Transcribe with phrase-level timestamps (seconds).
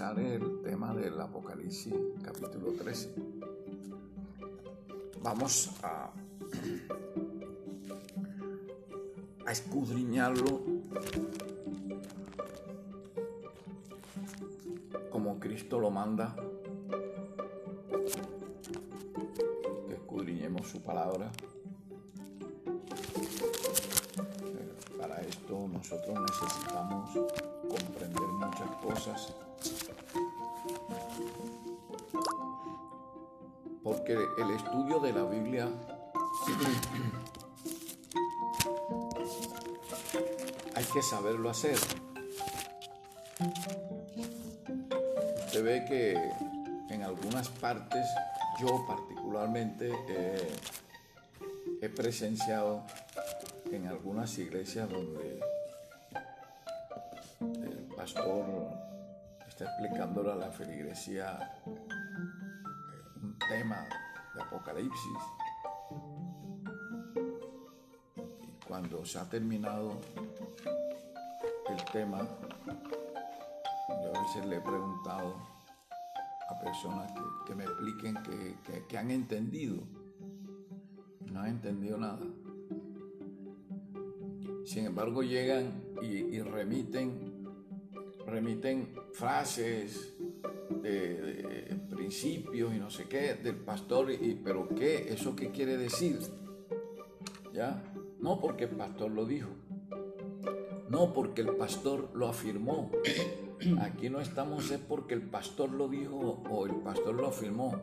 [0.00, 1.92] el tema del Apocalipsis
[2.22, 3.12] capítulo 13.
[5.20, 6.12] Vamos a,
[9.44, 10.62] a escudriñarlo
[15.10, 16.32] como Cristo lo manda,
[19.88, 21.28] que escudriñemos su palabra.
[24.96, 27.10] Para esto nosotros necesitamos
[27.68, 29.34] comprender muchas cosas.
[34.08, 35.68] Porque el estudio de la Biblia
[40.74, 41.76] hay que saberlo hacer.
[45.44, 48.06] Usted ve que en algunas partes,
[48.58, 50.56] yo particularmente eh,
[51.82, 52.84] he presenciado
[53.70, 55.38] en algunas iglesias donde
[57.40, 58.46] el pastor
[59.46, 61.58] está explicándole a la feligresía
[63.48, 63.86] tema
[64.34, 65.18] de Apocalipsis.
[68.46, 70.00] Y cuando se ha terminado
[71.68, 72.26] el tema,
[73.88, 75.34] yo a veces le he preguntado
[76.48, 77.12] a personas
[77.46, 79.82] que, me expliquen que, que han entendido.
[81.32, 82.20] No han entendido nada.
[84.68, 87.46] Sin embargo, llegan y, remiten,
[88.26, 90.14] remiten frases,
[90.82, 95.12] de, principios y no sé qué del pastor, y, pero ¿qué?
[95.12, 96.20] ¿Eso qué quiere decir?
[97.52, 97.82] ¿Ya?
[98.20, 99.48] No porque el pastor lo dijo,
[100.88, 102.90] no porque el pastor lo afirmó.
[103.80, 107.74] Aquí no estamos es porque el pastor lo dijo o el pastor lo afirmó.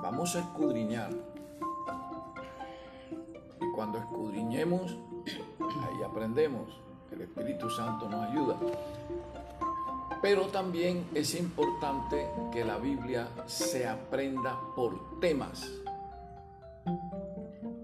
[0.00, 1.10] Vamos a escudriñar
[3.74, 4.96] cuando escudriñemos,
[5.66, 6.68] ahí aprendemos.
[7.10, 8.56] El Espíritu Santo nos ayuda.
[10.22, 15.70] Pero también es importante que la Biblia se aprenda por temas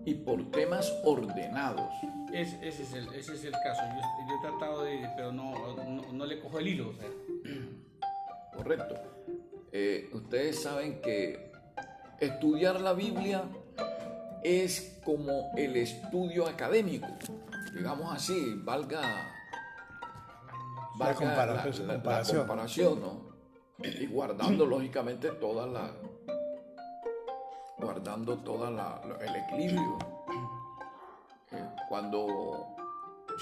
[0.05, 1.91] y por temas ordenados.
[2.33, 3.83] ese, es el, ese, es el, caso.
[4.29, 5.53] Yo, he tratado de, pero no,
[6.13, 6.93] no, le cojo el hilo.
[8.55, 8.95] Correcto.
[9.73, 11.53] Eh, ustedes saben que
[12.21, 13.45] estudiar la Biblia
[14.43, 17.09] es como el estudio académico,
[17.75, 19.36] digamos así, valga,
[20.99, 23.01] la, comparación.
[23.01, 23.37] ¿no?
[23.83, 25.93] Y guardando lógicamente toda la,
[27.79, 29.99] guardando toda la, el equilibrio.
[31.53, 32.77] Eh, cuando,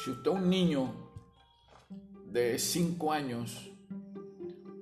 [0.04, 0.92] si usted es un niño
[2.26, 3.70] de 5 años,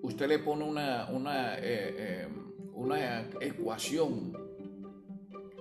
[0.03, 2.29] usted le pone una, una, eh, eh,
[2.75, 4.33] una ecuación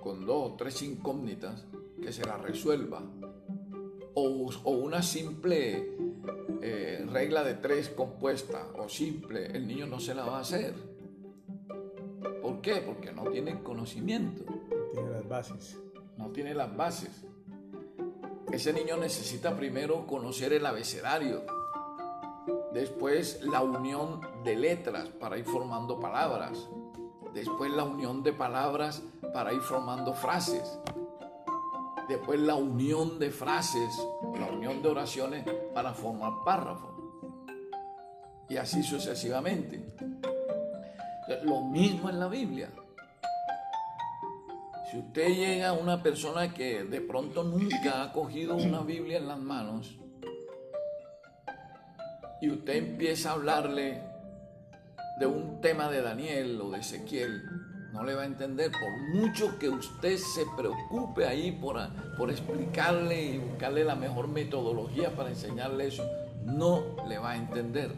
[0.02, 1.64] con dos o tres incógnitas
[2.02, 3.02] que se la resuelva.
[4.14, 5.96] O, una simple
[6.62, 10.74] eh, regla de tres compuesta o simple, el niño no se la va a hacer.
[12.40, 12.76] ¿Por qué?
[12.76, 14.44] Porque no tiene conocimiento.
[14.46, 15.76] No tiene las bases.
[16.16, 17.24] No tiene las bases.
[18.52, 21.42] Ese niño necesita primero conocer el abecedario,
[22.74, 26.68] después la unión de letras para ir formando palabras,
[27.32, 29.02] después la unión de palabras
[29.32, 30.78] para ir formando frases,
[32.10, 34.06] después la unión de frases,
[34.38, 35.44] la unión de oraciones
[35.74, 36.90] para formar párrafos,
[38.48, 39.94] y así sucesivamente.
[41.44, 42.68] Lo mismo en la Biblia.
[44.90, 49.28] Si usted llega a una persona que de pronto nunca ha cogido una Biblia en
[49.28, 49.96] las manos
[52.42, 54.02] y usted empieza a hablarle
[55.18, 57.42] de un tema de Daniel o de Ezequiel,
[57.92, 61.78] no le va a entender, por mucho que usted se preocupe ahí por,
[62.16, 66.08] por explicarle y buscarle la mejor metodología para enseñarle eso,
[66.44, 67.94] no le va a entender.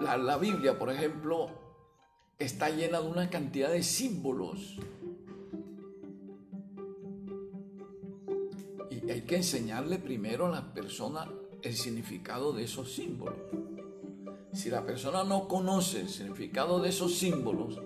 [0.00, 1.50] La, la Biblia, por ejemplo,
[2.38, 4.78] está llena de una cantidad de símbolos.
[8.90, 11.28] Y hay que enseñarle primero a las personas
[11.62, 13.36] el significado de esos símbolos.
[14.52, 17.80] Si la persona no conoce el significado de esos símbolos,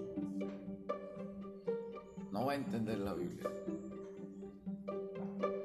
[2.32, 3.48] no va a entender la Biblia.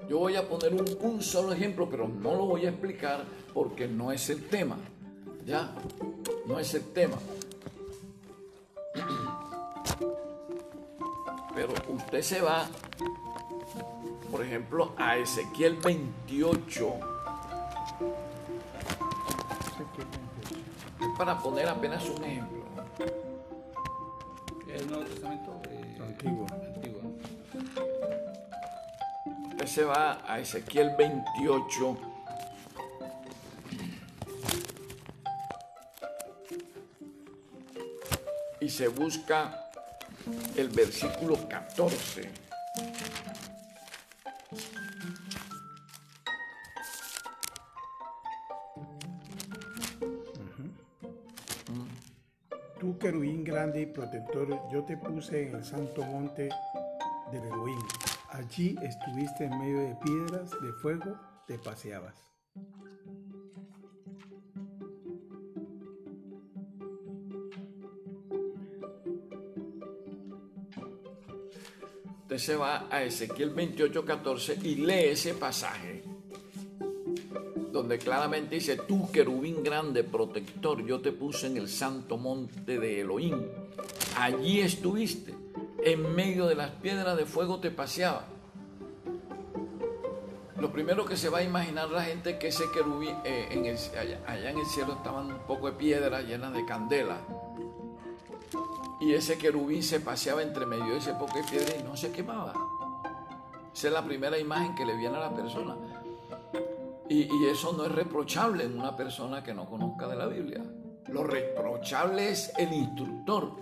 [0.08, 4.12] Yo voy a poner un, solo ejemplo, pero no lo voy a explicar porque no
[4.12, 4.78] es el tema.
[5.46, 5.74] ¿Ya?
[6.46, 7.18] No es el tema.
[11.56, 12.68] Pero usted se va,
[14.32, 17.11] por ejemplo, a Ezequiel 28
[21.22, 22.66] para poner apenas un ejemplo.
[24.68, 26.48] El Nuevo Testamento eh, antiguo.
[26.52, 27.02] antiguo.
[29.52, 31.98] Usted se va a Ezequiel 28.
[38.62, 39.70] Y se busca
[40.58, 42.32] el versículo 14.
[53.02, 56.50] Querubín grande y protector, yo te puse en el santo monte
[57.32, 57.80] del Elohim.
[58.30, 62.16] Allí estuviste en medio de piedras de fuego, te paseabas.
[72.22, 76.01] Usted se va a Ezequiel 28, 14 y lee ese pasaje
[77.72, 83.02] donde claramente dice, tú querubín grande, protector, yo te puse en el santo monte de
[83.02, 83.42] Elohim.
[84.18, 85.34] Allí estuviste,
[85.84, 88.26] en medio de las piedras de fuego te paseaba.
[90.58, 93.66] Lo primero que se va a imaginar la gente es que ese querubín, eh, en
[93.66, 93.78] el-
[94.28, 97.18] allá, en el cielo estaban un poco de piedra llenas de candela.
[99.00, 102.12] Y ese querubín se paseaba entre medio de ese poco de piedra y no se
[102.12, 102.54] quemaba.
[103.74, 105.76] Esa es la primera imagen que le viene a la persona.
[107.14, 110.64] Y, eso no es reprochable en una persona que no conozca de la Biblia.
[111.10, 113.58] Lo reprochable es el instructor.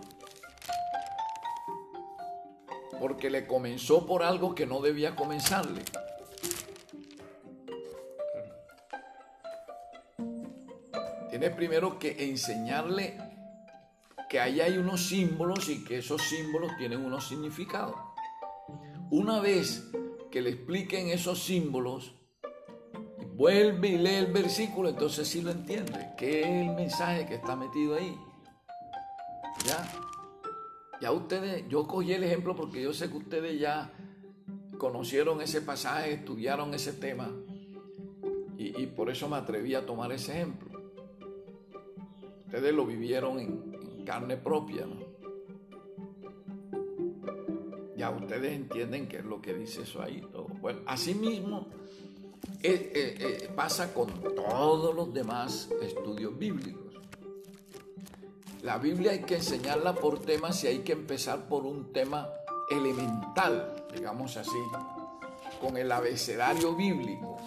[2.99, 5.81] Porque le comenzó por algo que no debía comenzarle.
[11.31, 13.17] Tiene primero que enseñarle
[14.29, 17.95] que ahí hay unos símbolos y que esos símbolos tienen unos significados.
[19.09, 19.89] Una vez
[20.29, 22.18] que le expliquen esos símbolos,
[23.39, 26.09] vuelve y lee el versículo, entonces sí lo entiende.
[26.17, 28.13] ¿Qué es el mensaje que está metido ahí?
[29.65, 29.89] Ya.
[30.99, 33.93] Ya ustedes, yo cogí el ejemplo porque yo sé que ustedes ya
[34.77, 37.31] conocieron ese pasaje, estudiaron ese tema
[38.57, 40.91] y, por eso me atreví a tomar ese ejemplo.
[42.45, 44.97] Ustedes lo vivieron en, carne propia, ¿no?
[47.95, 50.21] Ya ustedes entienden qué es lo que dice eso ahí.
[50.33, 50.47] Todo.
[50.59, 51.67] Bueno, así mismo
[52.61, 56.93] eh, eh, eh, pasa con todos los demás estudios bíblicos.
[58.63, 62.27] La Biblia hay que enseñarla por temas y hay que empezar por un tema
[62.69, 64.59] elemental, digamos así,
[65.61, 67.37] con el abecedario bíblico,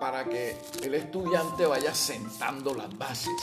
[0.00, 3.40] para que el estudiante vaya sentando las bases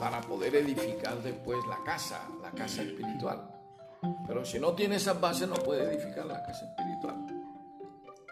[0.00, 3.49] para poder edificar después la casa, la casa espiritual.
[4.26, 7.26] Pero si no tiene esas bases no puede edificar la casa espiritual.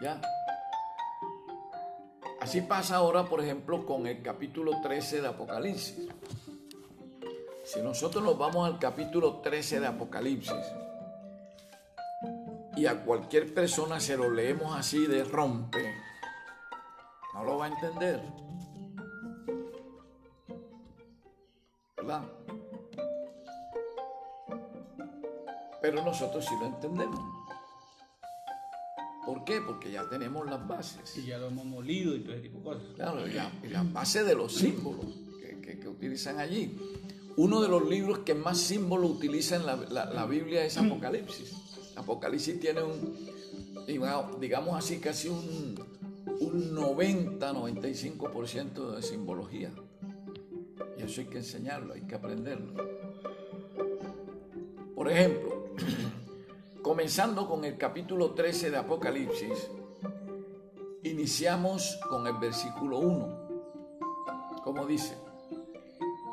[0.01, 0.21] ¿Ya?
[2.39, 6.07] Así pasa ahora, por ejemplo, con el capítulo 13 de Apocalipsis.
[7.63, 10.73] Si nosotros nos vamos al capítulo 13 de Apocalipsis
[12.75, 15.93] y a cualquier persona se lo leemos así de rompe,
[17.33, 18.21] no lo va a entender.
[21.97, 22.38] ¿Verdad?
[25.81, 27.19] Pero nosotros sí lo entendemos.
[29.25, 29.61] ¿Por qué?
[29.61, 31.15] Porque ya tenemos las bases.
[31.17, 32.83] Y ya lo hemos molido y todo ese tipo de cosas.
[32.95, 35.05] Claro, y la, y la base de los símbolos
[35.39, 36.75] que, que- que utilizan allí.
[37.37, 41.53] Uno de los libros que más símbolos utiliza en la, la- la Biblia es Apocalipsis.
[41.95, 43.15] Apocalipsis tiene un,
[43.87, 45.75] diga- digamos así, casi un,
[46.39, 49.71] un 90-95% de simbología.
[50.97, 52.73] Y eso hay que enseñarlo, hay que aprenderlo.
[54.95, 55.58] Por ejemplo,
[56.81, 59.69] comenzando con el capítulo 13 de Apocalipsis,
[61.03, 63.39] iniciamos con el versículo 1.
[64.63, 65.17] ¿Cómo dice?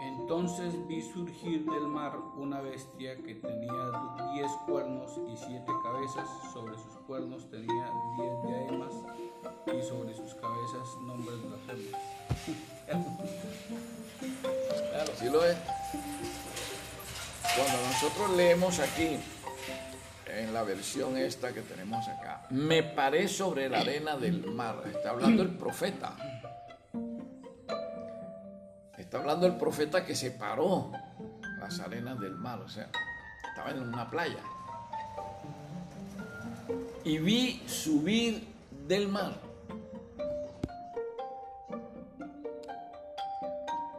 [0.00, 3.93] Entonces vi surgir del mar una bestia que tenía
[4.33, 6.29] diez cuernos y siete cabezas.
[6.53, 8.93] Sobre sus cuernos tenía diez diademas
[9.67, 11.93] y sobre sus cabezas nombres blasfemos.
[14.91, 15.12] claro.
[15.17, 15.57] ¿Sí lo es?
[17.57, 19.19] Cuando nosotros leemos aquí,
[20.26, 24.83] en la versión esta que tenemos acá, me paré sobre la arena del mar.
[24.87, 26.16] Está hablando el profeta.
[28.97, 30.90] Está hablando el profeta que se paró
[31.61, 32.90] las arenas del mar, o sea,
[33.49, 34.42] estaba en una playa.
[37.04, 38.47] Y vi subir
[38.87, 39.35] del mar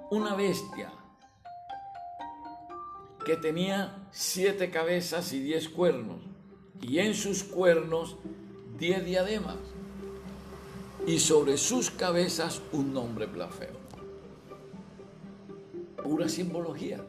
[0.09, 0.91] una bestia
[3.27, 6.21] que tenía siete cabezas y diez cuernos,
[6.81, 8.15] y en sus cuernos
[8.79, 9.57] diez diademas,
[11.05, 13.79] y sobre sus cabezas un nombre blasfemo.
[16.01, 17.03] Pura simbología.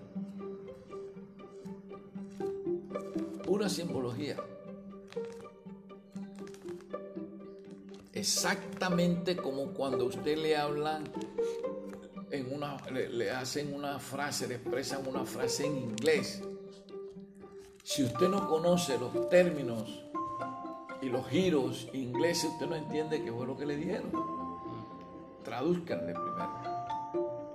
[3.44, 4.38] Pura simbología.
[8.12, 11.00] Exactamente como cuando usted le habla
[12.30, 16.42] en una, le, hacen una frase, le expresan una frase en inglés.
[17.82, 20.04] Si usted no conoce los términos
[21.00, 24.10] y los giros ingleses, usted no entiende qué fue lo que le dieron.
[25.44, 26.78] Tradúzcanle primero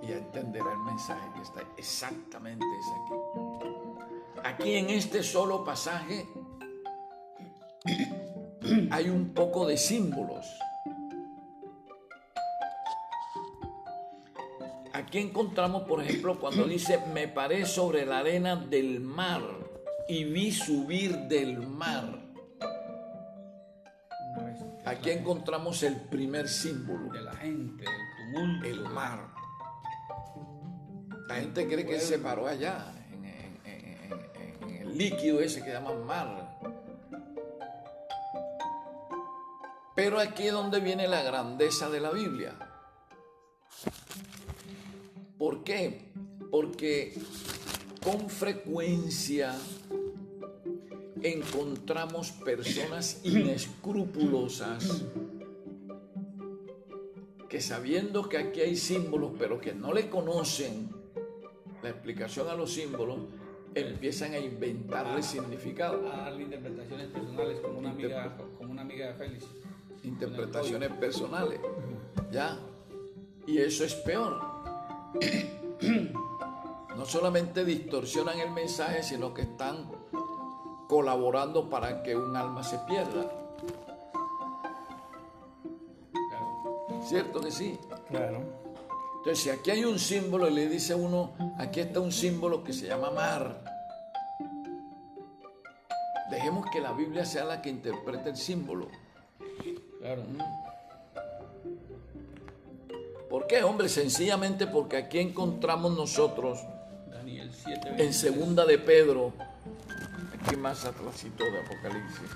[0.02, 4.44] y entenderá el mensaje que está exactamente es aquí.
[4.44, 6.26] Aquí en este solo pasaje
[8.90, 10.46] hay un poco de símbolos.
[15.06, 19.42] Aquí encontramos, por ejemplo, cuando dice, me paré sobre la arena del mar
[20.08, 22.20] y vi subir del mar.
[24.84, 27.12] Aquí encontramos el primer símbolo.
[27.12, 28.66] De la gente, el tumulto.
[28.66, 29.28] El mar.
[31.28, 35.72] La gente cree que se paró allá, en, en- en- en el líquido ese que
[35.72, 36.58] llaman mar.
[39.94, 42.54] Pero aquí es donde viene la grandeza de la Biblia.
[45.38, 46.12] ¿Por qué?
[46.50, 47.14] Porque
[48.02, 49.54] con frecuencia
[51.22, 55.04] encontramos personas inescrupulosas
[57.48, 60.88] que sabiendo que aquí hay símbolos, pero que no le conocen
[61.82, 63.18] la explicación a los símbolos,
[63.74, 69.14] empiezan a inventarle significado, A darle interpretaciones personales como una amiga, como una amiga de
[69.14, 69.46] Félix.
[70.02, 71.60] interpretaciones personales,
[72.32, 72.58] ¿ya?
[73.46, 74.53] Y eso es peor.
[76.96, 79.90] No solamente distorsionan el mensaje, sino que están
[80.88, 83.30] colaborando para que un alma se pierda.
[87.04, 87.78] ¿Cierto que sí?
[88.08, 88.40] Claro.
[89.18, 92.72] Entonces, si aquí hay un símbolo y le dice uno, aquí está un símbolo que
[92.72, 93.64] se llama mar,
[96.30, 98.88] dejemos que la Biblia sea la que interprete el símbolo.
[100.00, 100.22] Claro.
[103.44, 103.90] ¿Por qué, hombre?
[103.90, 106.60] Sencillamente porque aquí encontramos nosotros
[107.10, 108.02] Daniel 7.
[108.02, 109.34] en segunda de Pedro,
[110.32, 112.30] aquí más atrásito de Apocalipsis,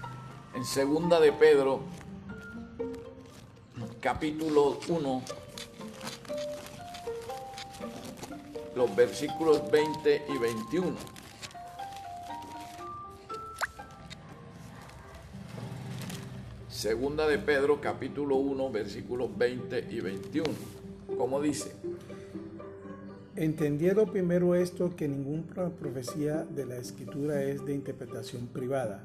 [0.55, 1.81] en segunda de Pedro,
[4.03, 5.23] capítulo 1,
[8.77, 10.95] los versículos 20 y 21.
[16.69, 20.77] Segunda de Pedro, capítulo 1, versículos 20 y 21.
[21.17, 21.73] ¿Cómo dice?
[23.37, 29.05] Entendiendo primero esto, que ninguna profecía de la escritura es de interpretación privada,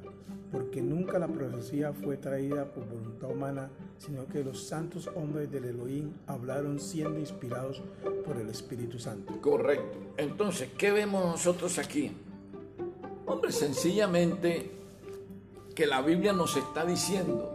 [0.52, 3.70] porque nunca la profecía fue traída por voluntad humana,
[4.00, 7.84] sino que los santos hombres del Elohim hablaron siendo inspirados
[8.26, 9.40] por el Espíritu Santo.
[9.40, 10.00] Correcto.
[10.18, 12.12] Entonces, ¿qué vemos nosotros aquí?
[13.28, 14.72] Hombre, sencillamente
[15.76, 17.53] que la Biblia nos está diciendo,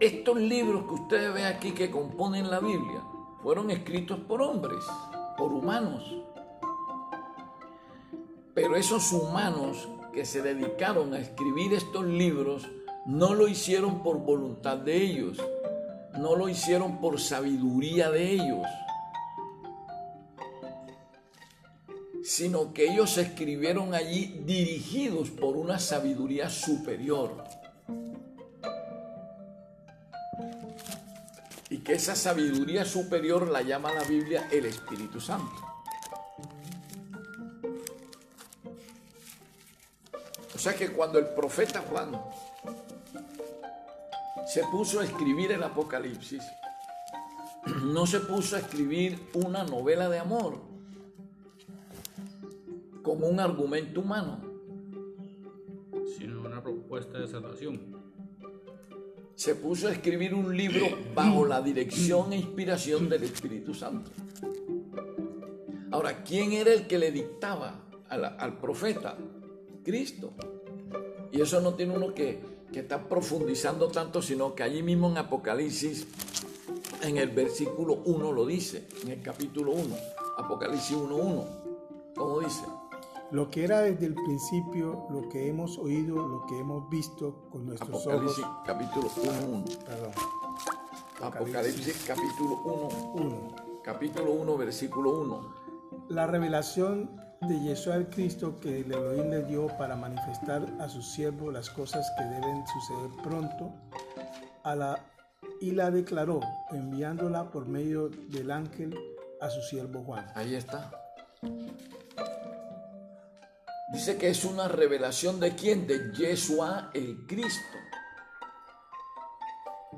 [0.00, 3.02] estos libros que ustedes ven aquí que componen la Biblia
[3.42, 4.84] fueron escritos por hombres,
[5.36, 6.04] por humanos.
[8.54, 12.68] Pero esos humanos que se dedicaron a escribir estos libros
[13.06, 15.38] no lo hicieron por voluntad de ellos,
[16.18, 18.66] no lo hicieron por sabiduría de ellos,
[22.22, 27.44] sino que ellos escribieron allí dirigidos por una sabiduría superior.
[31.88, 35.56] Esa sabiduría superior la llama la Biblia el Espíritu Santo.
[40.54, 42.20] O sea que cuando el profeta Juan
[44.46, 46.42] se puso a escribir el Apocalipsis,
[47.84, 50.60] no se puso a escribir una novela de amor
[53.02, 54.40] como un argumento humano,
[56.18, 58.07] Sino una propuesta de salvación.
[59.38, 64.10] Se puso a escribir un libro bajo la dirección e inspiración del Espíritu Santo.
[65.92, 69.16] Ahora, ¿quién era el que le dictaba al, profeta?
[69.84, 70.32] Cristo.
[71.30, 72.40] Y eso no tiene uno que,
[72.72, 76.08] que estar profundizando tanto, sino que allí mismo en Apocalipsis,
[77.02, 79.96] en el versículo 1 lo dice, en el capítulo 1,
[80.36, 81.44] Apocalipsis 1.1.
[82.16, 82.62] ¿Cómo dice?
[83.30, 87.66] Lo que era desde el principio, lo que hemos oído, lo que hemos visto con
[87.66, 88.62] nuestros Apocalipsis ojos.
[88.64, 89.84] capítulo 1.1.
[89.84, 90.12] Perdón,
[91.20, 93.56] Apocalipsis capítulo 1, uno.
[93.84, 95.54] capítulo 1, versículo 1.
[96.08, 97.10] La revelación
[97.42, 101.68] de Yeshua el Cristo que el Elohim le dio para manifestar a su siervo las
[101.68, 103.74] cosas que deben suceder pronto,
[104.62, 105.04] a la,
[105.60, 108.98] y la declaró, enviándola por medio del ángel
[109.42, 110.24] a su siervo Juan.
[110.34, 110.90] Ahí está.
[113.90, 115.86] Dice que es una revelación de quién?
[115.86, 117.78] De Yeshua el Cristo.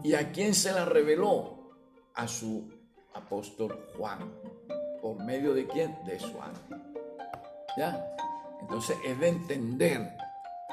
[0.05, 1.73] ¿Y a quién se la reveló?
[2.15, 2.71] A su
[3.15, 4.33] apóstol Juan.
[5.03, 5.99] ¿Por medio de quién?
[6.07, 6.81] De su ángel.
[7.77, 8.15] ¿Ya?
[8.61, 10.17] Entonces es de entender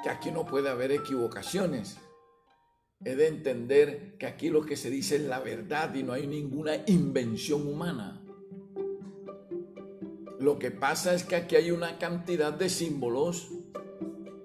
[0.03, 1.97] que aquí no puede haber equivocaciones.
[3.03, 6.27] Es de entender que aquí lo que se dice es la verdad y no hay
[6.27, 8.21] ninguna invención humana.
[10.39, 13.49] Lo que pasa es que aquí hay una cantidad de símbolos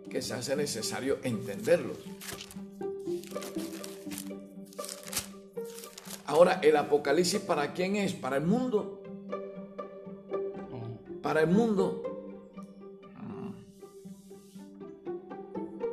[0.08, 1.98] que se hace necesario entenderlos.
[6.26, 8.14] Ahora, ¿el Apocalipsis para quién es?
[8.14, 9.02] ¿Para el mundo?
[11.22, 12.02] ¿Para el mundo?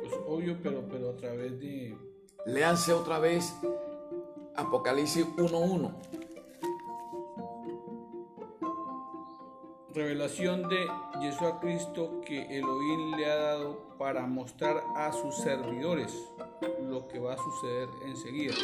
[0.00, 1.96] Pues obvio, pero, pero a través de...
[2.46, 3.52] Léanse otra vez
[4.56, 5.92] Apocalipsis 1.1.
[9.94, 10.86] Revelación de
[11.20, 16.12] Jesús Cristo que Elohim le ha dado para mostrar a sus servidores
[16.88, 18.54] lo que va a suceder enseguida.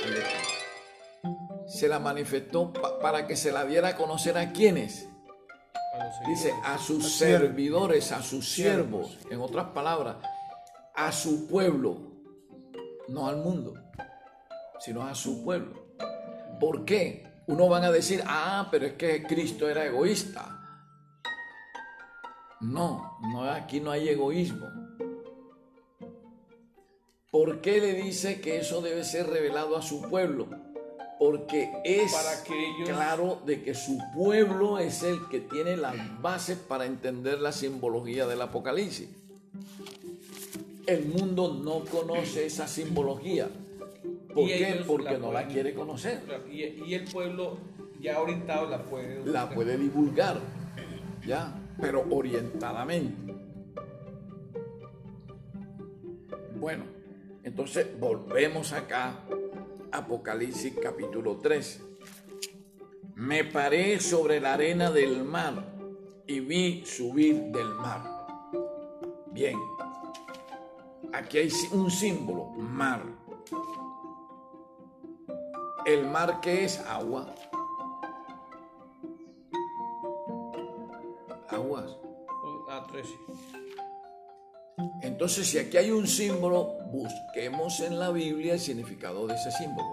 [1.67, 5.09] Se la manifestó pa- para que se la diera a conocer a quienes.
[5.95, 10.17] A los Dice a sus A servidores, a sus siervos, en otras palabras,
[10.95, 11.99] a su pueblo,
[13.09, 13.75] no al mundo,
[14.79, 15.87] sino a su pueblo.
[16.61, 17.25] ¿Por qué?
[17.49, 20.53] Uno van a decir, ah, pero es que Cristo era egoísta.
[22.61, 24.67] No, no aquí no hay egoísmo.
[27.31, 30.47] ¿Por qué le dice que eso debe ser revelado a su pueblo?
[31.19, 35.95] Porque es Para que ellos- claro de que su pueblo es el que tiene las
[36.23, 39.09] bases para entender la simbología del Apocalipsis.
[40.87, 43.49] El mundo no conoce esa simbología.
[44.33, 44.83] ¿Por qué?
[44.87, 46.23] Porque la no la quiere conocer.
[46.51, 47.59] Y el pueblo
[48.01, 49.25] ya orientado la puede...
[49.27, 50.39] La puede divulgar,
[51.27, 51.53] ¿ya?
[51.81, 53.35] Pero orientadamente.
[56.59, 56.85] Bueno,
[57.43, 59.21] entonces volvemos acá,
[59.93, 61.83] Apocalipsis capítulo 3.
[63.15, 65.77] Me paré sobre la arena del mar
[66.27, 68.03] y vi subir del mar.
[69.33, 69.57] Bien,
[71.13, 73.03] aquí hay un símbolo, mar.
[75.85, 77.35] El mar que es agua,
[81.49, 81.97] aguas.
[82.69, 83.09] A 13.
[85.03, 89.89] Entonces, si aquí hay un símbolo, busquemos en la Biblia el significado de ese símbolo.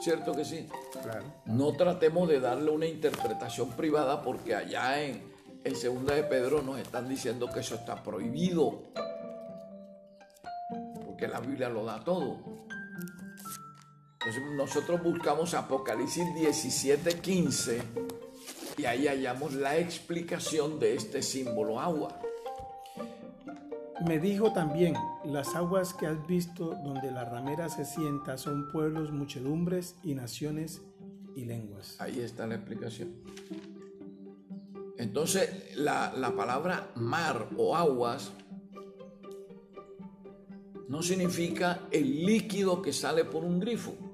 [0.00, 0.68] ¿Cierto que sí?
[1.02, 1.24] Claro.
[1.46, 5.22] No tratemos de darle una interpretación privada porque allá en,
[5.64, 8.84] en Segunda de Pedro nos están diciendo que eso está prohibido.
[11.04, 12.38] Porque la Biblia lo da todo.
[14.20, 17.82] Entonces nosotros buscamos Apocalipsis 17, 15
[18.78, 22.20] y ahí hallamos la explicación de este símbolo agua.
[24.06, 29.10] Me dijo también, las aguas que has visto donde la ramera se sienta son pueblos,
[29.10, 30.80] muchedumbres y naciones
[31.34, 32.00] y lenguas.
[32.00, 33.16] Ahí está la explicación.
[34.96, 38.32] Entonces, la, la palabra mar o aguas
[40.88, 44.07] no significa el líquido que sale por un grifo,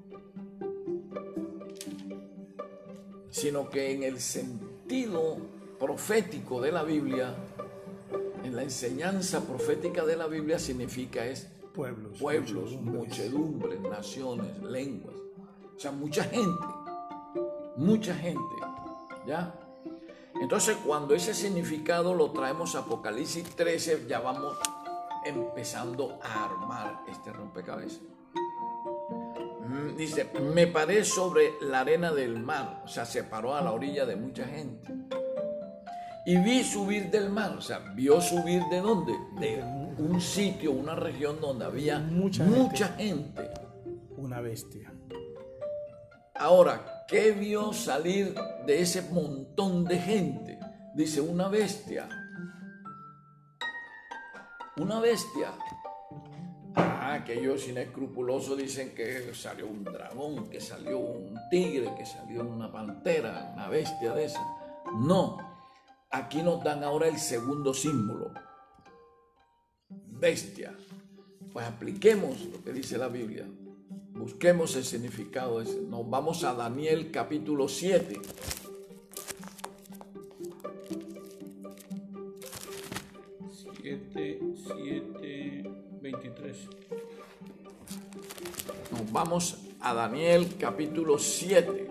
[3.34, 5.38] sino que en el sentido
[5.80, 7.34] profético de la Biblia,
[8.44, 13.80] en la enseñanza profética de la Biblia, significa es Pueblos, pueblos, muchedumbres.
[13.80, 15.16] naciones, lenguas.
[15.76, 16.64] O sea, mucha gente,
[17.76, 18.54] mucha gente,
[19.26, 19.52] ¿ya?
[20.40, 24.56] Entonces, cuando ese significado lo traemos a Apocalipsis 13, ya vamos
[25.24, 28.13] empezando a armar este rompecabezas.
[29.66, 33.72] Mm, Dice, me paré sobre la arena del mar, o sea, se paró a la
[33.72, 34.92] orilla de mucha gente.
[36.26, 39.12] Y vi subir del mar, o sea, vio subir de dónde?
[39.38, 39.62] De
[39.98, 43.50] un sitio, una región donde había Mucha mucha, gente.
[44.16, 44.92] Una bestia.
[46.34, 48.34] Ahora, ¿qué vio salir
[48.66, 50.58] de ese montón de gente?
[50.94, 52.08] Dice, una bestia.
[54.76, 55.52] Una bestia.
[56.76, 62.72] Ah, aquellos inescrupulosos dicen que salió un dragón, que salió un tigre, que salió una
[62.72, 64.40] pantera, una bestia de esa.
[64.96, 65.38] No,
[66.10, 68.32] aquí nos dan ahora el segundo símbolo.
[69.88, 70.74] Bestia.
[71.52, 73.46] Pues apliquemos lo que dice la Biblia.
[74.14, 75.82] Busquemos el significado de ese.
[75.82, 78.20] Nos vamos a Daniel capítulo 7.
[83.80, 85.62] Siete, siete,
[86.04, 86.68] 23.
[88.92, 91.88] Nos vamos a Daniel capítulo 7.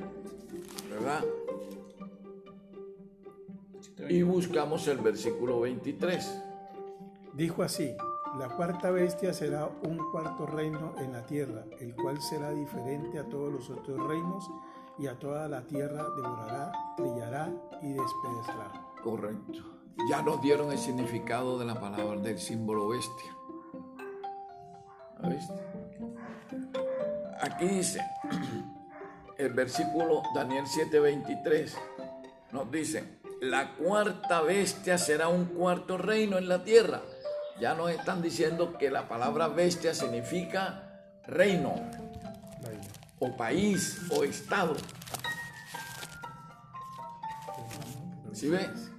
[0.92, 1.26] ¿Verdad?
[4.08, 6.42] Y buscamos el versículo 23.
[7.34, 7.96] Dijo así,
[8.38, 13.28] la cuarta bestia será un cuarto reino en la tierra, el cual será diferente a
[13.28, 14.48] todos los otros reinos
[15.00, 18.94] y a toda la tierra devorará, trillará y despedazará.
[19.04, 19.74] Correcto.
[20.08, 23.43] Ya nos dieron el significado de la palabra del símbolo bestia.
[25.24, 25.54] ¿La viste?
[27.42, 28.06] Aquí dice
[29.38, 31.74] el versículo Daniel 7:23
[32.52, 37.02] nos dice, la cuarta bestia será un cuarto reino en la tierra.
[37.60, 41.74] Ya nos están diciendo que la palabra bestia significa reino
[43.20, 44.76] o país o estado.
[48.34, 48.92] ¿Sí ves?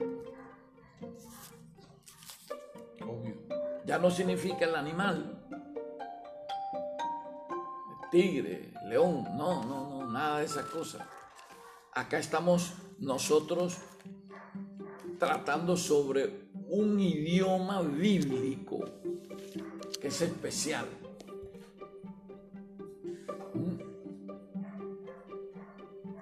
[3.02, 3.36] Obvio.
[3.84, 5.33] Ya no significa el animal.
[8.14, 11.02] Tigre, león, no, no, no, nada de esas cosas.
[11.92, 13.78] Acá estamos nosotros
[15.18, 18.84] tratando sobre un idioma bíblico
[20.00, 20.86] que es especial.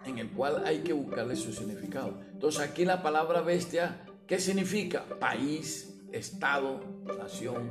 [0.07, 2.22] En el cual hay que buscarle su significado.
[2.33, 5.05] Entonces aquí la palabra bestia, ¿qué significa?
[5.20, 6.81] País, estado,
[7.18, 7.70] nación,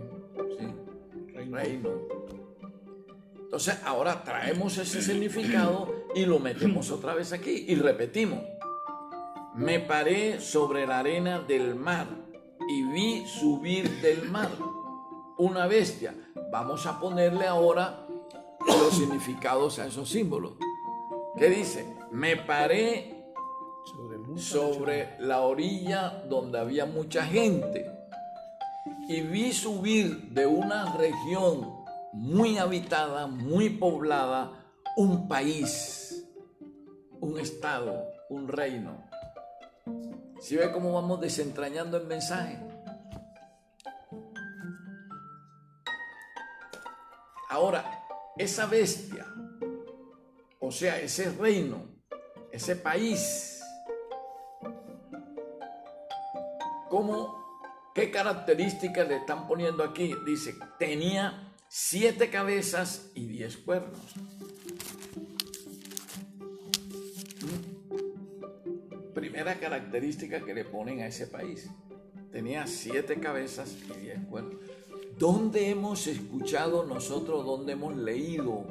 [0.60, 1.44] ¿sí?
[1.50, 2.41] reino.
[3.52, 8.40] Entonces ahora traemos ese significado y lo metemos otra vez aquí y repetimos.
[9.56, 12.08] Me paré sobre la arena del mar
[12.70, 14.48] y vi subir del mar
[15.38, 16.16] una bestia.
[16.50, 18.08] Vamos a ponerle ahora
[18.66, 20.54] los significados a esos símbolos.
[21.38, 21.94] ¿Qué dice?
[22.10, 23.22] Me paré
[24.38, 27.86] Sobre, la orilla donde había mucha gente
[29.10, 31.81] y vi subir de una región
[32.14, 36.28] muy habitada, muy poblada, un país,
[37.20, 39.04] un estado, un reino.
[40.40, 42.60] ¿Sí ve cómo vamos desentrañando el mensaje?
[47.50, 47.86] Ahora,
[48.38, 49.26] esa bestia,
[50.60, 51.84] o sea, ese reino,
[52.52, 53.62] ese país,
[56.90, 60.16] ¿cómo, qué características le están poniendo aquí?
[60.26, 64.02] Dice, tenía siete cabezas y diez cuernos.
[69.14, 71.70] Primera característica que le ponen a ese país.
[72.30, 74.56] Tenía siete cabezas y diez cuernos.
[75.18, 78.66] ¿Dónde hemos escuchado nosotros, dónde hemos leído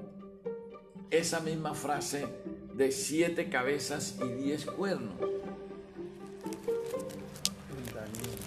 [1.10, 2.26] esa misma frase
[2.74, 5.14] de siete cabezas y diez cuernos?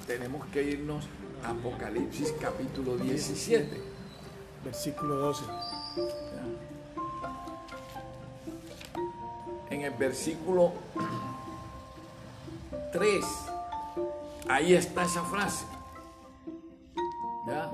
[0.06, 1.06] Tenemos que irnos
[1.44, 3.93] a Apocalipsis capítulo 17.
[4.64, 5.44] Versículo 12.
[9.70, 10.74] En el versículo
[12.92, 13.26] 3,
[14.50, 15.66] ahí está esa frase.
[17.48, 17.72] ¿Ya?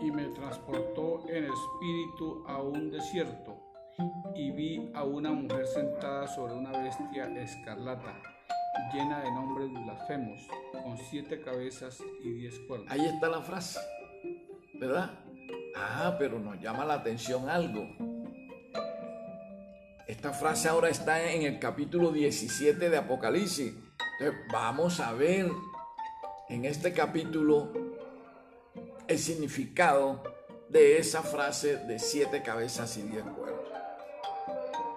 [0.00, 3.56] Y me transportó en espíritu a un desierto
[4.34, 8.14] y vi a una mujer sentada sobre una bestia escarlata,
[8.94, 10.40] llena de nombres blasfemos,
[10.72, 12.90] con siete cabezas y diez cuernos.
[12.90, 13.78] Ahí está la frase,
[14.74, 15.10] ¿verdad?
[15.76, 17.86] Ah, pero nos llama la atención algo.
[20.06, 23.72] Esta frase ahora está en el capítulo 17 de Apocalipsis.
[24.18, 25.50] Entonces, vamos a ver
[26.48, 27.72] en este capítulo
[29.06, 30.22] el significado
[30.68, 33.68] de esa frase de siete cabezas y diez cuernos.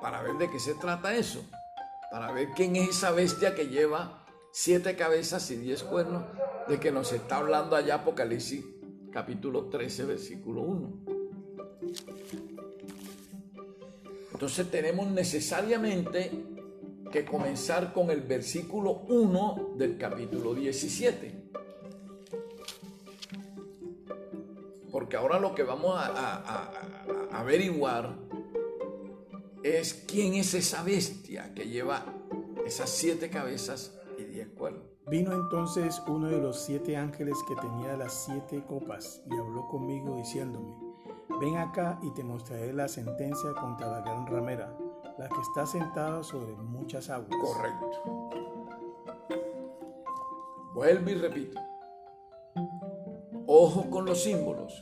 [0.02, 1.46] Para ver de qué se trata eso.
[2.12, 6.24] Para ver quién es esa bestia que lleva siete cabezas y diez cuernos
[6.68, 8.66] de que nos está hablando allá Apocalipsis
[9.14, 10.92] capítulo 13 versículo 1.
[14.34, 16.32] Entonces tenemos necesariamente
[17.12, 21.44] que comenzar con el versículo 1 del capítulo 17.
[24.92, 28.16] Porque ahora lo que vamos a, a- averiguar
[29.64, 32.06] es quién es esa bestia que lleva
[32.66, 33.98] esas siete cabezas
[34.34, 34.84] diez cuernos.
[35.08, 40.16] Vino entonces uno de los siete ángeles que tenía las siete copas y habló conmigo
[40.18, 40.74] diciéndome,
[41.40, 44.76] ven acá y te mostraré la sentencia contra la gran ramera,
[45.18, 47.40] la que está sentada sobre muchas aguas.
[47.40, 48.30] Correcto.
[50.74, 51.60] Vuelvo y repito.
[53.46, 54.82] Ojo con los símbolos.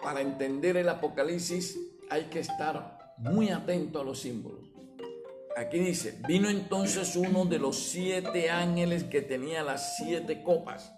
[0.00, 1.76] Para entender el Apocalipsis
[2.10, 4.75] hay que estar muy atento a los símbolos.
[5.56, 10.92] Aquí dice, vino entonces uno de los siete ángeles que tenía las siete copas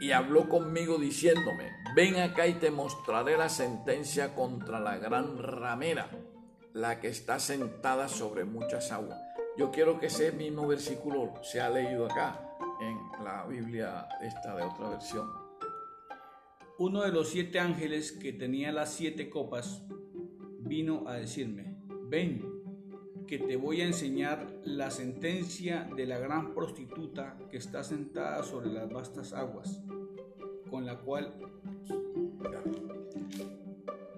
[0.00, 6.08] y habló conmigo diciéndome, ven acá y te mostraré la sentencia contra la gran ramera,
[6.72, 9.20] la que está sentada sobre muchas aguas.
[9.58, 12.40] Yo quiero que ese mismo versículo sea leído acá
[12.80, 15.28] en la Biblia esta de otra versión.
[16.78, 19.82] Uno de los siete ángeles que tenía las siete copas
[20.60, 22.51] vino a decirme, ven,
[23.26, 28.70] que te voy a enseñar la sentencia de la gran prostituta que está sentada sobre
[28.70, 29.80] las vastas aguas,
[30.70, 31.34] con la cual...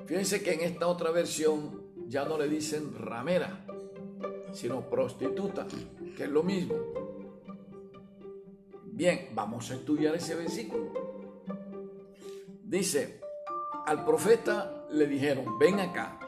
[0.07, 3.65] Fíjense que en esta otra versión ya no le dicen ramera,
[4.53, 5.67] sino prostituta,
[6.17, 6.75] que es lo mismo.
[8.85, 10.93] Bien, vamos a estudiar ese versículo.
[12.63, 13.21] Dice,
[13.87, 16.19] al profeta le dijeron, ven acá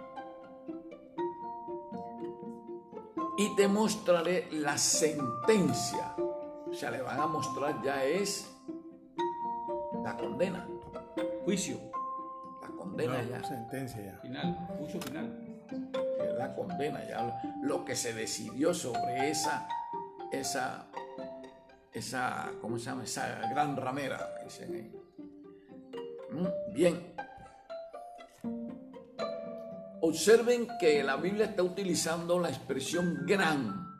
[3.39, 6.15] y te mostraré la sentencia.
[6.19, 8.51] O sea, le van a mostrar ya es
[10.03, 10.67] la condena,
[11.45, 11.79] Juicio.
[12.63, 13.43] la condena ya.
[13.45, 14.19] Sentencia ya.
[14.21, 14.69] Final.
[14.79, 15.59] Juicio final.
[16.21, 19.69] es la condena, ya lo que se decidió sobre esa,
[20.33, 20.87] esa,
[21.93, 23.05] esa, ¿cómo se llama?
[23.05, 24.93] Esa gran ramera, dicen ahí.
[26.31, 27.15] Mm, Bien.
[30.09, 33.93] Observen que la Biblia está utilizando la expresión gran,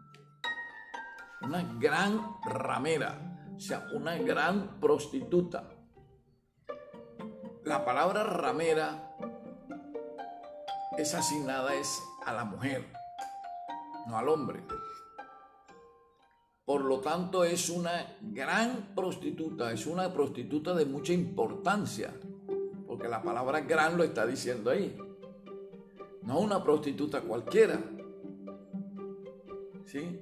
[1.43, 3.19] una gran ramera,
[3.57, 5.69] o sea, una gran prostituta.
[7.65, 9.17] La palabra ramera
[10.97, 12.87] es asignada es a la mujer,
[14.07, 14.63] no al hombre.
[16.65, 22.15] Por lo tanto, es una gran prostituta, es una prostituta de mucha importancia,
[22.87, 24.97] porque la palabra gran lo está diciendo ahí.
[26.27, 27.81] No una prostituta cualquiera.
[29.87, 30.21] ¿Sí?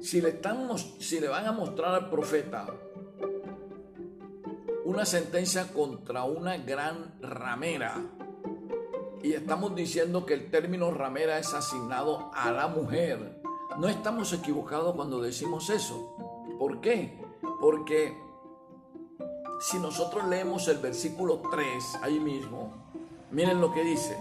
[0.00, 2.66] Si le, están, si le van a mostrar al profeta
[4.84, 7.94] una sentencia contra una gran ramera.
[9.22, 13.40] Y estamos diciendo que el término ramera es asignado a la mujer.
[13.78, 16.16] No estamos equivocados cuando decimos eso.
[16.58, 17.20] ¿Por qué?
[17.60, 18.16] Porque
[19.60, 21.66] si nosotros leemos el versículo 3
[22.02, 22.72] ahí mismo,
[23.30, 24.16] miren lo que dice.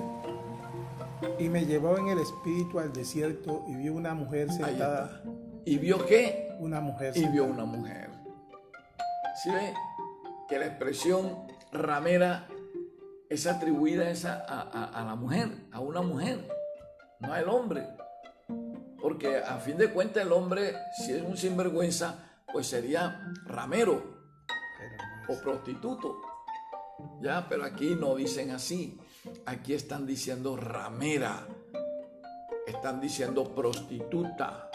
[1.40, 5.22] Y me llevó en el espíritu al desierto y vi una mujer sentada.
[5.66, 6.56] ¿Y vio qué?
[6.60, 7.64] Una mujer y vio sentada.
[7.64, 8.10] una mujer.
[9.44, 9.74] ¿Sí ve?
[10.48, 12.48] Que la expresión ramera
[13.30, 16.48] es atribuida esa a, a- a la mujer, a una mujer,
[17.20, 17.86] no al hombre.
[19.02, 20.74] Porque a fin de cuentas el hombre,
[21.06, 22.16] si es un sinvergüenza,
[22.52, 24.17] pues sería ramero
[25.28, 26.22] o prostituto.
[27.22, 28.98] Ya, pero aquí no dicen así.
[29.46, 31.48] Aquí están diciendo ramera.
[32.66, 34.70] Están diciendo prostituta.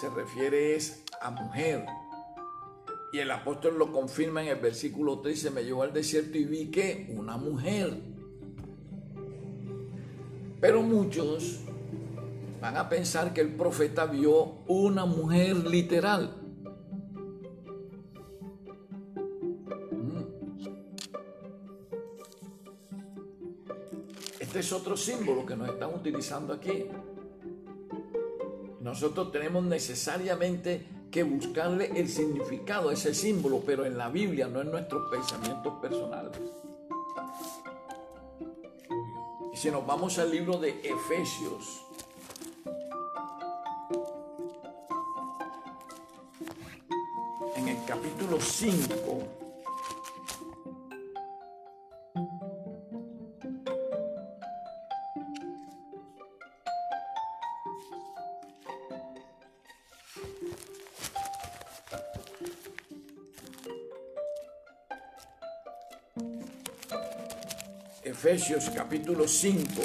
[0.00, 1.86] Se refiere es a mujer.
[3.12, 5.50] Y el apóstol lo confirma en el versículo 13.
[5.50, 8.00] Me llevó al desierto y vi que una mujer.
[10.60, 11.60] Pero muchos
[12.60, 16.39] van a pensar que el profeta vio una mujer literal.
[24.50, 26.86] Este es otro símbolo que nos están utilizando aquí.
[28.80, 34.60] Nosotros tenemos necesariamente que buscarle el significado a ese símbolo, pero en la Biblia, no
[34.60, 36.36] en nuestros pensamientos personales.
[39.52, 41.84] Y si nos vamos al libro de Efesios,
[47.54, 49.49] en el capítulo 5,
[68.30, 69.82] Efesios capítulo 5,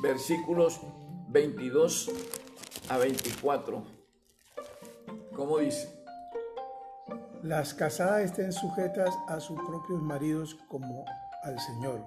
[0.00, 0.80] versículos
[1.30, 2.12] 22
[2.88, 3.84] a 24.
[5.34, 5.88] ¿Cómo dice?
[7.42, 11.04] Las casadas estén sujetas a sus propios maridos como
[11.42, 12.04] al Señor,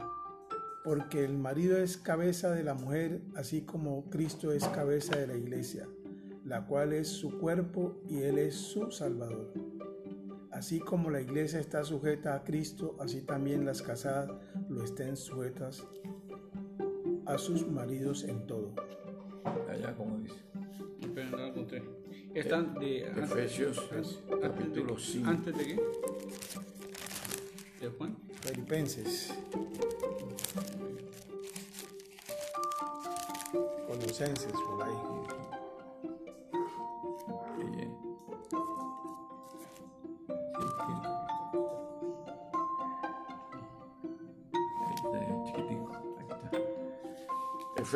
[0.85, 5.35] porque el marido es cabeza de la mujer, así como Cristo es cabeza de la
[5.35, 5.89] iglesia,
[6.45, 9.68] la cual es su cuerpo y Él es su Salvador.
[10.59, 14.29] Así como la iglesia está sujeta a Cristo, así también las casadas
[14.67, 15.85] lo estén sujetas
[17.25, 18.73] a sus maridos en todo.
[19.69, 20.35] Allá como dice.
[20.99, 21.81] Espera, no encontré.
[22.33, 23.07] Están de.
[23.07, 25.29] Efesios antes- capítulo antes de- 5.
[25.29, 25.79] ¿Antes de qué?
[27.79, 28.17] ¿De Juan?
[28.41, 29.33] Filipenses.
[33.87, 35.38] Colosenses, por ahí.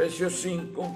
[0.03, 0.93] Efesios 5,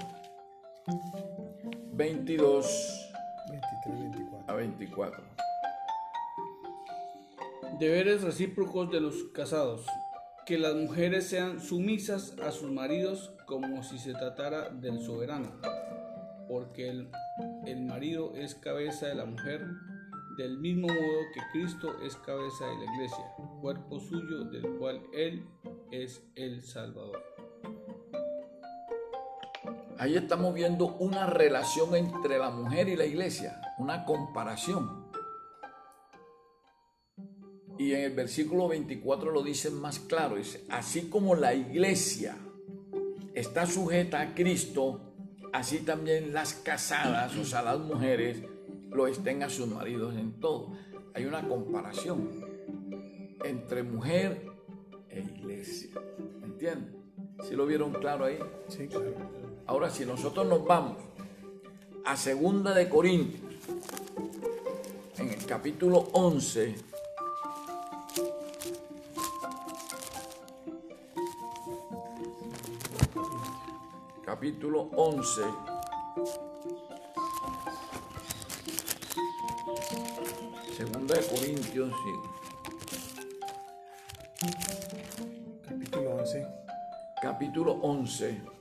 [1.94, 3.10] 22
[3.50, 4.44] 23, 24.
[4.46, 5.24] a 24.
[7.80, 9.86] Deberes recíprocos de los casados.
[10.44, 15.58] Que las mujeres sean sumisas a sus maridos como si se tratara del soberano,
[16.46, 17.08] porque el,
[17.64, 19.66] el marido es cabeza de la mujer,
[20.36, 23.24] del mismo modo que Cristo es cabeza de la iglesia,
[23.62, 25.46] cuerpo suyo del cual Él
[25.92, 27.37] es el Salvador.
[29.98, 35.08] Ahí estamos viendo una relación entre la mujer y la iglesia, una comparación.
[37.78, 42.36] Y en el versículo 24 lo dicen más claro, dice, así como la iglesia
[43.34, 45.14] está sujeta a Cristo,
[45.52, 48.40] así también las casadas, o sea, las mujeres,
[48.90, 50.76] lo estén a sus maridos en todo.
[51.12, 52.30] Hay una comparación
[53.44, 54.48] entre mujer
[55.08, 55.90] e iglesia.
[56.44, 56.96] ¿Entienden?
[57.42, 58.38] ¿Sí lo vieron claro ahí?
[58.68, 59.47] Sí, claro.
[59.68, 60.96] Ahora, si nosotros nos vamos
[62.06, 63.52] a Segunda de Corintios,
[65.18, 66.74] en el capítulo 11,
[74.24, 75.42] capítulo 11,
[80.78, 82.12] Segunda de Corintios, sí,
[85.68, 86.46] Capítulo 11.
[87.20, 88.57] capítulo 11,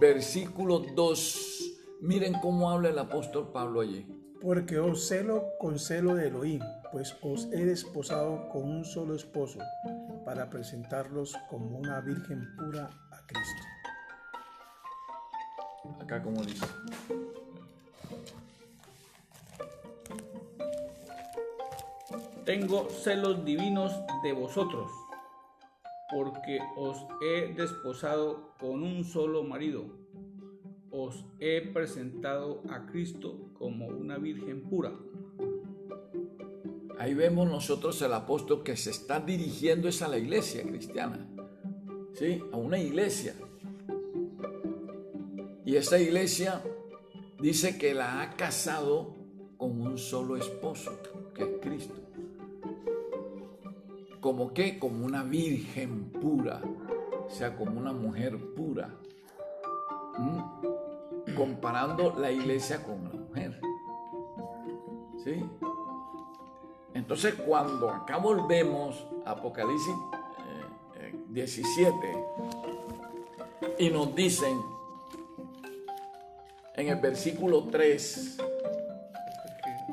[0.00, 1.76] versículo 2.
[2.00, 4.06] Miren cómo habla el apóstol Pablo allí.
[4.40, 9.58] Porque os celo con celo de Elohim, pues os he desposado con un solo esposo,
[10.24, 13.62] para presentarlos como una virgen pura a Cristo.
[16.00, 16.64] Acá como dice.
[22.46, 24.90] Tengo celos divinos de vosotros,
[26.10, 29.84] porque os he desposado con un solo marido.
[30.90, 34.92] Os he presentado a Cristo como una virgen pura.
[36.98, 41.26] Ahí vemos nosotros el apóstol que se está dirigiendo es a la iglesia cristiana.
[42.14, 42.42] ¿Sí?
[42.52, 43.34] A una iglesia.
[45.64, 46.62] Y esa iglesia
[47.40, 49.14] dice que la ha casado
[49.56, 50.98] con un solo esposo,
[51.34, 52.09] que es Cristo.
[54.20, 54.78] ¿Como qué?
[54.78, 56.60] Como una virgen pura,
[57.26, 58.94] o sea, como una mujer pura.
[61.36, 63.60] Comparando la iglesia con la mujer.
[65.24, 65.42] ¿Sí?
[66.92, 72.24] Entonces, cuando acá volvemos a Apocalipsis eh, eh, 17
[73.78, 74.60] y nos dicen
[76.74, 78.38] en el versículo 3,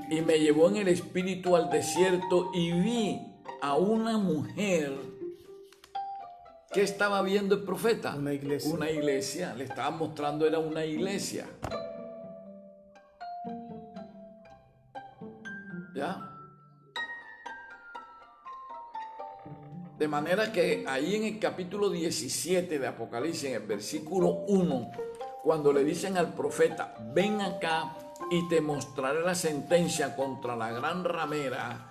[0.09, 4.93] y me llevó en el espíritu al desierto y vi a una mujer
[6.71, 8.15] que estaba viendo el profeta.
[8.15, 8.73] Una iglesia.
[8.73, 11.45] Una iglesia, le estaba mostrando, era una iglesia.
[15.95, 16.33] ¿Ya?
[19.97, 24.91] De manera que ahí en el capítulo 17 de Apocalipsis, en el versículo 1,
[25.43, 27.95] cuando le dicen al profeta, ven acá
[28.29, 31.86] y te mostraré la sentencia contra la gran ramera,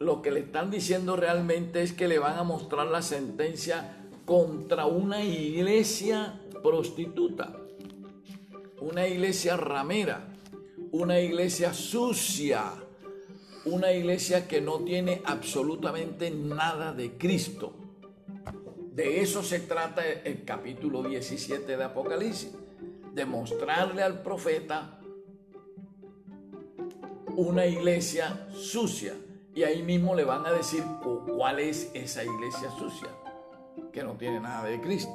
[0.00, 4.86] lo que le están diciendo realmente es que le van a mostrar la sentencia contra
[4.86, 7.54] una iglesia prostituta,
[8.80, 10.26] una iglesia ramera,
[10.92, 12.72] una iglesia sucia,
[13.66, 17.74] una iglesia que no tiene absolutamente nada de Cristo.
[18.94, 22.52] De eso se trata el capítulo 17 de Apocalipsis,
[23.12, 24.98] de mostrarle al profeta
[27.36, 29.14] una iglesia sucia.
[29.54, 33.08] Y ahí mismo le van a decir cu- cuál es esa iglesia sucia,
[33.92, 35.12] que no tiene nada de Cristo.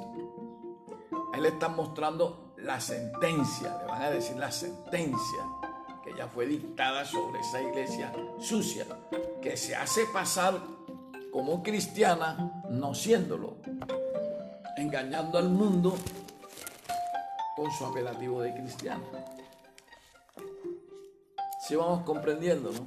[1.32, 5.42] Ahí le están mostrando la sentencia, le van a decir la sentencia
[6.04, 8.86] que ya fue dictada sobre esa iglesia sucia,
[9.42, 10.54] que se hace pasar
[11.32, 13.56] como cristiana, no siéndolo,
[14.76, 15.96] engañando al mundo
[17.56, 19.02] con su apelativo de cristiana.
[21.66, 22.86] Si vamos comprendiendo, ¿no?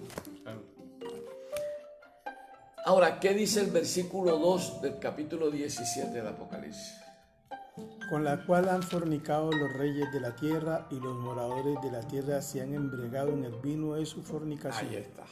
[2.86, 7.00] Ahora, ¿qué dice el versículo 2 del capítulo 17 de Apocalipsis?
[8.10, 12.02] con la cual han fornicado los reyes de la tierra y los moradores de la
[12.02, 14.90] tierra se han embriagado en el vino de su fornicación.
[14.90, 15.26] Ahí está.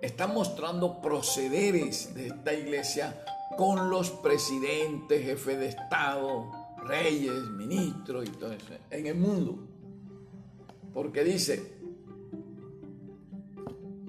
[0.00, 3.22] Está mostrando procederes de esta iglesia
[3.58, 6.50] con los presidentes, jefes de Estado,
[6.82, 9.58] reyes, ministros y todo eso en el mundo.
[10.94, 11.78] Porque dice,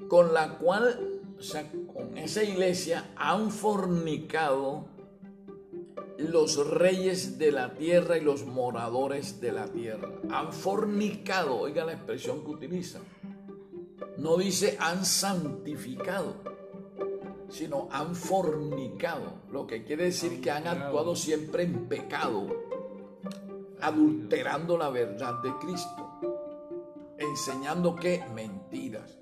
[0.07, 1.10] con la cual,
[1.41, 4.85] o sea, con esa iglesia han fornicado
[6.19, 10.07] los reyes de la tierra y los moradores de la tierra.
[10.29, 13.01] Han fornicado, oiga la expresión que utilizan.
[14.17, 16.35] No dice han santificado,
[17.49, 22.49] sino han fornicado, lo que quiere decir que han actuado siempre en pecado,
[23.81, 26.19] adulterando la verdad de Cristo,
[27.17, 29.17] enseñando que mentiras.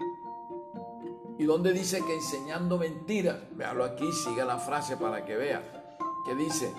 [1.39, 3.37] ¿Y dónde dice que enseñando mentiras?
[3.51, 5.97] Véalo aquí, siga la frase para que vea.
[6.25, 6.71] Que dice,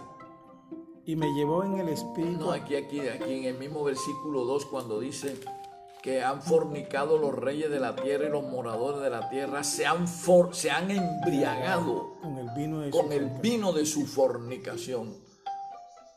[1.06, 2.38] y me llevó en el espíritu.
[2.38, 5.40] No, aquí, aquí, aquí en el mismo versículo 2 cuando dice
[6.02, 9.86] que han fornicado los reyes de la tierra y los moradores de la tierra, se
[9.86, 15.16] han, se han embriagado con el vino de, con su, el vino de su fornicación.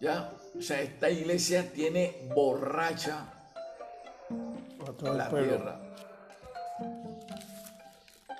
[0.01, 0.33] ¿Ya?
[0.57, 3.33] O sea, esta iglesia tiene borracha
[5.01, 5.82] la tierra.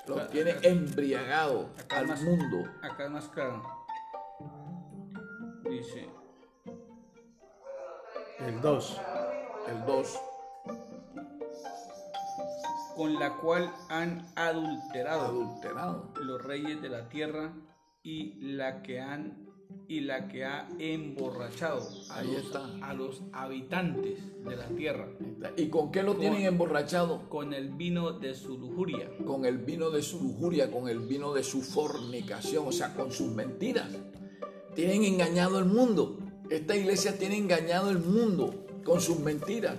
[0.08, 2.70] Lo tiene embriagado al mundo.
[2.82, 3.64] Acá es más claro.
[5.70, 6.10] Dice,
[8.40, 9.02] el 2.
[9.70, 10.20] El 2.
[12.96, 17.54] Con la cual han adulterado, adulterado los reyes de la tierra
[18.04, 19.43] y la que han
[19.88, 22.70] y la que ha emborrachado a, Ahí los, está.
[22.82, 25.08] a los habitantes de la tierra.
[25.58, 27.30] ¿Y con qué lo tienen emborrachado?
[27.30, 29.10] Con el vino de su lujuria.
[29.26, 33.12] Con el vino de su lujuria, con el vino de su fornicación, o sea, con
[33.12, 33.90] sus mentiras.
[34.76, 36.18] Tienen engañado el mundo.
[36.50, 39.76] Esta iglesia tiene engañado el mundo con sus mentiras.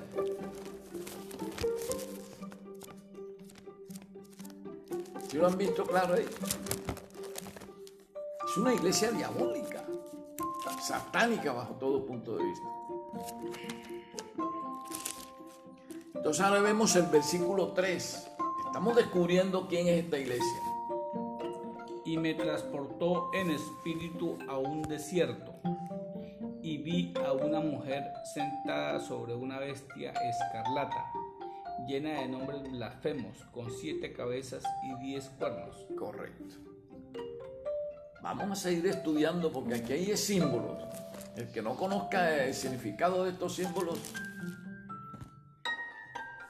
[5.28, 6.26] ¿Sí lo han visto claro ahí?
[8.48, 9.63] Es una iglesia diabólica,
[10.86, 12.68] satánica bajo todo punto de vista.
[16.14, 18.30] Entonces ahora vemos el versículo 3.
[18.66, 20.62] Estamos descubriendo quién es esta iglesia.
[22.04, 25.54] Y me transportó en espíritu a un desierto
[26.62, 28.04] y vi a una mujer
[28.34, 31.12] sentada sobre una bestia escarlata,
[31.86, 35.86] llena de nombres blasfemos, con siete cabezas y diez cuernos.
[35.98, 36.73] Correcto.
[38.24, 40.82] Vamos a seguir estudiando porque aquí hay símbolos.
[41.36, 43.98] El que no conozca el significado de estos símbolos,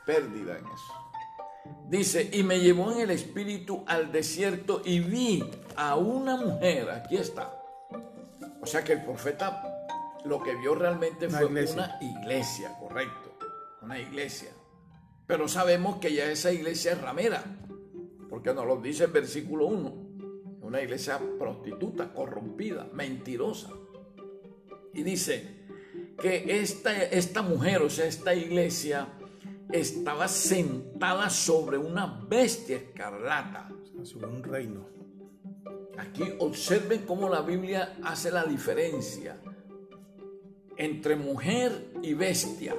[0.06, 0.94] pérdida en eso.
[1.88, 5.42] Dice, y me llevó en el espíritu al desierto y vi
[5.74, 7.52] a una mujer, aquí está.
[8.62, 9.64] O sea que el profeta
[10.24, 13.36] lo que vio realmente fue una iglesia, correcto,
[13.82, 14.50] una iglesia.
[15.26, 17.42] Pero sabemos que ya esa iglesia es ramera,
[18.30, 20.03] porque nos lo dice el versículo 1,
[20.74, 23.70] una iglesia prostituta, corrompida, mentirosa.
[24.92, 25.66] Y dice
[26.20, 29.06] que esta, esta mujer, o sea, esta iglesia,
[29.70, 33.68] estaba sentada sobre una bestia escarlata.
[34.02, 34.88] Sobre un reino.
[35.96, 39.40] Aquí observen cómo la Biblia hace la diferencia
[40.76, 42.74] entre mujer y bestia.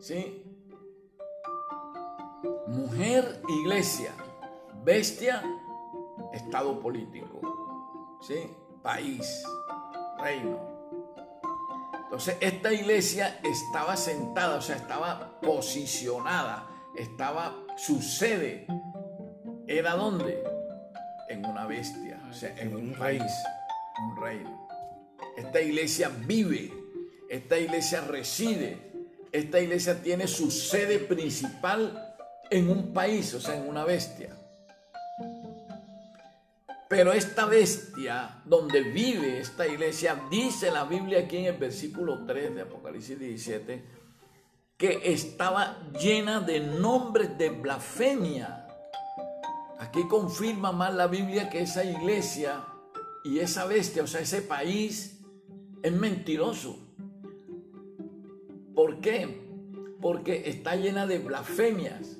[0.00, 0.42] ¿Sí?
[2.66, 4.12] Mujer, iglesia.
[4.84, 5.42] Bestia,
[6.34, 7.40] estado político.
[8.20, 8.50] ¿Sí?
[8.82, 9.44] País,
[10.18, 10.74] reino.
[12.04, 18.66] Entonces, esta iglesia estaba sentada, o sea, estaba posicionada, estaba, su sede
[19.66, 20.44] era donde?
[21.28, 23.32] En una bestia, o sea, en un país,
[24.06, 24.68] un reino.
[25.36, 26.72] Esta iglesia vive,
[27.28, 28.92] esta iglesia reside,
[29.32, 32.16] esta iglesia tiene su sede principal
[32.50, 34.36] en un país, o sea, en una bestia.
[36.96, 42.54] Pero esta bestia, donde vive esta iglesia, dice la Biblia aquí en el versículo 3
[42.54, 43.84] de Apocalipsis 17,
[44.76, 48.68] que estaba llena de nombres de blasfemia.
[49.80, 52.64] Aquí confirma más la Biblia que esa iglesia
[53.24, 55.20] y esa bestia, o sea, ese país,
[55.82, 56.78] es mentiroso.
[58.72, 59.44] ¿Por qué?
[60.00, 62.18] Porque está llena de blasfemias.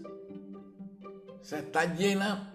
[1.41, 2.54] O sea, está llena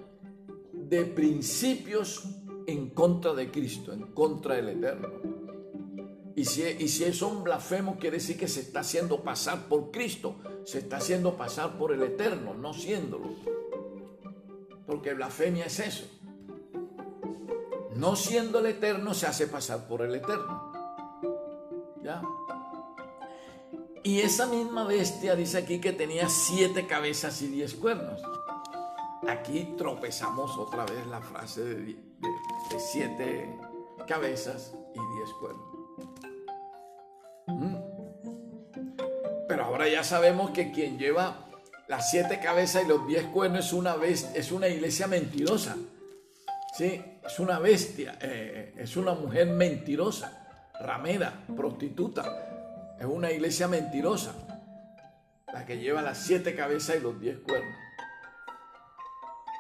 [0.90, 2.24] de principios
[2.66, 5.10] en contra de Cristo, en contra del Eterno.
[6.36, 10.38] Y si, y si son blasfemos, quiere decir que se está haciendo pasar por Cristo,
[10.66, 13.30] se está haciendo pasar por el Eterno, no siéndolo.
[14.88, 16.06] Porque blasfemia es eso.
[17.96, 20.72] No siendo el Eterno, se hace pasar por el Eterno.
[24.04, 28.22] Y esa misma bestia dice aquí que tenía siete cabezas y diez cuernos.
[29.28, 31.98] Aquí tropezamos otra vez la frase de,
[32.78, 33.50] siete
[34.08, 35.66] cabezas y diez cuernos.
[37.48, 37.76] Mm.
[39.48, 41.50] Pero ahora ya sabemos que quien lleva
[41.88, 45.76] las siete cabezas y los diez cuernos es una, es una iglesia mentirosa.
[46.78, 47.04] ¿Sí?
[47.26, 50.40] Es una bestia, eh, es una mujer mentirosa
[50.80, 52.96] ramera, prostituta.
[53.00, 54.34] Es una iglesia mentirosa.
[55.54, 57.89] La que lleva las siete cabezas y los diez cuernos.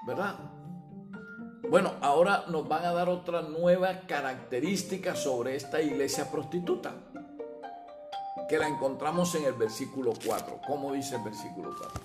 [0.06, 0.36] ¿Verdad?
[1.70, 6.96] Bueno, ahora nos van a dar otra nueva característica sobre esta iglesia prostituta,
[8.48, 10.62] que la encontramos en el versículo 4.
[10.66, 12.02] ¿Cómo dice el versículo 4?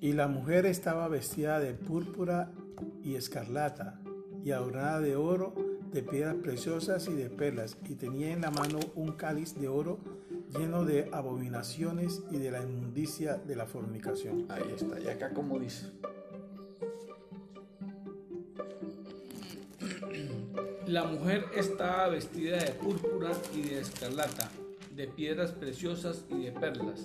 [0.00, 2.50] Y la mujer estaba vestida de púrpura
[3.02, 3.98] y escarlata,
[4.44, 5.54] y adornada de oro,
[5.92, 9.98] de piedras preciosas y de perlas, y tenía en la mano un cáliz de oro
[10.56, 14.46] lleno de abominaciones y de la inmundicia de la fornicación.
[14.50, 15.90] Ahí está, y acá como dice.
[20.86, 24.50] La mujer estaba vestida de púrpura y de escarlata,
[24.94, 27.04] de piedras preciosas y de perlas.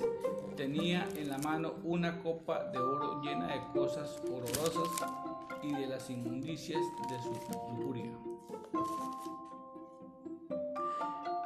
[0.58, 4.90] Tenía en la mano una copa de oro llena de cosas horrorosas
[5.64, 7.30] y de las inmundicias de su
[7.78, 8.12] lujuria.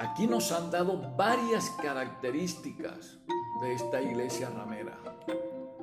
[0.02, 3.20] Aquí nos han dado varias características
[3.62, 4.98] de esta iglesia ramera.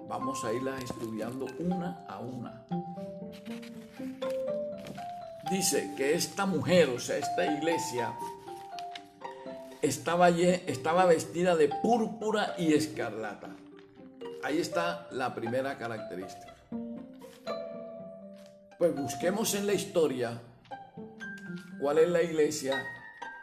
[0.08, 2.66] Vamos a irlas estudiando una a una.
[5.52, 8.12] Dice que esta mujer, o sea, esta iglesia,
[9.82, 13.50] estaba, estaba vestida de púrpura y escarlata.
[14.42, 16.56] Ahí está la primera característica.
[18.78, 20.40] Pues busquemos en la historia
[21.80, 22.84] cuál es la iglesia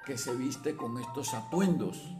[0.06, 2.16] que se viste con estos atuendos.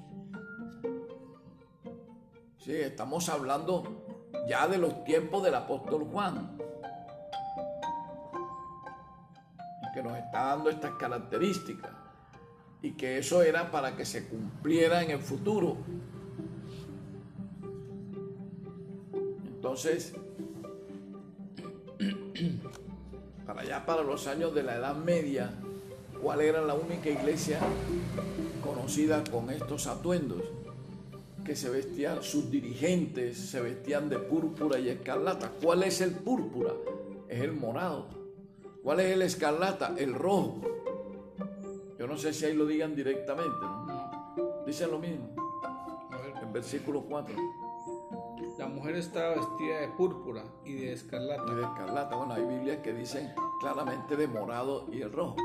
[2.58, 4.06] Sí, estamos hablando
[4.50, 6.58] ya de los tiempos del apóstol Juan,
[9.94, 11.92] que nos está dando estas características
[12.82, 15.78] y que eso era para que se cumpliera en el futuro.
[19.46, 20.16] Entonces,
[23.46, 25.54] para allá, para los años de la Edad Media,
[26.26, 27.60] ¿cuál era la única iglesia
[28.64, 30.42] conocida con estos atuendos?
[31.46, 35.52] Que se vestían, sus dirigentes se vestían de púrpura y escarlata.
[35.62, 36.72] ¿Cuál es el púrpura?
[37.30, 38.08] Es el morado.
[38.82, 39.94] ¿Cuál es el escarlata?
[39.96, 40.62] El rojo.
[42.00, 44.64] Yo no sé si ahí lo digan directamente, ¿no?
[44.66, 45.30] Dicen lo mismo.
[46.42, 47.36] En versículo 4.
[48.58, 51.44] la mujer estaba vestida de púrpura y de escarlata.
[51.52, 52.16] Y de escarlata.
[52.16, 55.36] Bueno, hay Biblias que dicen claramente de morado y el rojo.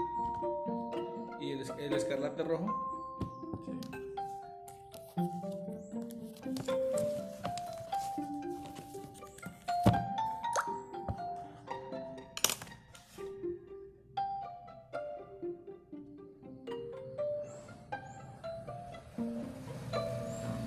[1.41, 2.67] ¿Y el, el escarlata rojo?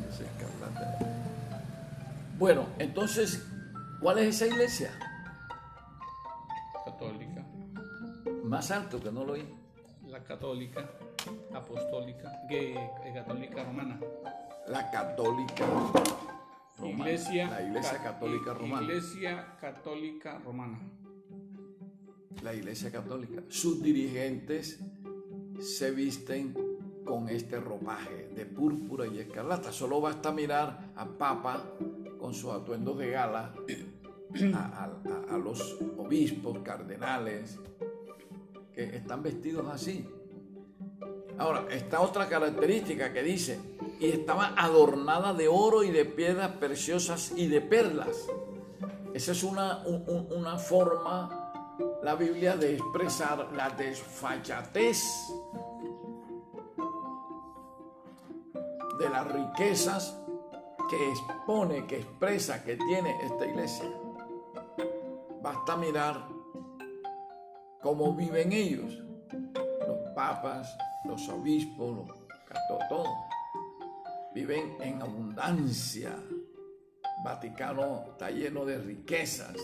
[0.10, 0.24] Sí.
[2.40, 3.46] Bueno, entonces,
[4.02, 4.92] ¿cuál es esa iglesia?
[6.84, 7.46] Católica.
[8.44, 9.63] Más alto que no lo oí.
[10.14, 10.88] La católica,
[11.56, 14.00] apostólica, que, eh, católica romana.
[14.68, 15.66] La católica
[16.78, 17.00] romana.
[17.10, 18.84] Iglesia, La iglesia ca- católica romana.
[18.84, 20.80] Iglesia católica romana.
[22.44, 23.42] La iglesia católica.
[23.50, 24.80] Sus dirigentes
[25.60, 26.54] se visten
[27.04, 29.72] con este ropaje de púrpura y escarlata.
[29.72, 31.64] Solo basta mirar a Papa
[32.20, 33.52] con sus atuendos de gala,
[34.54, 34.86] a, a-
[35.32, 37.60] a- a los obispos, cardenales,
[38.74, 40.08] que están vestidos así.
[41.38, 43.60] Ahora, está otra característica que dice,
[44.00, 48.28] y estaba adornada de oro y de piedras preciosas y de perlas.
[49.14, 51.52] Esa es una, un- un- una forma,
[52.04, 55.02] la Biblia, de expresar la desfachatez
[59.00, 60.20] de las riquezas
[60.90, 63.90] que expone, que expresa, que tiene esta iglesia.
[65.42, 66.28] Basta mirar
[67.84, 68.98] cómo viven ellos,
[69.86, 72.08] los papas, los obispos, los
[72.48, 73.10] católicos.
[74.34, 76.16] Viven en abundancia.
[77.24, 79.56] Vaticano está lleno de riquezas.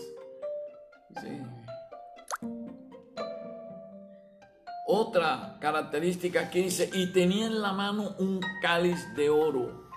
[4.86, 9.88] Otra característica aquí dice, y tenía en la mano un cáliz de oro,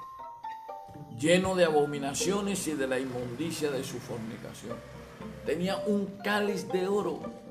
[1.20, 4.78] lleno de abominaciones y de la inmundicia de su fornicación.
[5.46, 7.43] Tenía un cáliz de oro.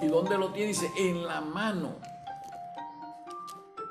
[0.00, 0.68] ¿Y dónde lo tiene?
[0.68, 1.96] Dice, en la mano.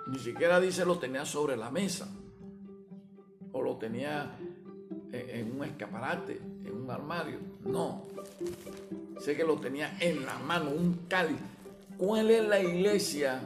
[0.08, 2.08] Ni siquiera dice lo tenía sobre la mesa.
[3.52, 4.60] O lo tenía en
[5.12, 7.40] en un escaparate, en un armario.
[7.66, 8.08] No.
[9.20, 11.38] Sé que lo tenía en la mano, un cáliz.
[11.98, 13.42] ¿Cuál es la iglesia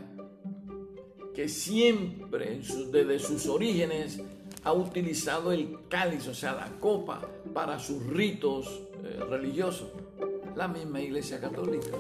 [1.34, 2.62] que siempre,
[2.92, 4.22] desde sus orígenes,
[4.64, 7.22] ha utilizado el cáliz, o sea, la copa,
[7.54, 9.90] para sus ritos eh, religiosos?
[10.56, 11.98] La misma iglesia católica.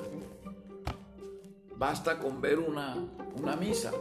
[1.83, 2.95] Basta con ver una,
[3.35, 3.91] una misa.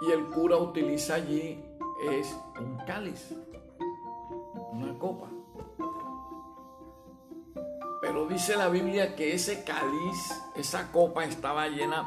[0.00, 1.62] Y el cura utiliza allí
[2.10, 3.28] es un cáliz.
[4.72, 5.28] una copa.
[8.00, 12.02] Pero dice la Biblia que ese cáliz, esa copa estaba llena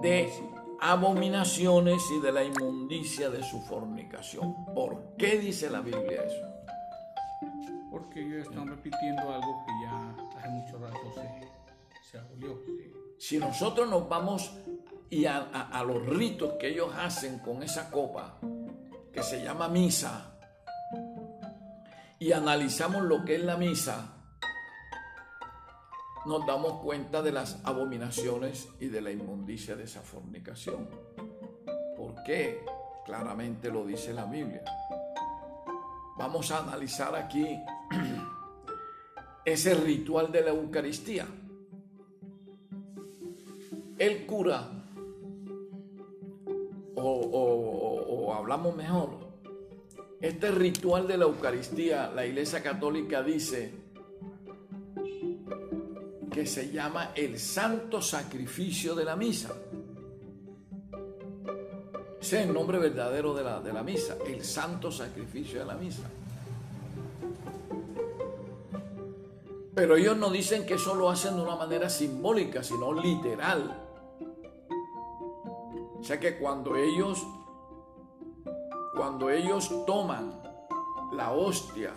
[0.00, 0.32] de
[0.80, 4.64] abominaciones y de la inmundicia de su fornicación.
[4.74, 6.46] ¿Por qué dice la Biblia eso?
[7.90, 11.35] Porque ellos están repitiendo algo que ya hace mucho rato se,
[13.18, 14.52] Si nosotros nos vamos
[15.10, 18.38] y a, a- a los ritos que ellos hacen con esa copa,
[19.12, 20.32] que se llama misa,
[22.18, 24.12] y analizamos lo que es la misa,
[26.26, 30.88] nos damos cuenta de las abominaciones y de la inmundicia de esa fornicación.
[31.96, 32.64] ¿Por qué?
[33.04, 34.64] Claramente lo dice la Biblia.
[36.18, 37.46] Vamos a analizar aquí
[39.44, 41.26] ese ritual de la Eucaristía.
[43.98, 44.68] El cura,
[46.96, 49.08] o, hablamos mejor,
[50.20, 53.72] este ritual de la Eucaristía, la Iglesia Católica dice
[56.30, 59.54] que se llama el santo sacrificio de la misa.
[62.20, 65.74] Ese es el nombre verdadero de la, de la misa, el santo sacrificio de la
[65.74, 66.02] misa.
[69.74, 73.85] Pero ellos no dicen que eso lo hacen de una manera simbólica, sino literal.
[76.06, 77.26] Sea que cuando ellos,
[78.94, 80.40] cuando ellos toman
[81.12, 81.94] la hostia,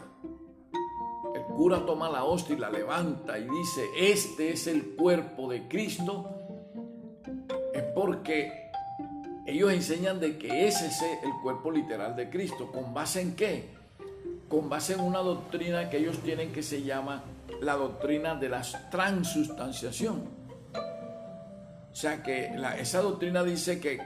[1.36, 5.68] el cura toma la hostia y la levanta y dice, este es el cuerpo de
[5.68, 6.28] Cristo,
[7.72, 8.72] es porque
[9.46, 12.72] ellos enseñan de que ese es el cuerpo literal de Cristo.
[12.72, 13.70] ¿Con base en qué?
[14.50, 17.26] Con base en una doctrina que ellos tienen que se llama
[17.62, 20.39] la doctrina de la transustanciación.
[22.00, 24.00] Sea que esa doctrina dice que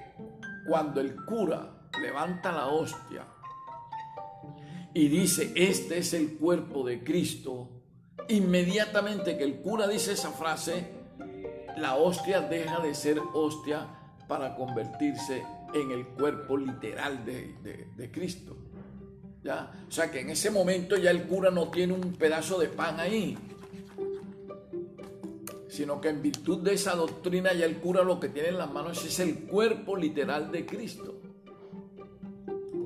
[0.68, 3.24] cuando el cura levanta la hostia
[4.96, 7.70] y dice, este es el cuerpo de Cristo,
[8.30, 10.88] inmediatamente que el cura dice esa frase,
[11.78, 13.88] la hostia deja de ser hostia
[14.28, 15.44] para convertirse
[15.76, 18.56] en el cuerpo literal de, de- de Cristo.
[19.44, 19.72] ¿Ya?
[19.88, 23.00] O sea que en ese momento ya el cura no tiene un pedazo de pan
[23.00, 23.38] ahí,
[25.74, 28.72] sino que en virtud de esa doctrina ya el cura lo que tiene en las
[28.72, 31.16] manos es el cuerpo literal de Cristo,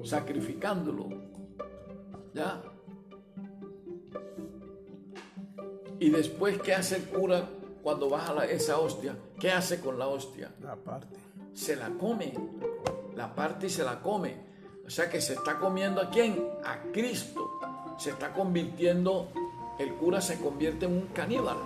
[0.04, 1.10] sacrificándolo.
[2.34, 2.62] ¿Ya?
[6.00, 7.50] Y después, ¿qué hace el cura
[7.84, 9.18] cuando baja la- esa hostia?
[9.40, 10.52] ¿Qué hace con la hostia?
[10.68, 11.18] Aparte.
[11.54, 12.34] se la come,
[13.16, 14.36] la parte y se la come.
[14.86, 16.48] O sea que se está comiendo a quién?
[16.64, 17.50] A Cristo.
[17.98, 19.28] Se está convirtiendo,
[19.80, 21.58] el cura se convierte en un caníbal.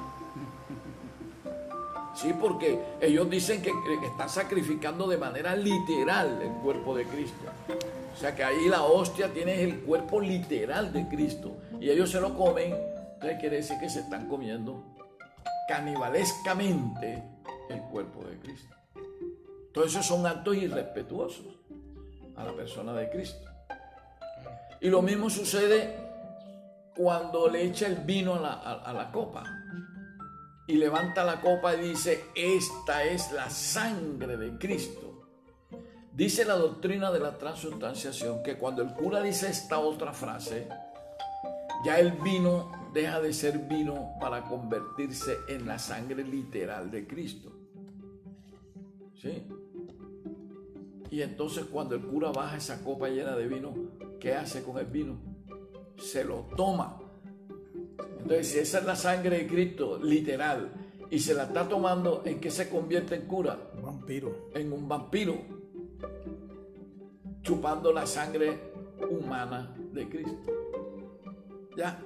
[2.13, 3.71] Sí, porque ellos dicen que,
[4.05, 7.45] están sacrificando de manera literal el cuerpo de Cristo.
[8.13, 11.57] O sea que ahí la hostia tiene el cuerpo literal de Cristo.
[11.79, 12.75] Y ellos se lo comen,
[13.13, 14.83] entonces quiere decir que se están comiendo
[15.67, 17.23] canibalescamente
[17.69, 18.75] el cuerpo de Cristo.
[19.73, 21.45] Todos esos son actos irrespetuosos
[22.35, 23.49] a la persona de Cristo.
[24.81, 25.95] Y lo mismo sucede
[26.95, 29.43] cuando le echa el vino a la copa
[30.71, 35.27] y levanta la copa y dice, esta es la sangre de Cristo.
[36.13, 40.69] Dice la doctrina de la transustanciación que cuando el cura dice esta otra frase,
[41.83, 47.51] ya el vino deja de ser vino para convertirse en la sangre literal de Cristo.
[49.15, 49.45] ¿Sí?
[51.09, 53.73] Y entonces cuando el cura baja esa copa llena de vino,
[54.21, 55.19] ¿qué hace con el vino?
[55.97, 56.97] Se lo toma.
[58.21, 60.71] Entonces, si esa es la sangre de Cristo, literal,
[61.09, 63.57] y se la está tomando, ¿en qué se convierte en cura?
[63.81, 64.49] Vampiro.
[64.53, 65.35] En un vampiro,
[67.41, 68.71] chupando la sangre
[69.09, 70.51] humana de Cristo.
[71.75, 72.01] ¿Ya?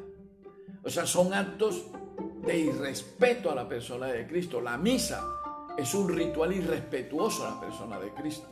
[0.83, 1.85] O sea, son actos
[2.45, 4.61] de irrespeto a la persona de Cristo.
[4.61, 5.23] La misa
[5.77, 8.47] es un ritual irrespetuoso a la persona de Cristo.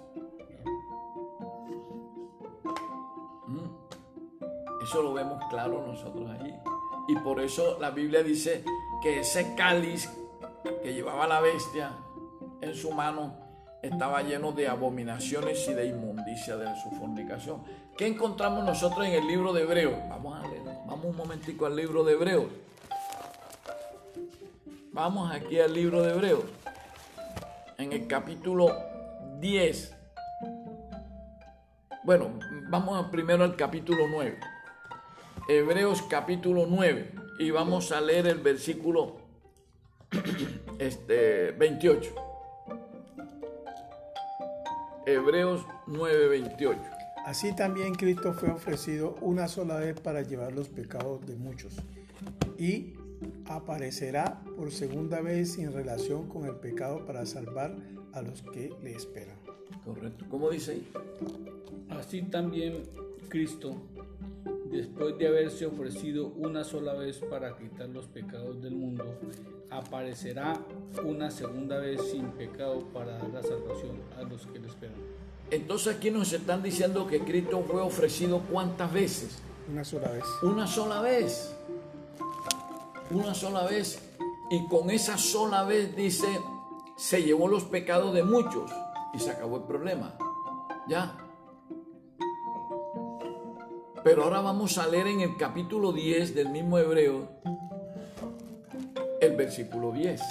[3.48, 4.84] Mm.
[4.84, 6.54] Eso lo vemos claro nosotros allí.
[7.08, 8.64] Y por eso la Biblia dice
[9.02, 10.10] que ese cáliz
[10.82, 11.92] que llevaba la bestia
[12.62, 13.36] en su mano
[13.82, 17.62] estaba lleno de abominaciones y de inmundicia de su fornicación.
[17.98, 19.94] ¿Qué encontramos nosotros en el libro de Hebreos?
[20.10, 22.46] Vamos a leer, vamos un momentico al libro de Hebreos.
[24.94, 26.44] Vamos aquí al libro de Hebreos.
[27.78, 28.74] En el capítulo
[29.40, 29.96] 10.
[32.04, 32.40] Bueno,
[32.70, 34.53] vamos primero al capítulo 9.
[35.48, 39.18] Hebreos capítulo 9 y vamos a leer el versículo
[40.80, 42.16] este, 28.
[45.06, 46.80] Hebreos 9, 28.
[47.26, 51.76] Así también Cristo fue ofrecido una sola vez para llevar los pecados de muchos
[52.58, 52.94] y
[53.46, 57.76] aparecerá por segunda vez en relación con el pecado para salvar
[58.14, 59.36] a los que le esperan.
[59.84, 60.26] Correcto.
[60.30, 60.92] ¿Cómo dice ahí?
[61.90, 62.84] Así también
[63.28, 63.76] Cristo,
[64.74, 69.20] después de haberse ofrecido una sola vez para quitar los pecados del mundo,
[69.70, 70.60] aparecerá
[71.04, 74.98] una segunda vez sin pecado para dar la salvación a los que le esperan.
[75.52, 79.40] Entonces aquí nos están diciendo que Cristo fue ofrecido cuántas veces?
[79.72, 80.24] Una sola vez.
[80.42, 81.56] Una sola vez.
[83.12, 84.00] Una sola vez.
[84.50, 86.28] Y con esa sola vez dice,
[86.98, 88.72] se llevó los pecados de muchos
[89.14, 90.16] y se acabó el problema.
[90.88, 91.23] Ya.
[94.04, 97.30] Pero ahora vamos a leer en el capítulo 10 del mismo Hebreo
[99.22, 100.22] el versículo 10.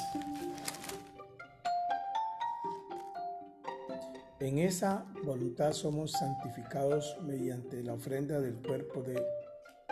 [4.40, 9.24] En esa voluntad somos santificados mediante la ofrenda del cuerpo de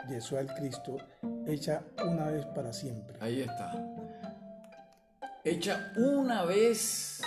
[0.09, 0.97] el Cristo,
[1.47, 3.16] hecha una vez para siempre.
[3.20, 3.72] Ahí está.
[5.45, 7.22] Hecha una vez,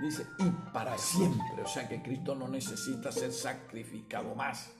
[0.00, 1.62] dice, y para siempre.
[1.64, 4.77] O sea que Cristo no necesita ser sacrificado más.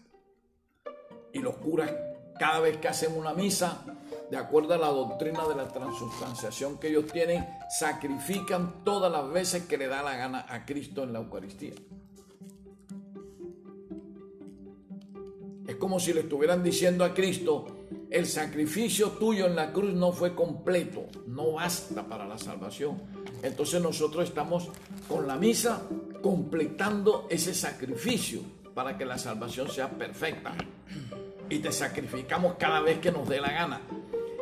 [1.33, 1.91] Y los curas,
[2.39, 3.85] cada vez que hacen una misa,
[4.31, 9.65] de acuerdo a la doctrina de la transubstanciación que ellos tienen, sacrifican todas las veces
[9.65, 11.75] que le da la gana a Cristo en la Eucaristía.
[15.67, 17.67] Es como si le estuvieran diciendo a Cristo,
[18.11, 23.03] el sacrificio tuyo en la cruz no fue completo, no basta para la salvación.
[23.43, 24.69] Entonces nosotros estamos
[25.07, 25.83] con la misa
[26.23, 28.41] completando ese sacrificio
[28.79, 30.55] para que la salvación sea perfecta.
[31.51, 33.81] Y te sacrificamos cada vez que nos dé la gana.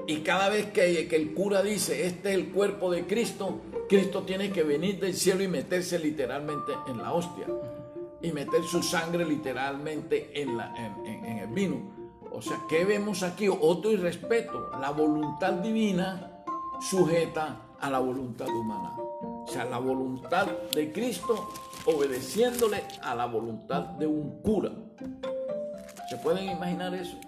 [0.06, 4.52] Y cada vez que, el cura dice, este es el cuerpo de Cristo, Cristo tiene
[4.52, 7.46] que venir del cielo y meterse literalmente en la hostia.
[8.20, 11.80] Y meter su sangre literalmente en, la, en el vino.
[12.30, 13.48] O sea, ¿qué vemos aquí?
[13.48, 14.68] Otro irrespeto.
[14.78, 16.42] La voluntad divina
[16.78, 18.92] sujeta a la voluntad humana.
[18.98, 21.48] O sea, la voluntad de Cristo
[21.86, 24.72] obedeciéndole a la voluntad de un cura.
[26.10, 27.18] ¿Se pueden imaginar eso?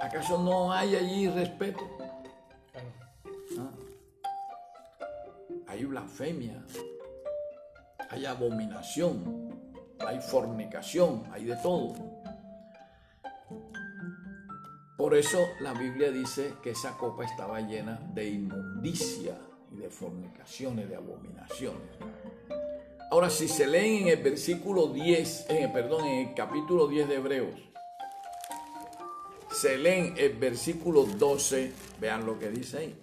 [0.00, 1.80] ¿Acaso no hay allí respeto?
[3.58, 3.70] ¿Ah?
[5.66, 6.64] Hay blasfemia,
[8.10, 9.60] hay abominación,
[10.06, 11.94] hay fornicación, hay de todo.
[14.96, 19.38] Por eso la Biblia dice que esa copa estaba llena de inmundicia
[19.70, 21.96] y de fornicaciones, de abominaciones.
[23.10, 27.14] Ahora, si se leen en el versículo 10, eh, perdón, en el capítulo 10 de
[27.14, 27.54] Hebreos,
[29.50, 32.94] se leen el versículo 12, vean lo que dice ahí.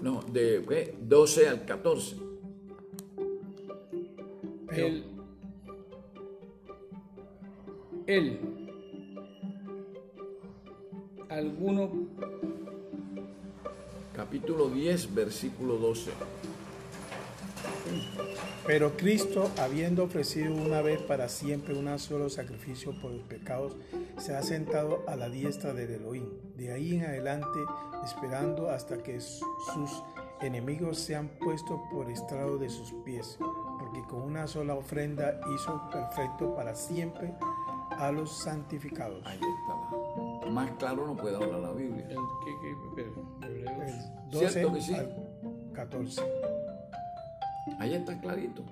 [0.00, 0.94] No, de ¿qué?
[0.98, 2.16] 12 al 14.
[4.72, 5.04] Él,
[8.06, 8.40] él,
[11.28, 11.90] alguno,
[14.14, 16.10] Capítulo 10, versículo 12.
[18.66, 23.76] Pero Cristo, habiendo ofrecido una vez para siempre un solo sacrificio por los pecados,
[24.18, 26.28] se ha sentado a la diestra del Elohim.
[26.56, 27.58] De ahí en adelante,
[28.04, 30.02] esperando hasta que sus
[30.40, 33.38] enemigos sean puestos por estrado de sus pies,
[33.78, 37.32] porque con una sola ofrenda hizo perfecto para siempre
[37.90, 39.24] a los santificados.
[39.24, 40.50] Ahí está.
[40.50, 42.04] Más claro no puede hablar la Biblia.
[42.08, 43.94] el que, que, espera, Hebreos.
[44.24, 44.94] El 12 ¿Cierto que sí?
[44.94, 46.22] al 14.
[47.78, 48.64] Ahí está clarito.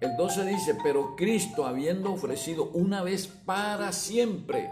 [0.00, 4.68] El 12 dice, pero Cristo habiendo ofrecido una vez para siempre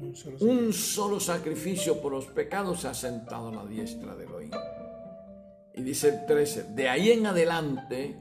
[0.00, 4.24] Un solo un solo sacrificio por los pecados, se ha sentado a la diestra de
[4.24, 4.50] Elohim.
[5.74, 8.16] Y dice el 13, de ahí en adelante,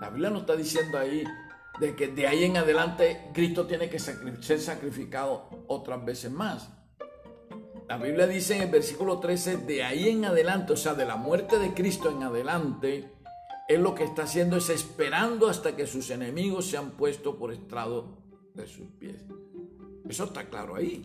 [0.00, 1.24] la Biblia no está diciendo ahí
[1.80, 6.68] de que de ahí en adelante Cristo tiene que ser sacrificado otras veces más.
[7.88, 11.16] La Biblia dice en el versículo 13, de ahí en adelante, o sea, de la
[11.16, 13.13] muerte de Cristo en adelante,
[13.68, 17.52] Él lo que está haciendo es esperando hasta que sus enemigos se han puesto por
[17.52, 18.18] estrado
[18.54, 19.16] de sus pies.
[20.08, 21.02] Eso está claro ahí.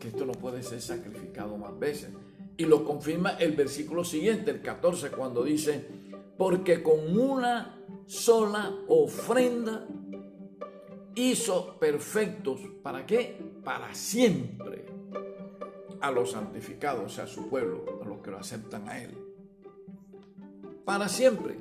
[0.00, 2.10] Que esto no puede ser sacrificado más veces.
[2.56, 5.86] Y lo confirma el versículo siguiente, el 14, cuando dice,
[6.36, 9.86] porque con una sola ofrenda
[11.14, 13.38] hizo perfectos, ¿para qué?
[13.62, 14.86] Para siempre
[16.00, 19.27] a los santificados, o sea, a su pueblo, a los que lo aceptan a Él.
[20.88, 21.54] Para siempre.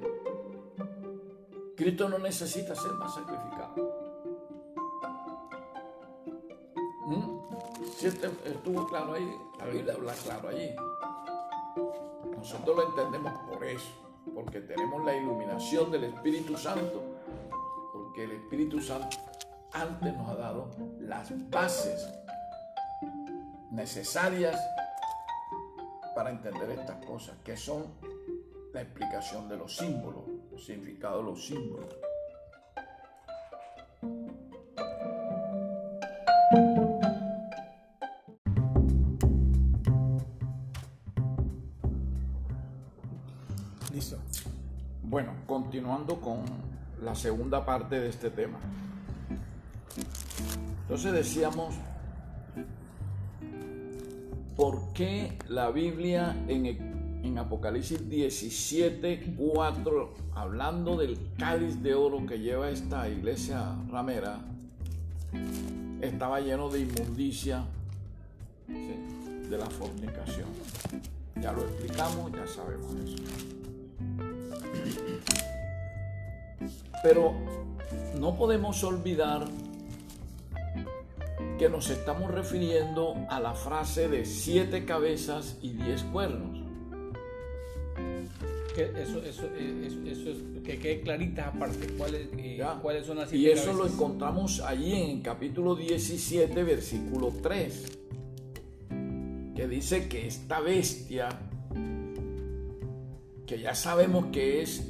[1.76, 3.76] Cristo no necesita ser más sacrificado.
[7.08, 7.40] ¿Mm?
[7.98, 9.30] ¿Sí este- estuvo claro ahí?
[9.60, 10.74] La Biblia habla claro allí.
[12.38, 13.90] Nosotros lo entendemos por eso,
[14.34, 17.04] porque tenemos la iluminación del Espíritu Santo,
[17.92, 19.18] porque el Espíritu Santo
[19.74, 20.70] antes nos ha dado
[21.02, 22.14] las bases
[23.72, 24.58] necesarias
[26.16, 27.88] para entender estas cosas, que son
[28.74, 31.96] la explicación de los símbolos, el significado de los símbolos.
[43.94, 44.18] Listo.
[45.04, 46.44] Bueno, continuando con
[47.02, 48.60] la segunda parte de este tema.
[50.82, 51.76] Entonces decíamos,
[54.56, 56.87] ¿por qué la Biblia en,
[57.28, 64.40] en Apocalipsis 17, 4, hablando del cáliz de oro que lleva esta iglesia ramera,
[66.02, 67.66] estaba lleno de inmundicia
[68.68, 70.48] de la fornicación?
[71.42, 73.18] Ya lo explicamos, ya sabemos eso.
[77.04, 77.34] Pero
[78.20, 79.46] no podemos olvidar
[81.60, 86.57] que nos estamos refiriendo a la frase de siete cabezas y diez cuernos.
[88.78, 93.18] Que eso, eso, eh, eso, eso es, que quede clarita aparte cuáles, eh, cuáles son
[93.18, 97.98] las Y eso lo encontramos allí en el capítulo 17, versículo 3,
[99.56, 101.30] que dice que esta bestia,
[103.48, 104.88] que ya sabemos que es,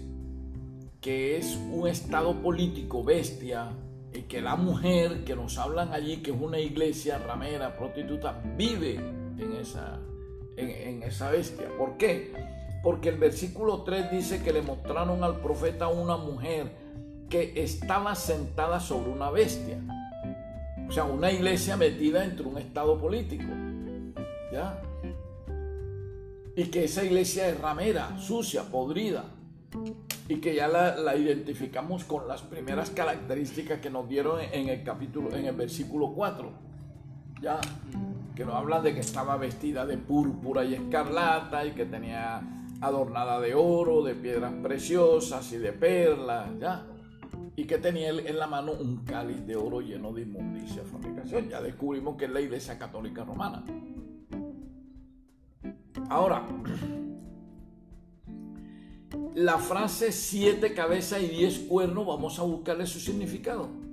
[0.99, 3.71] que es un estado político bestia,
[4.13, 8.95] y que la mujer que nos hablan allí, que es una iglesia ramera, prostituta, vive
[8.95, 9.97] en esa,
[10.57, 11.69] en, en esa bestia.
[11.77, 12.56] ¿Por qué?
[12.83, 16.71] Porque el versículo 3 dice que le mostraron al profeta una mujer
[17.29, 19.79] que estaba sentada sobre una bestia.
[20.87, 23.51] O sea, una iglesia metida entre un estado político.
[24.51, 24.81] ¿Ya?
[26.55, 29.25] Y que esa iglesia es ramera, sucia, podrida.
[30.29, 35.35] Y que ya la, identificamos con las primeras características que nos dieron en el capítulo,
[35.35, 36.51] en el versículo 4.
[37.41, 37.59] ¿Ya?
[38.35, 42.41] Que nos habla de que estaba vestida de púrpura y escarlata y que tenía
[42.81, 46.85] adornada de oro, de piedras preciosas y de perlas, ¿ya?
[47.55, 51.49] Y que tenía en la mano un cáliz de oro lleno de inmundicia, fornicación.
[51.49, 53.63] Ya descubrimos que es la iglesia católica romana.
[56.09, 56.45] Ahora,
[59.35, 63.86] la frase siete cabezas y diez cuernos, vamos a buscarle su significado.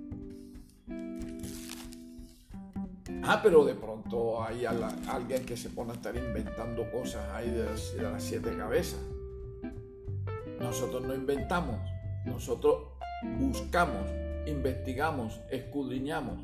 [3.27, 7.65] Ah, pero de pronto hay alguien que se pone a estar inventando cosas ahí de
[7.65, 9.01] las, de las siete cabezas.
[10.61, 11.81] Nosotros no inventamos,
[12.27, 12.89] nosotros
[13.39, 14.11] buscamos,
[14.47, 16.39] investigamos, escudriñamos.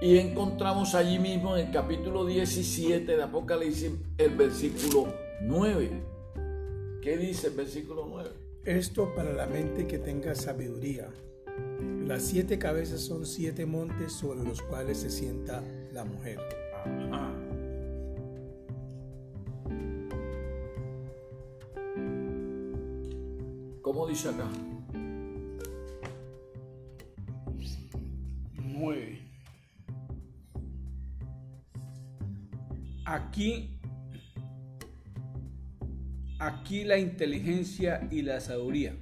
[0.00, 5.90] Y encontramos allí mismo en el capítulo 17 de Apocalipsis el versículo 9.
[7.02, 8.30] ¿Qué dice el versículo 9?
[8.64, 11.08] Esto para la mente que tenga sabiduría.
[12.06, 15.62] Las siete cabezas son siete montes sobre los cuales se sienta
[15.92, 16.38] la mujer.
[16.84, 17.32] Ajá.
[23.82, 24.48] ¿Cómo dice acá?
[28.80, 29.18] 9.
[33.04, 33.80] Aquí,
[36.38, 38.96] aquí la inteligencia y la sabiduría.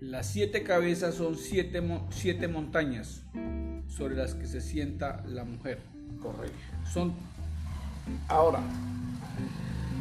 [0.00, 3.22] Las siete cabezas son siete, mo- siete montañas
[3.88, 5.80] sobre las que se sienta la mujer.
[6.20, 6.56] Correcto.
[6.92, 7.12] Son
[8.28, 8.60] Ahora,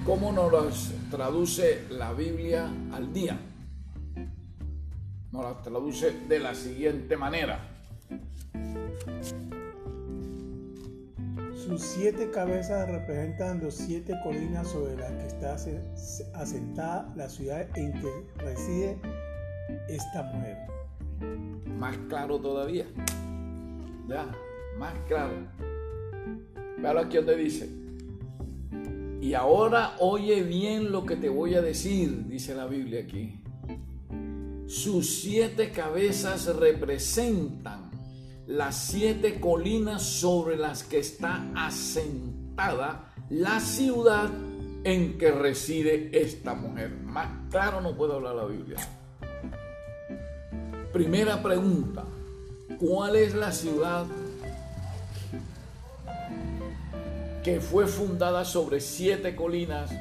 [0.06, 3.38] ¿cómo nos las traduce la Biblia al día?
[5.32, 7.60] Nos las traduce de la siguiente manera.
[11.66, 15.82] Sus siete cabezas representan los siete colinas sobre las que está ase-
[16.34, 18.98] asentada la ciudad en que reside
[19.88, 20.57] esta mujer.
[21.78, 22.86] Más claro todavía.
[24.07, 24.26] Ya,
[24.78, 25.34] más claro.
[26.78, 27.70] Véalo aquí donde dice.
[29.22, 33.41] Y ahora oye bien lo que te voy a decir, dice la Biblia aquí.
[34.68, 37.91] Sus siete cabezas representan
[38.45, 44.30] las siete colinas sobre las que está asentada la ciudad
[44.84, 46.91] en que reside esta mujer.
[46.91, 48.78] Más claro no puede hablar la Biblia.
[50.92, 52.06] Primera pregunta,
[52.80, 54.06] ¿cuál es la ciudad
[57.44, 59.92] que fue fundada sobre siete colinas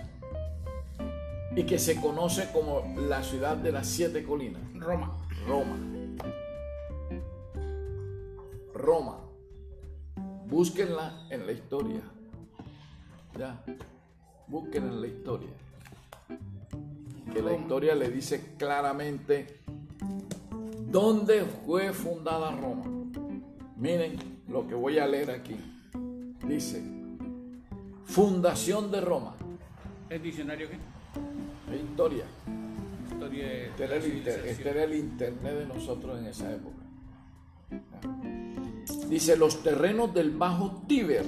[1.57, 4.63] y que se conoce como la ciudad de las siete colinas?
[4.75, 5.17] Roma.
[5.47, 5.77] Roma.
[8.73, 9.19] Roma.
[10.47, 12.01] Búsquenla en la historia.
[13.37, 13.63] Ya.
[14.47, 15.51] Búsquenla en la historia.
[17.33, 19.59] que la historia le dice claramente
[20.91, 22.85] dónde fue fundada Roma.
[23.77, 24.17] Miren
[24.49, 25.57] lo que voy a leer aquí.
[26.47, 26.83] Dice,
[28.05, 29.35] fundación de Roma.
[30.09, 30.77] ¿El diccionario qué?
[31.75, 32.25] Es historia.
[33.11, 34.49] Historia de Este era, la el inter- civilización.
[34.49, 36.77] este era el internet de nosotros en esa época.
[39.09, 41.25] Dice, los terrenos del bajo Tíber.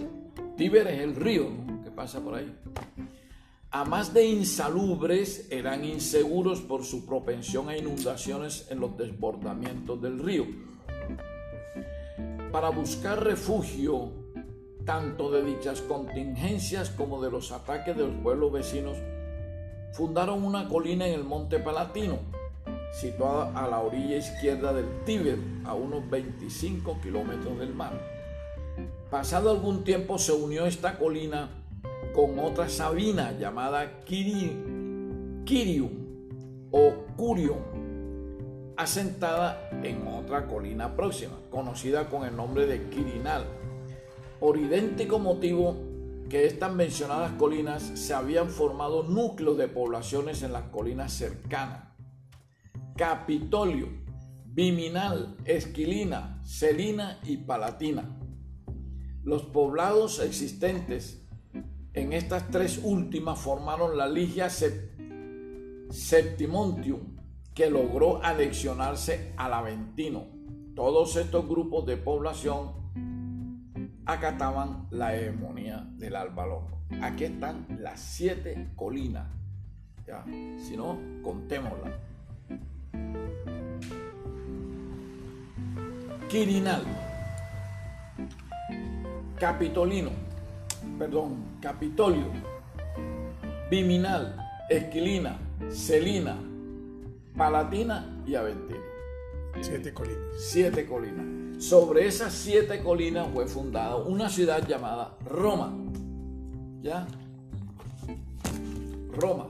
[0.56, 1.48] Tíber es el río
[1.84, 2.52] que pasa por ahí.
[3.70, 10.20] A más de insalubres, eran inseguros por su propensión a inundaciones en los desbordamientos del
[10.20, 10.46] río.
[12.50, 14.10] Para buscar refugio,
[14.86, 18.96] tanto de dichas contingencias como de los ataques de los pueblos vecinos,
[19.92, 22.20] fundaron una colina en el Monte Palatino,
[22.98, 27.92] situada a la orilla izquierda del Tíber, a unos 25 kilómetros del mar.
[29.10, 31.50] Pasado algún tiempo se unió esta colina
[32.14, 35.90] con otra sabina llamada Kiri- Kirium
[36.70, 37.58] o Curium,
[38.76, 43.44] asentada en otra colina próxima, conocida con el nombre de Quirinal,
[44.38, 45.76] por idéntico motivo
[46.28, 51.88] que estas mencionadas colinas se habían formado núcleos de poblaciones en las colinas cercanas.
[52.96, 53.88] Capitolio,
[54.44, 58.18] Viminal, Esquilina, Celina y Palatina.
[59.22, 61.26] Los poblados existentes
[62.00, 67.16] en estas tres últimas formaron la Ligia Sep- Septimontium,
[67.54, 70.26] que logró anexionarse al Aventino.
[70.74, 72.72] Todos estos grupos de población
[74.06, 76.82] acataban la hegemonía del Alba Longo.
[77.02, 79.26] Aquí están las siete colinas.
[80.06, 80.24] Ya,
[80.58, 81.92] si no, contémoslas.
[86.28, 86.82] Quirinal,
[89.38, 90.10] Capitolino,
[90.98, 92.26] perdón, Capitolio,
[93.70, 94.36] Viminal,
[94.70, 95.38] Esquilina,
[95.70, 96.38] Celina,
[97.36, 98.80] Palatina y Aventino.
[99.60, 100.18] Siete colinas.
[100.38, 101.64] Siete colinas.
[101.64, 105.74] Sobre esas siete colinas fue fundada una ciudad llamada Roma.
[106.80, 107.06] ¿Ya?
[109.10, 109.48] Roma.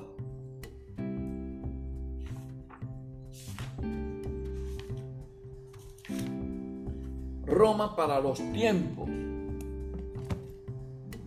[7.44, 9.08] Roma para los tiempos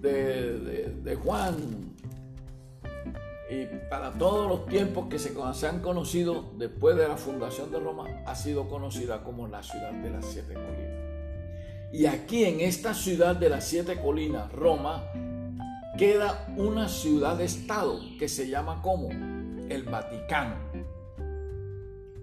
[0.01, 1.55] de, de- Juan
[3.49, 7.79] y para todos los tiempos que se, se han conocido después de la fundación de
[7.79, 11.01] Roma, ha sido conocida como la ciudad de las siete colinas.
[11.91, 15.03] Y aquí en esta ciudad de las siete colinas, Roma,
[15.97, 20.55] queda una ciudad-estado que se llama como el Vaticano,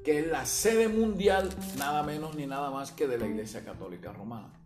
[0.03, 4.11] que es la sede mundial nada menos ni nada más que de la Iglesia Católica
[4.12, 4.58] Romana.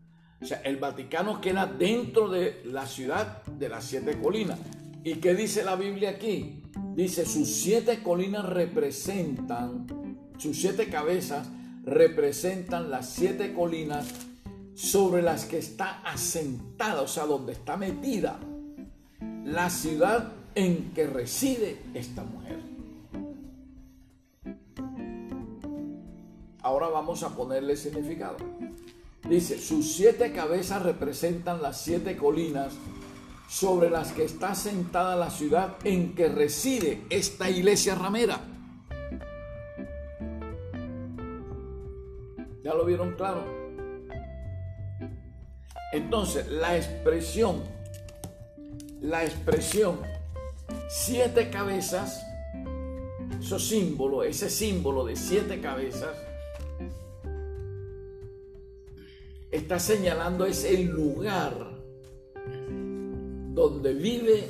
[0.43, 4.59] O sea, el Vaticano queda dentro de la ciudad de las siete colinas.
[5.05, 6.63] ¿Y qué dice la Biblia aquí?
[6.97, 9.87] Dice, sus siete colinas representan,
[10.39, 11.49] sus siete cabezas
[11.85, 14.07] representan las siete colinas
[14.75, 18.41] sobre las que está asentada, o sea, donde está metida
[19.45, 22.61] la ciudad en que reside esta mujer.
[26.61, 28.37] Ahora vamos a ponerle significado.
[29.29, 32.75] Dice, sus siete cabezas representan las siete colinas
[33.49, 38.41] sobre las que está sentada la ciudad en que reside esta iglesia ramera.
[42.65, 43.45] ¿Ya lo vieron claro?
[45.93, 47.63] Entonces, la expresión,
[49.01, 50.01] la expresión
[50.89, 52.25] siete cabezas,
[53.39, 56.17] ese símbolo, ese símbolo de siete cabezas,
[59.53, 61.55] está señalando es el lugar
[63.55, 64.49] donde vive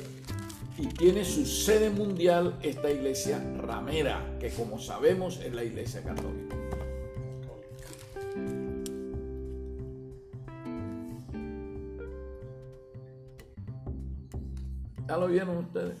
[0.77, 6.55] y tiene su sede mundial esta iglesia ramera, que como sabemos es la iglesia católica.
[15.07, 15.97] ¿Ya lo vieron ustedes?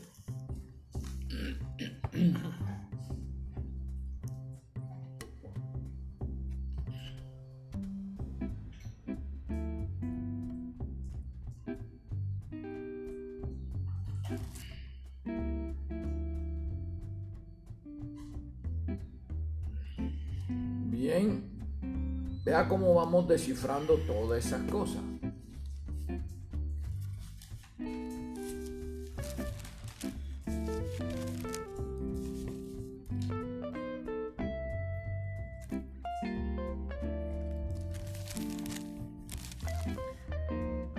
[21.23, 25.01] Bien, vea cómo vamos descifrando todas esas cosas.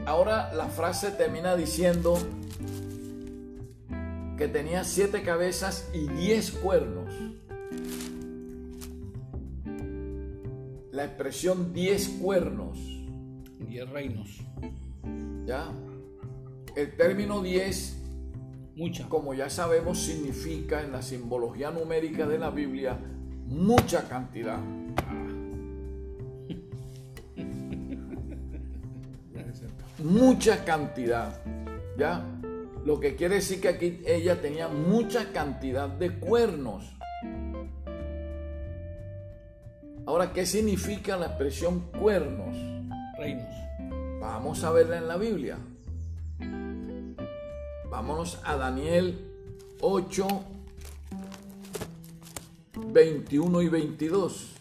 [0.07, 2.17] Ahora la frase termina diciendo
[4.39, 7.04] que tenía siete cabezas y diez cuernos.
[11.05, 12.79] La expresión diez cuernos.
[13.69, 14.41] Diez reinos.
[15.45, 15.71] ¿Ya?
[16.75, 18.03] El término diez,
[18.75, 19.07] Mucha.
[19.11, 22.99] como ya sabemos, significa en la simbología numérica de la Biblia
[23.49, 24.59] mucha cantidad.
[29.99, 31.39] Mucha cantidad.
[31.99, 32.25] ¿Ya?
[32.87, 36.97] Lo que quiere decir que aquí ella tenía mucha cantidad de cuernos.
[40.15, 42.57] Ahora, ¿qué significa la expresión cuernos?
[43.19, 43.53] Reinos.
[44.21, 45.59] Vamos a verla en la Biblia.
[47.91, 49.19] Vámonos a Daniel
[49.81, 50.45] 8,
[52.93, 54.53] 21 y 22.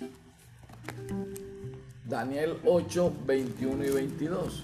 [2.03, 4.63] Daniel 8, 21 y 22.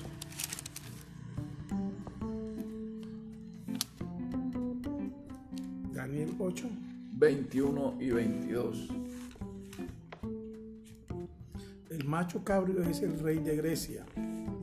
[5.93, 6.67] Daniel 8.
[7.13, 9.08] 21 y 22.
[12.09, 14.03] Macho cabrio es el rey de Grecia,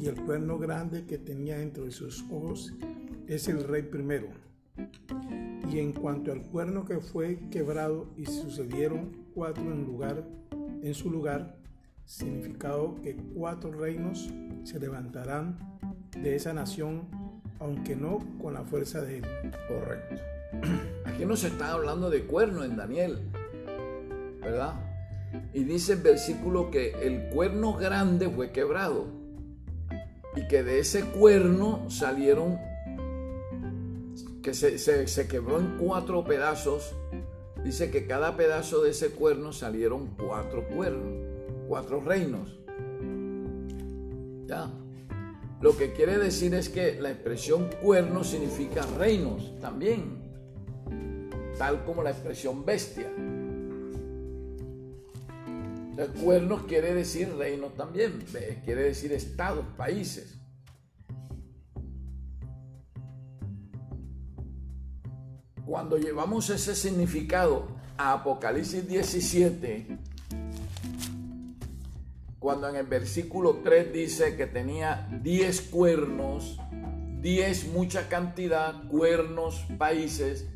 [0.00, 2.74] y el cuerno grande que tenía entre sus ojos
[3.28, 4.26] es el rey primero.
[5.70, 10.24] Y en cuanto al cuerno que fue quebrado y sucedieron cuatro en lugar,
[10.82, 11.56] en su lugar,
[12.04, 14.28] significado que cuatro reinos
[14.64, 15.56] se levantarán
[16.20, 17.06] de esa nación,
[17.60, 19.24] aunque no con la fuerza de él.
[19.68, 20.20] Correcto.
[21.04, 23.20] Aquí no se está hablando de cuerno en Daniel,
[24.40, 24.95] ¿verdad?
[25.52, 29.06] Y dice el versículo que el cuerno grande fue quebrado
[30.36, 32.58] y que de ese cuerno salieron,
[34.42, 36.94] que se, se- se quebró en cuatro pedazos.
[37.64, 41.26] Dice que cada pedazo de ese cuerno salieron cuatro cuernos,
[41.68, 42.58] cuatro reinos.
[44.46, 44.70] ¿Ya?
[45.60, 50.22] Lo que quiere decir es que la expresión cuerno significa reinos también,
[51.58, 53.10] tal como la expresión bestia.
[55.98, 58.22] Entonces, cuernos quiere decir reinos también,
[58.66, 60.38] quiere decir estados, países.
[65.64, 67.66] Cuando llevamos ese significado
[67.96, 69.98] a Apocalipsis 17,
[72.38, 76.58] cuando en el versículo 3 dice que tenía 10 cuernos,
[77.20, 80.46] 10 mucha cantidad, cuernos, países,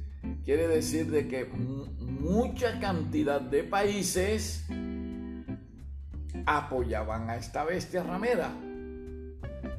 [0.45, 4.65] quiere decir de que mu- mucha cantidad de países
[6.47, 8.51] apoyaban a esta bestia ramera,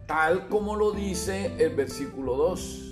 [0.07, 2.91] tal como lo dice el versículo 2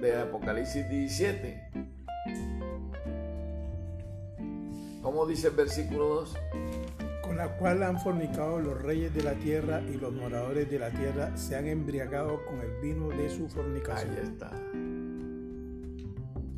[0.00, 1.70] de Apocalipsis 17.
[5.02, 6.36] ¿Cómo dice el versículo 2?
[7.28, 10.88] con la cual han fornicado los reyes de la tierra y los moradores de la
[10.88, 14.12] tierra se han embriagado con el vino de su fornicación.
[14.12, 14.50] Ahí está.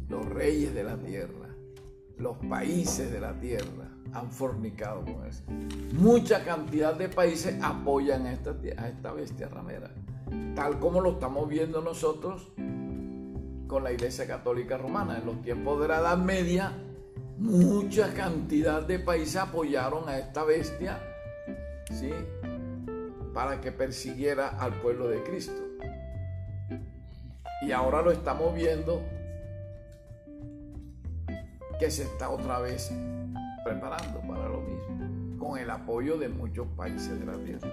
[0.09, 1.49] Los reyes de la tierra,
[2.19, 5.43] los países de la tierra han fornicado con eso.
[5.93, 9.91] Mucha cantidad de países apoyan a esta, a esta bestia ramera,
[10.55, 12.53] tal como lo estamos viendo nosotros
[13.67, 15.19] con la Iglesia Católica Romana.
[15.19, 16.73] En los tiempos de la Edad Media,
[17.39, 21.01] mucha cantidad de países apoyaron a esta bestia,
[21.93, 22.11] ¿sí?
[23.33, 25.63] Para que persiguiera al pueblo de Cristo.
[27.63, 29.03] Y ahora lo estamos viendo
[31.79, 32.93] que se está otra vez
[33.71, 37.73] preparando para lo mismo, con el apoyo de muchos países de la tierra.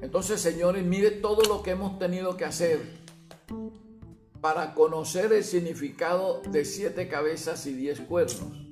[0.00, 2.80] Entonces, señores, mire todo lo que hemos tenido que hacer
[4.40, 8.66] para conocer el significado de siete cabezas y diez cuernos.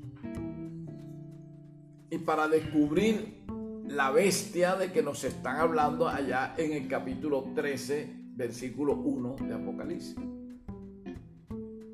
[2.11, 3.45] Y para descubrir
[3.87, 9.55] la bestia de que nos están hablando allá en el capítulo 13, versículo 1 de
[9.55, 10.17] Apocalipsis.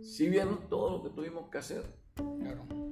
[0.03, 1.83] Si vieron todo lo que tuvimos que hacer?
[2.15, 2.84] Claro.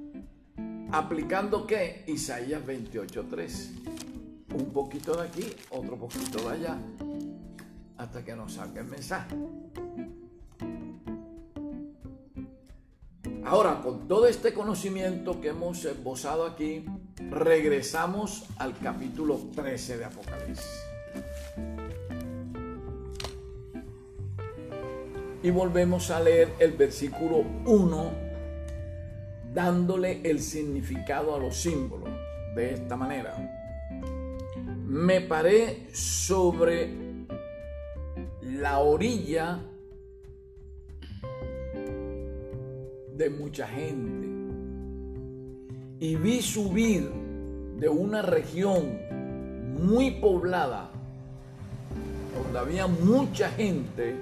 [0.93, 2.05] ¿Aplicando qué?
[2.07, 4.53] Isaías 28.3.
[4.55, 6.77] Un poquito de aquí, otro poquito de allá,
[7.97, 9.35] hasta que nos salga el mensaje.
[13.43, 16.85] Ahora, con todo este conocimiento que hemos esbozado aquí,
[17.31, 20.85] regresamos al capítulo 13 de Apocalipsis.
[25.43, 28.32] Y volvemos a leer el versículo 1,
[29.53, 32.09] dándole el significado a los símbolos
[32.55, 33.37] de esta manera.
[34.87, 36.91] Me paré sobre
[38.43, 39.61] la orilla
[43.17, 44.27] de mucha gente
[46.01, 47.11] y vi subir
[47.79, 48.99] de una región
[49.75, 50.91] muy poblada
[52.35, 54.15] donde había mucha gente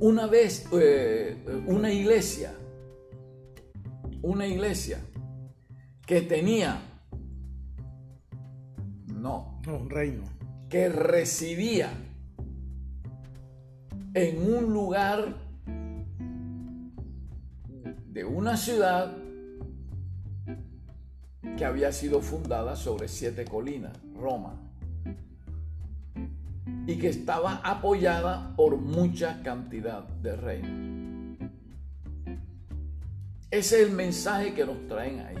[0.00, 1.36] una vez, eh,
[1.66, 2.54] una iglesia,
[4.24, 4.98] una iglesia
[6.06, 6.80] que tenía,
[9.06, 10.22] no, No, un reino.
[10.70, 11.90] que residía
[14.14, 15.36] en un lugar
[18.12, 19.14] de una ciudad
[21.58, 24.54] que había sido fundada sobre siete colinas, Roma,
[26.86, 30.93] y que estaba apoyada por mucha cantidad de reinos.
[33.54, 35.36] Ese es el mensaje que nos traen ahí.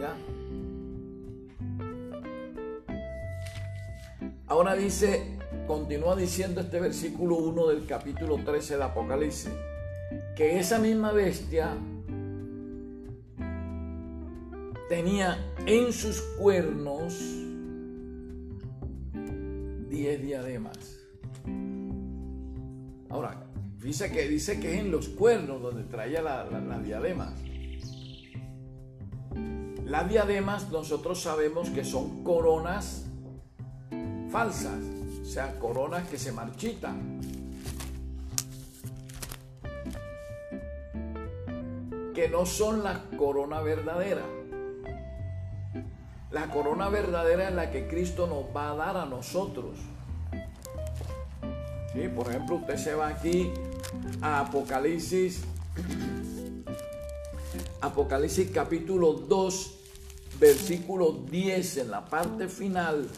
[0.00, 0.16] ¿Ya?
[4.48, 5.38] Ahora dice,
[5.68, 9.52] continúa diciendo este versículo 1 del capítulo 13 de Apocalipsis,
[10.34, 11.76] que esa misma bestia
[14.88, 17.14] tenía en sus cuernos
[19.88, 20.98] diez diademas.
[23.08, 23.45] Ahora,
[23.86, 27.32] dice que, dice que es en los cuernos donde traía las la, diademas.
[29.84, 33.06] Las diademas nosotros sabemos que son coronas
[34.28, 34.80] falsas,
[35.22, 37.20] o sea, coronas que se marchitan.
[42.12, 44.24] Que no son la corona verdadera.
[46.32, 49.76] La corona verdadera es la que Cristo nos va a dar a nosotros.
[51.96, 52.08] ¿Sí?
[52.14, 53.50] Por ejemplo, usted se va aquí
[54.20, 55.40] a Apocalipsis,
[57.80, 59.78] Apocalipsis capítulo 2,
[60.38, 63.08] versículo 10, en la parte final.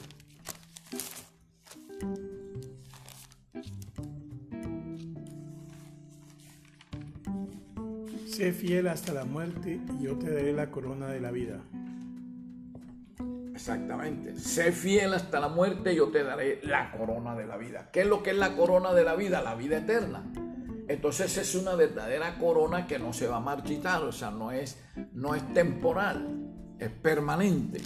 [8.28, 11.60] Sé fiel hasta la muerte y yo te daré la corona de la vida.
[13.58, 14.38] Exactamente.
[14.38, 17.88] Sé fiel hasta la muerte, yo te daré la corona de la vida.
[17.92, 19.42] ¿Qué es lo que es la corona de la vida?
[19.42, 20.22] La vida eterna.
[20.86, 24.78] Entonces es una verdadera corona que no se va a marchitar, o sea, no es,
[25.12, 26.46] no es temporal,
[26.78, 27.80] es permanente.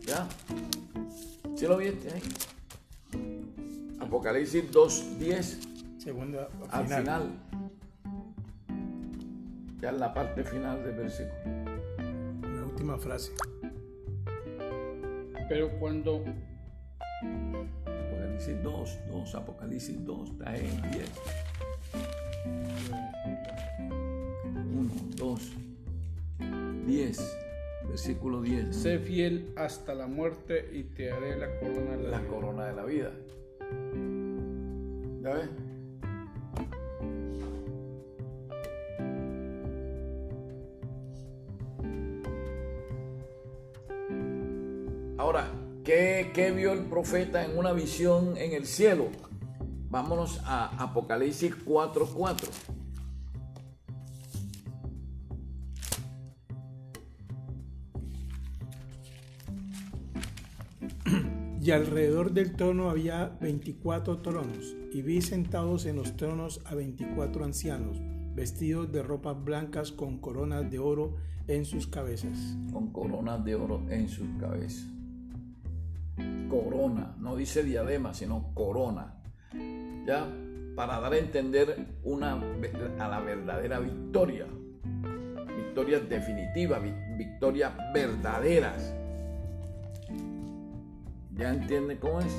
[0.00, 0.26] ¿Ya?
[1.54, 2.22] ¿Sí lo viste ahí?
[4.00, 7.02] Apocalipsis 2.10 Segunda al final.
[7.02, 7.32] final.
[9.78, 11.34] Ya en la parte final del versículo.
[12.56, 13.32] La última frase.
[15.52, 16.24] Pero cuando
[17.84, 21.10] Apocalipsis 2, 2, Apocalipsis 2, está en 10.
[24.74, 25.52] 1, 2,
[26.86, 27.36] 10,
[27.86, 28.74] versículo 10.
[28.74, 32.28] sé fiel hasta la muerte y te haré la corona de la, La vida.
[32.30, 33.12] corona de la vida.
[35.22, 35.50] ¿Ya ves?
[46.42, 49.08] ¿Qué, qué vio el profeta en una visión en el cielo?
[49.90, 52.48] Vámonos a Apocalipsis 4:4.
[61.60, 67.44] Y alrededor del trono había 24 tronos, y vi sentados en los tronos a 24
[67.44, 67.98] ancianos,
[68.34, 71.14] vestidos de ropas blancas con coronas de oro
[71.46, 72.56] en sus cabezas.
[72.72, 74.91] con coronas de oro en sus cabezas.
[76.52, 79.14] Corona, no dice diadema, sino corona.
[80.06, 80.26] Ya,
[80.76, 82.34] para dar a entender una,
[82.98, 84.44] a la verdadera victoria.
[85.56, 88.94] Victorias definitivas, vi- victorias verdaderas.
[91.34, 92.36] ¿Ya entiende cómo es?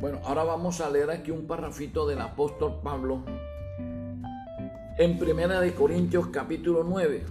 [0.00, 3.22] Bueno, ahora vamos a leer aquí un parrafito del apóstol Pablo
[4.96, 7.22] en Primera de Corintios capítulo 9.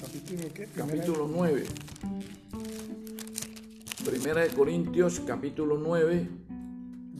[0.00, 0.68] Capítulo qué?
[0.76, 1.64] Capítulo 9.
[4.04, 6.28] Primera de Corintios capítulo 9,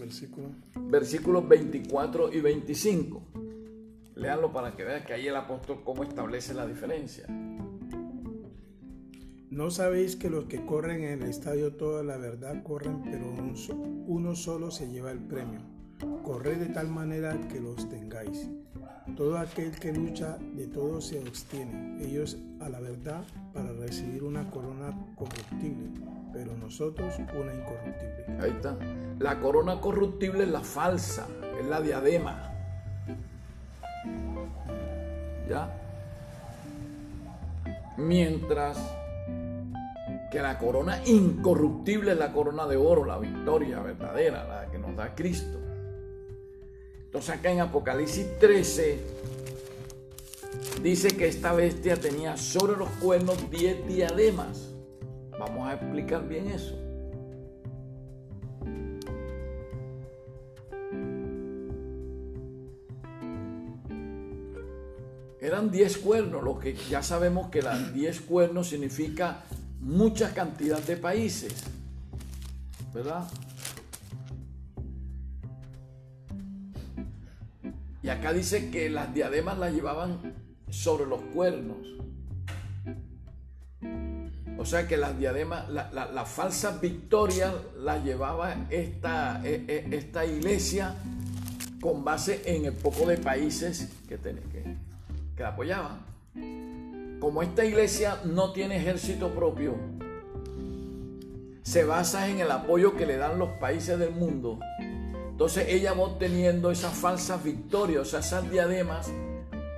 [0.06, 0.48] Versículo.
[0.88, 3.22] versículos 24 y 25.
[4.14, 7.26] Leanlo para que vean que ahí el apóstol cómo establece la diferencia.
[9.50, 13.34] ¿No sabéis que los que corren en el estadio toda la verdad corren, pero
[14.06, 15.60] uno solo se lleva el premio?
[16.22, 18.48] Corred de tal manera que los tengáis.
[19.14, 23.22] Todo aquel que lucha de todo se abstiene, ellos a la verdad
[23.54, 25.90] para recibir una corona corruptible,
[26.32, 28.26] pero nosotros una incorruptible.
[28.40, 28.76] Ahí está.
[29.18, 31.26] La corona corruptible es la falsa,
[31.58, 32.52] es la diadema.
[35.48, 35.72] ¿Ya?
[37.96, 38.76] Mientras
[40.30, 44.96] que la corona incorruptible es la corona de oro, la victoria verdadera, la que nos
[44.96, 45.55] da Cristo.
[47.16, 48.98] Entonces acá en Apocalipsis 13
[50.82, 54.68] dice que esta bestia tenía sobre los cuernos 10 diademas.
[55.38, 56.78] Vamos a explicar bien eso.
[65.40, 69.42] Eran 10 cuernos, lo que ya sabemos que las 10 cuernos significa
[69.80, 71.62] mucha cantidad de países,
[72.92, 73.26] ¿verdad?
[78.06, 80.32] Y acá dice que las diademas las llevaban
[80.70, 81.78] sobre los cuernos.
[84.56, 90.24] O sea que las diademas, la, la, falsa victoria la llevaba esta, e, e, esta
[90.24, 90.94] iglesia
[91.80, 94.76] con base en el poco de países que, que,
[95.36, 95.98] que la apoyaban.
[97.18, 99.74] Como esta iglesia no tiene ejército propio,
[101.64, 104.60] se basa en el apoyo que le dan los países del mundo
[105.36, 109.12] entonces ella va obteniendo esas falsas victorias, o sea, esas diademas,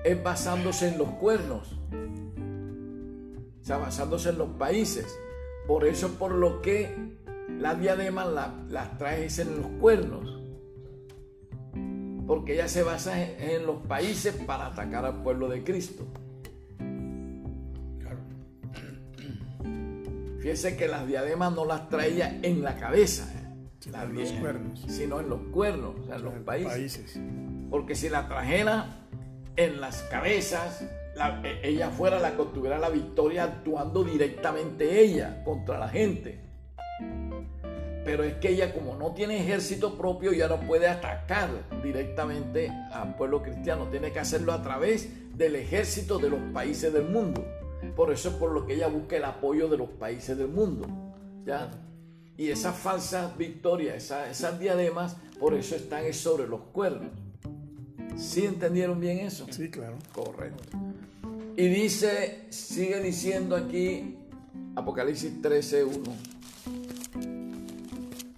[0.05, 1.72] es basándose en los cuernos,
[3.60, 5.18] o sea, basándose en los países.
[5.66, 6.94] Por eso es por lo que
[7.59, 8.28] las diademas
[8.68, 10.40] las trae en los cuernos.
[12.28, 16.05] Porque ella se basa en, los países para atacar al pueblo de Cristo.
[20.39, 23.38] Fíjese que las diademas no las traía en la cabeza
[23.94, 24.85] en los cuernos.
[24.89, 27.20] sino en los cuernos, o sea, en los países.
[27.70, 29.06] Porque si la trajera
[29.56, 30.82] en las cabezas,
[31.44, 36.40] e, ella fuera la que obtuviera la victoria actuando directamente ella contra la gente.
[38.05, 41.51] Pero es que ella como no tiene ejército propio, ya no puede atacar
[41.82, 43.89] directamente al pueblo cristiano.
[43.90, 47.44] Tiene que hacerlo a través del ejército de los países del mundo.
[47.94, 50.86] Por eso es por lo que ella busca el apoyo de los países del mundo.
[51.44, 51.70] ¿ya?
[52.39, 57.10] Y esas falsas victorias, esas, diademas, por eso están sobre los cuernos.
[58.16, 59.44] ¿Sí entendieron bien eso?
[59.51, 59.97] Sí, claro.
[60.12, 60.62] Correcto.
[61.56, 64.15] Y dice, sigue diciendo aquí,
[64.77, 65.98] Apocalipsis 13, 1,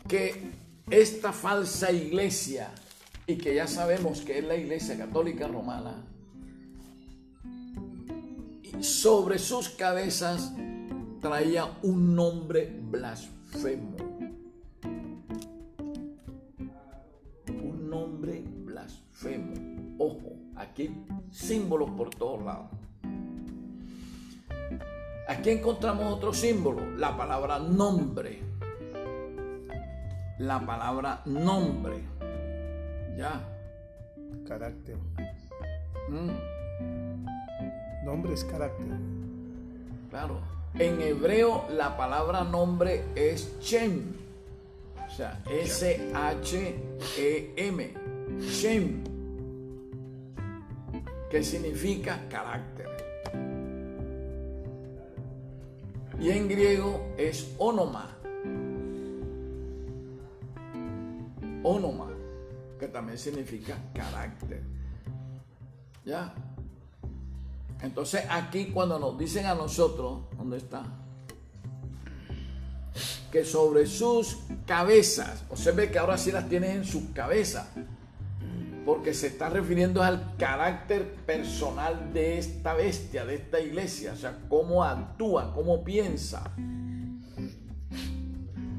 [0.09, 0.51] que
[0.91, 2.71] esta falsa iglesia,
[3.27, 6.07] y que ya sabemos que es la iglesia católica romana,
[8.81, 10.55] sobre sus cabezas
[11.21, 13.97] traía un nombre blasfemo blasfemo.
[17.49, 19.55] Un nombre blasfemo.
[19.99, 22.69] Ojo, aquí símbolos por todos lados.
[25.29, 28.43] Aquí encontramos otro símbolo, la palabra nombre.
[30.39, 32.03] La palabra nombre.
[33.17, 33.41] Ya.
[34.49, 34.97] Carácter.
[36.09, 38.05] Mm.
[38.05, 38.87] Nombre es carácter.
[40.09, 40.60] Claro.
[40.75, 44.15] En hebreo la palabra nombre es Shem.
[45.07, 45.95] O sea, S-H-E-M.
[48.39, 49.05] Shem.
[51.31, 52.89] Que significa carácter.
[56.21, 58.17] Y en griego es onoma.
[61.63, 62.09] Onoma.
[62.79, 64.63] Que también significa carácter.
[66.05, 66.35] ¿Ya?
[67.83, 70.85] Entonces aquí cuando nos dicen a nosotros, ¿dónde está?
[73.33, 77.69] Que sobre sus cabezas, o se ve que ahora sí las tienen en sus cabezas,
[78.85, 84.39] porque se está refiriendo al carácter personal de esta bestia, de esta iglesia, o sea,
[84.49, 86.51] cómo actúa, cómo piensa.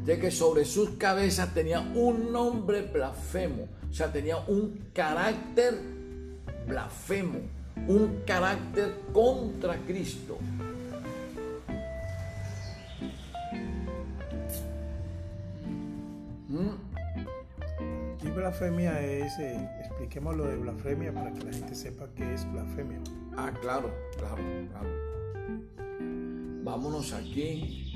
[0.05, 5.79] De que sobre sus cabezas tenía un nombre blasfemo, o sea, tenía un carácter
[6.67, 10.37] blasfemo un carácter contra Cristo.
[18.23, 19.39] ¿Y blasfemia es?
[19.39, 22.99] Eh, expliquemos lo de blasfemia para que la gente sepa qué es blasfemia.
[23.35, 24.89] Ah, claro, claro, claro.
[26.63, 27.93] Vámonos aquí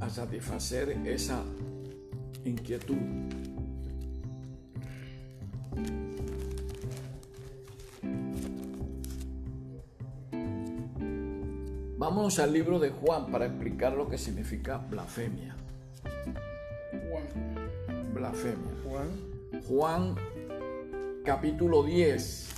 [0.00, 1.42] a satisfacer esa
[2.44, 2.96] inquietud.
[12.02, 15.54] Vámonos al libro de Juan para explicar lo que significa blasfemia.
[16.90, 18.12] Juan.
[18.12, 18.72] Blasfemia.
[18.84, 19.08] Juan,
[19.68, 20.16] Juan
[21.24, 22.48] capítulo 10.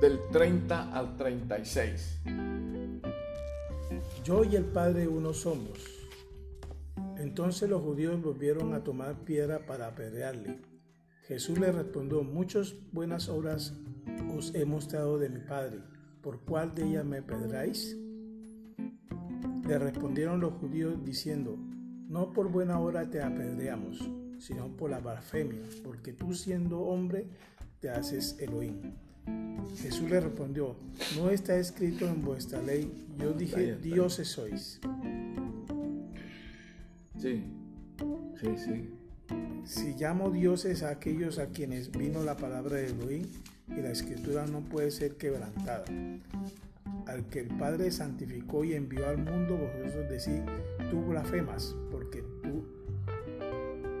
[0.00, 2.20] Del 30 al 36.
[4.24, 5.78] Yo y el Padre uno somos.
[7.18, 10.58] Entonces los judíos volvieron a tomar piedra para apedrearle.
[11.26, 13.74] Jesús le respondió, muchas buenas obras
[14.36, 15.80] os he mostrado de mi Padre.
[16.22, 17.96] ¿Por cuál de ellas me apedreáis?
[19.66, 21.58] Le respondieron los judíos diciendo,
[22.08, 27.26] no por buena obra te apedreamos, sino por la blasfemia, porque tú siendo hombre
[27.80, 28.94] te haces Elohim.
[29.80, 30.76] Jesús le respondió,
[31.16, 34.80] no está escrito en vuestra ley, yo dije, dioses sois.
[37.18, 37.44] Sí,
[38.40, 38.90] sí, sí.
[39.64, 43.26] Si llamo dioses a aquellos a quienes vino la palabra de Elohim,
[43.76, 45.84] y la escritura no puede ser quebrantada.
[47.06, 50.42] Al que el Padre santificó y envió al mundo, vosotros decís,
[50.90, 52.64] tú blasfemas, porque tú,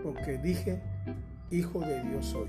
[0.02, 0.80] porque dije,
[1.50, 2.48] hijo de Dios soy.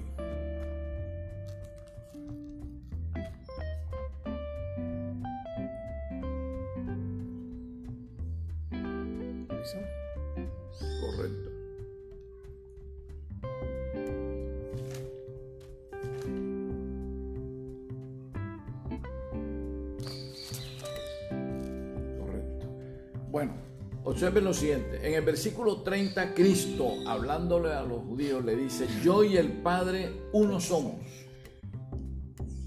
[24.30, 25.08] Observen lo siguiente.
[25.08, 30.12] En el versículo 30, Cristo, hablándole a los judíos, le dice, yo y el Padre
[30.34, 30.98] uno somos.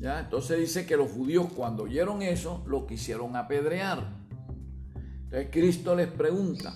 [0.00, 0.18] ¿Ya?
[0.18, 4.08] Entonces dice que los judíos cuando oyeron eso, lo quisieron apedrear.
[5.24, 6.74] Entonces Cristo les pregunta,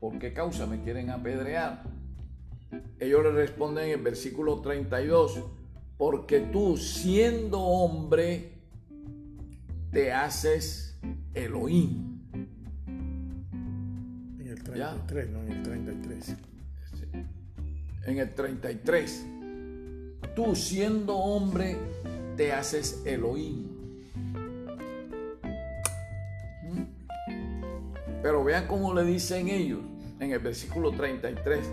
[0.00, 1.82] ¿por qué causa me quieren apedrear?
[2.98, 5.44] Ellos le responden en el versículo 32,
[5.98, 8.54] porque tú siendo hombre
[9.92, 10.87] te haces
[11.34, 12.18] Elohim.
[14.38, 14.94] En el Ya.
[15.06, 16.36] 33, no en el 33.
[18.06, 19.26] En el 33,
[20.34, 21.76] tú siendo hombre
[22.36, 23.66] te haces Elohim.
[26.62, 26.82] ¿Mm?
[28.22, 29.80] Pero vean cómo le dicen ellos
[30.20, 31.66] en el versículo 33.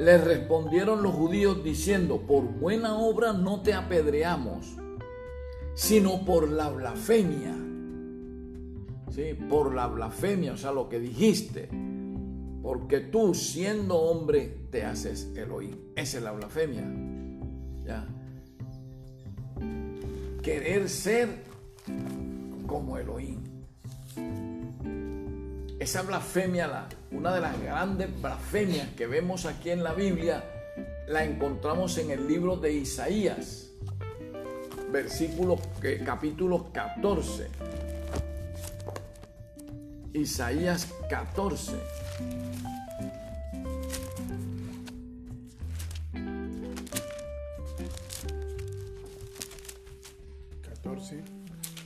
[0.00, 4.76] Les respondieron los judíos diciendo, por buena obra no te apedreamos,
[5.74, 7.67] sino por la blasfemia.
[9.10, 9.34] ¿Sí?
[9.48, 11.68] Por la blasfemia, o sea, lo que dijiste.
[12.62, 15.76] Porque tú, siendo hombre, te haces Elohim.
[15.96, 16.84] Esa es la blasfemia.
[17.86, 18.06] ¿Ya?
[20.42, 21.28] Querer ser
[22.66, 23.38] como Elohim.
[25.78, 30.44] Esa blasfemia, la- una de las grandes blasfemias que vemos aquí en la Biblia,
[31.08, 33.70] la encontramos en el libro de Isaías,
[34.92, 37.46] versículo, eh, capítulo 14.
[40.14, 41.72] Isaías 14.
[50.62, 51.22] 14.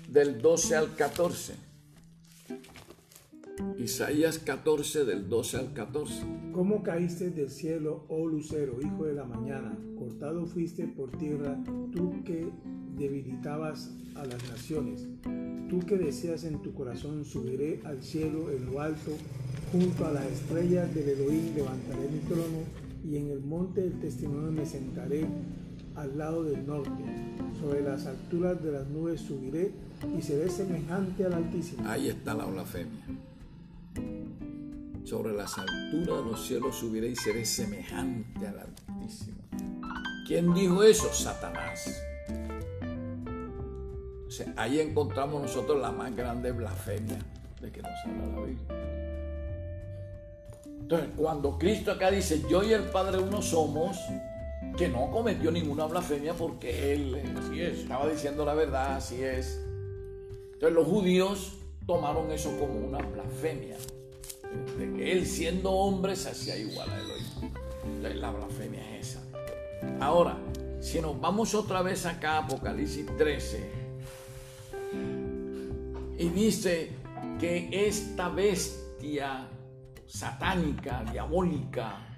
[0.08, 1.71] del 12 al 14.
[3.78, 6.22] Isaías 14 del 12 al 14.
[6.52, 9.76] ¿Cómo caíste del cielo, oh lucero, hijo de la mañana?
[9.98, 11.58] Cortado fuiste por tierra,
[11.92, 12.48] tú que
[12.96, 15.08] debilitabas a las naciones.
[15.68, 19.12] Tú que decías en tu corazón, subiré al cielo en lo alto,
[19.72, 22.62] junto a las estrellas del Elohim levantaré mi trono,
[23.04, 25.26] y en el monte del testimonio me sentaré
[25.96, 27.02] al lado del norte.
[27.60, 29.72] Sobre las alturas de las nubes subiré
[30.16, 31.88] y seré semejante al Altísimo.
[31.88, 33.31] Ahí está la blasfemia.
[35.04, 39.42] Sobre las alturas de los cielos subiré y seré semejante al Altísimo.
[40.26, 41.12] ¿Quién dijo eso?
[41.12, 42.00] Satanás.
[44.26, 47.18] O sea, ahí encontramos nosotros la más grande blasfemia
[47.60, 48.82] de que nos habla la Biblia.
[50.64, 53.98] Entonces, cuando Cristo acá dice, yo y el Padre uno somos,
[54.76, 57.78] que no cometió ninguna blasfemia porque Él es.
[57.80, 59.60] estaba diciendo la verdad, así es.
[60.54, 61.54] Entonces los judíos
[61.86, 63.76] tomaron eso como una blasfemia.
[64.78, 67.52] De que Él siendo hombre se hacía igual a Elohim.
[68.20, 69.22] La blasfemia es esa.
[70.00, 70.36] Ahora,
[70.80, 73.70] si nos vamos otra vez acá a Apocalipsis 13,
[76.18, 76.90] y dice
[77.40, 79.48] que esta bestia
[80.06, 82.08] satánica, diabólica,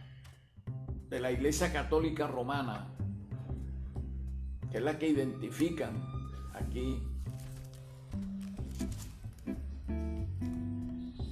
[1.09, 2.89] de la Iglesia Católica Romana,
[4.71, 6.05] que es la que identifican
[6.55, 7.01] aquí,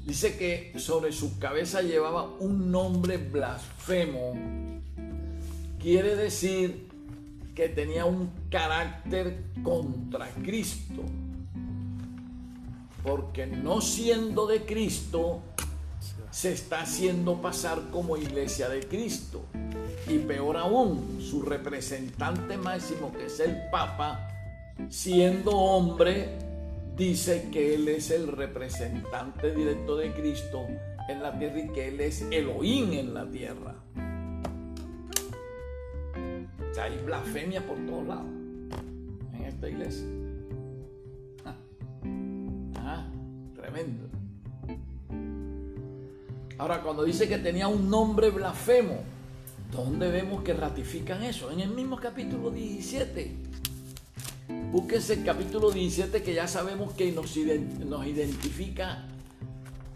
[0.04, 4.34] dice que sobre su cabeza llevaba un nombre blasfemo
[5.82, 6.88] quiere decir
[7.54, 11.02] que tenía un carácter contra Cristo.
[13.02, 15.42] Porque no siendo de Cristo,
[16.30, 19.44] se está haciendo pasar como iglesia de Cristo.
[20.08, 24.28] Y peor aún, su representante máximo, que es el Papa,
[24.88, 26.38] siendo hombre,
[26.96, 30.66] dice que él es el representante directo de Cristo
[31.08, 33.74] en la tierra y que él es Elohim en la tierra.
[36.70, 38.26] O sea, hay blasfemia por todos lados
[39.34, 40.06] en esta iglesia.
[42.84, 43.06] Ah,
[43.54, 44.08] tremendo.
[46.58, 48.96] Ahora, cuando dice que tenía un nombre blasfemo,
[49.70, 51.52] ¿dónde vemos que ratifican eso?
[51.52, 53.36] En el mismo capítulo 17.
[54.48, 59.06] Búsquese el capítulo 17 que ya sabemos que nos, nos identifica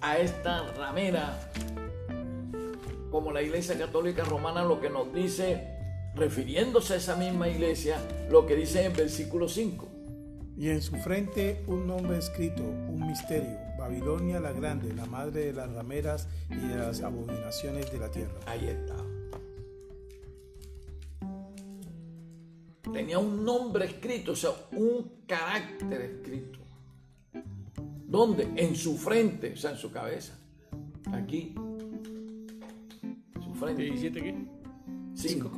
[0.01, 1.51] a esta ramera
[3.11, 5.69] como la Iglesia Católica Romana lo que nos dice,
[6.15, 7.99] refiriéndose a esa misma iglesia,
[8.31, 9.89] lo que dice en versículo 5.
[10.59, 15.53] Y en su frente un nombre escrito, un misterio, Babilonia la grande, la madre de
[15.53, 18.35] las rameras y de las abominaciones de la tierra.
[18.47, 19.06] Ahí está.
[22.93, 26.61] Tenía un nombre escrito, o sea, un carácter escrito.
[28.07, 28.53] ¿Dónde?
[28.57, 30.39] En su frente, o sea, en su cabeza.
[31.13, 31.55] Aquí.
[33.43, 33.91] Su frente.
[33.93, 34.35] ¿17 qué?
[35.15, 35.51] Cinco.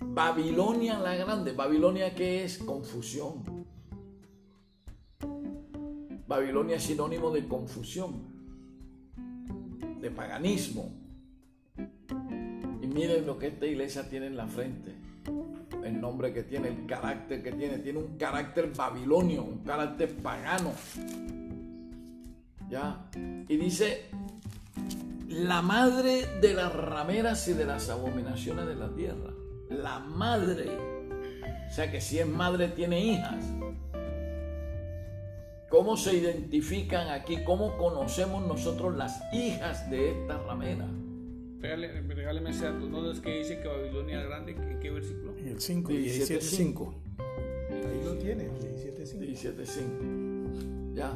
[0.00, 1.52] Babilonia la grande.
[1.52, 3.66] Babilonia que es confusión.
[6.26, 8.12] Babilonia es sinónimo de confusión,
[9.98, 10.90] de paganismo.
[12.82, 14.94] Y miren lo que esta iglesia tiene en la frente
[15.88, 17.78] el nombre que tiene, el carácter que tiene.
[17.78, 20.72] Tiene un carácter babilonio, un carácter pagano.
[22.70, 23.08] ¿Ya?
[23.48, 24.06] Y dice,
[25.28, 29.32] la madre de las rameras y de las abominaciones de la tierra.
[29.70, 30.66] La madre.
[31.68, 33.44] O sea que si es madre tiene hijas.
[35.68, 37.44] ¿Cómo se identifican aquí?
[37.44, 40.86] ¿Cómo conocemos nosotros las hijas de esta ramera?
[41.60, 42.88] Regáleme ese dato.
[42.88, 44.54] ¿No es que dice que Babilonia es grande?
[44.54, 45.34] ¿Qué, qué versículo?
[45.36, 46.94] el 5, 17.5.
[47.70, 49.56] Ahí lo tiene, 17.5.
[49.56, 50.94] 17.5.
[50.94, 51.12] Ya.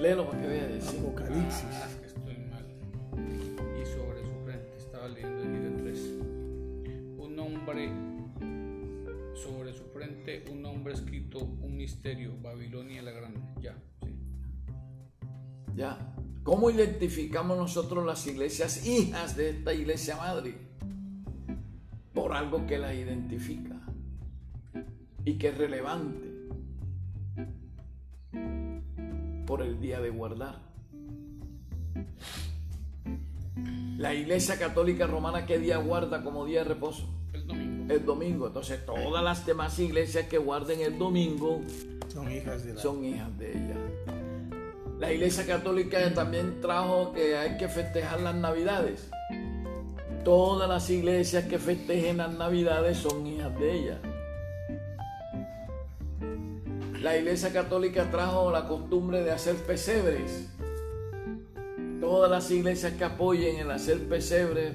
[0.00, 1.64] Léelo para que vea el Apocalipsis.
[1.72, 2.66] Ah, que estoy mal.
[3.80, 6.00] Y sobre su frente, estaba leyendo el 3.
[7.18, 7.90] Un nombre,
[9.34, 13.40] sobre su frente, un nombre escrito, un misterio, Babilonia la grande.
[13.62, 14.10] Ya, sí.
[15.74, 16.14] Ya.
[16.44, 20.54] ¿Cómo identificamos nosotros las iglesias hijas de esta iglesia madre?
[22.12, 23.80] Por algo que las identifica
[25.24, 26.34] y que es relevante.
[29.46, 30.60] Por el día de guardar.
[33.96, 37.08] La iglesia católica romana, ¿qué día guarda como día de reposo?
[37.32, 37.94] El domingo.
[37.94, 38.46] El domingo.
[38.48, 41.62] Entonces todas las demás iglesias que guarden el domingo
[42.12, 43.76] son hijas de, son hijas de ella.
[45.04, 49.10] La Iglesia Católica también trajo que hay que festejar las Navidades.
[50.24, 53.98] Todas las iglesias que festejen las Navidades son hijas de ella.
[57.02, 60.48] La Iglesia Católica trajo la costumbre de hacer pesebres.
[62.00, 64.72] Todas las iglesias que apoyen el hacer pesebres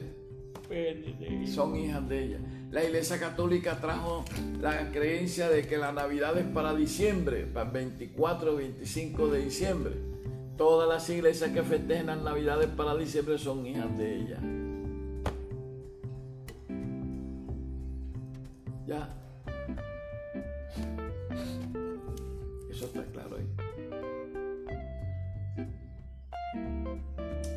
[1.47, 2.37] son hijas de ella.
[2.69, 4.25] La Iglesia Católica trajo
[4.61, 9.39] la creencia de que la Navidad es para diciembre, para el 24 o 25 de
[9.39, 10.08] diciembre.
[10.59, 14.39] Todas las iglesias que festejan las Navidades para diciembre son hijas de ella.
[18.85, 19.09] Ya.
[22.69, 23.47] Eso está claro ahí.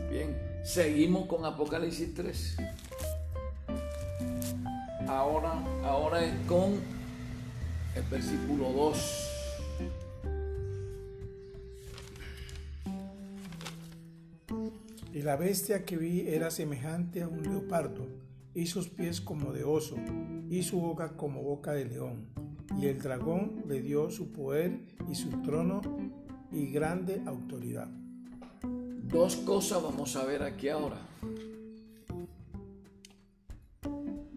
[0.09, 2.57] Bien, seguimos con Apocalipsis 3
[5.09, 6.81] ahora, ahora es con
[7.97, 9.22] el versículo 2.
[15.23, 18.09] La bestia que vi era semejante a un leopardo,
[18.55, 19.97] y sus pies como de oso,
[20.51, 22.27] y su boca como boca de león.
[22.81, 25.81] Y el dragón le dio su poder y su trono
[26.51, 27.89] y grande autoridad.
[28.63, 30.99] Dos cosas vamos a ver aquí ahora.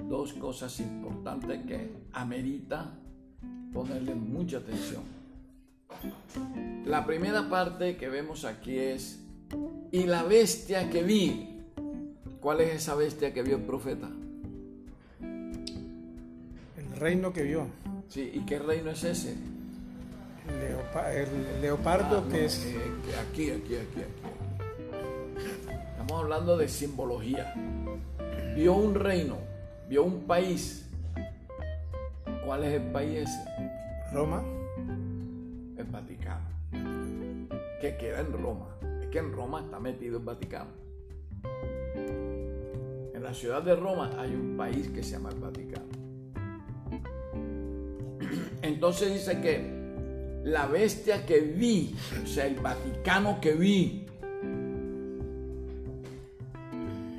[0.07, 2.97] dos cosas importantes que amerita
[3.73, 5.03] ponerle mucha atención.
[6.85, 9.24] La primera parte que vemos aquí es,
[9.91, 11.61] y la bestia que vi,
[12.41, 14.09] ¿cuál es esa bestia que vio el profeta?
[15.21, 17.67] El reino que vio.
[18.09, 19.35] Sí, ¿y qué reino es ese?
[21.13, 22.65] el leopardo ah, que es...
[23.29, 24.03] aquí, aquí, aquí, aquí.
[25.91, 27.53] Estamos hablando de simbología.
[28.55, 29.37] Vio un reino,
[29.89, 30.87] vio un país.
[32.45, 33.45] ¿Cuál es el país ese?
[34.13, 34.43] Roma.
[35.77, 36.47] El Vaticano.
[37.81, 38.67] Que queda en Roma.
[39.17, 40.71] En Roma está metido el Vaticano.
[43.13, 45.85] En la ciudad de Roma hay un país que se llama el Vaticano.
[48.61, 54.05] Entonces dice que la bestia que vi, o sea, el Vaticano que vi,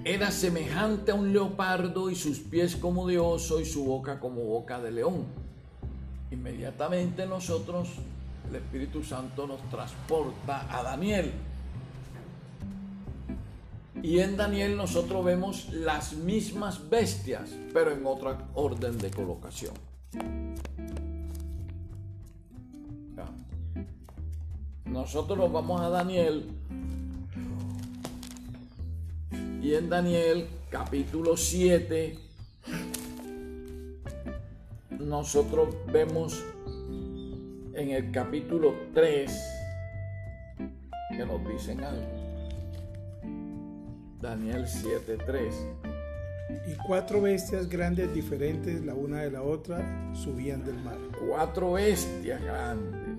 [0.04, 4.44] era semejante a un leopardo y sus pies como de oso y su boca como
[4.44, 5.24] boca de león.
[6.30, 7.88] Inmediatamente nosotros,
[8.50, 11.32] el Espíritu Santo nos transporta a Daniel.
[14.02, 19.74] Y en Daniel nosotros vemos las mismas bestias, pero en otra orden de colocación.
[24.84, 26.48] Nosotros nos vamos a Daniel
[29.62, 32.18] y en Daniel capítulo 7
[35.00, 36.42] nosotros vemos
[37.74, 39.30] en el capítulo 3
[41.10, 42.25] que nos dicen algo.
[44.26, 45.54] Daniel 7:3.
[46.66, 49.78] Y cuatro bestias grandes diferentes la una de la otra
[50.14, 50.98] subían del mar.
[51.28, 53.18] Cuatro bestias grandes.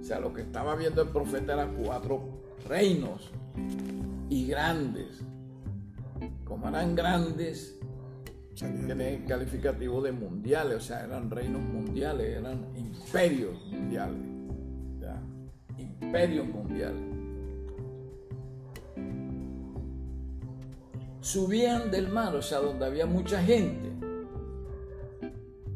[0.00, 2.20] O sea, lo que estaba viendo el profeta eran cuatro
[2.68, 3.32] reinos
[4.30, 5.20] y grandes.
[6.44, 7.76] Como eran grandes,
[8.54, 14.20] tienen el calificativo de mundiales, o sea, eran reinos mundiales, eran imperios mundiales.
[15.00, 15.20] ¿ya?
[15.76, 17.17] Imperios mundiales.
[21.28, 23.90] Subían del mar, o sea, donde había mucha gente.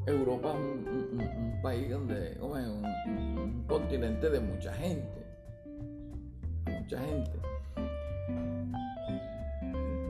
[0.07, 5.27] Europa es un, un- un- un país donde, bueno, un, un continente de mucha gente.
[6.65, 7.31] Mucha gente.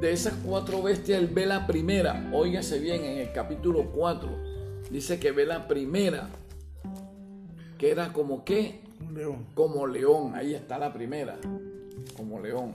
[0.01, 2.31] De esas cuatro bestias, él ve la primera.
[2.33, 4.31] Óigase bien, en el capítulo 4
[4.93, 6.29] dice que ve la primera,
[7.79, 8.45] que era como
[9.01, 9.47] Un león.
[9.55, 10.37] como león.
[10.37, 11.37] Ahí está la primera,
[12.17, 12.75] como león.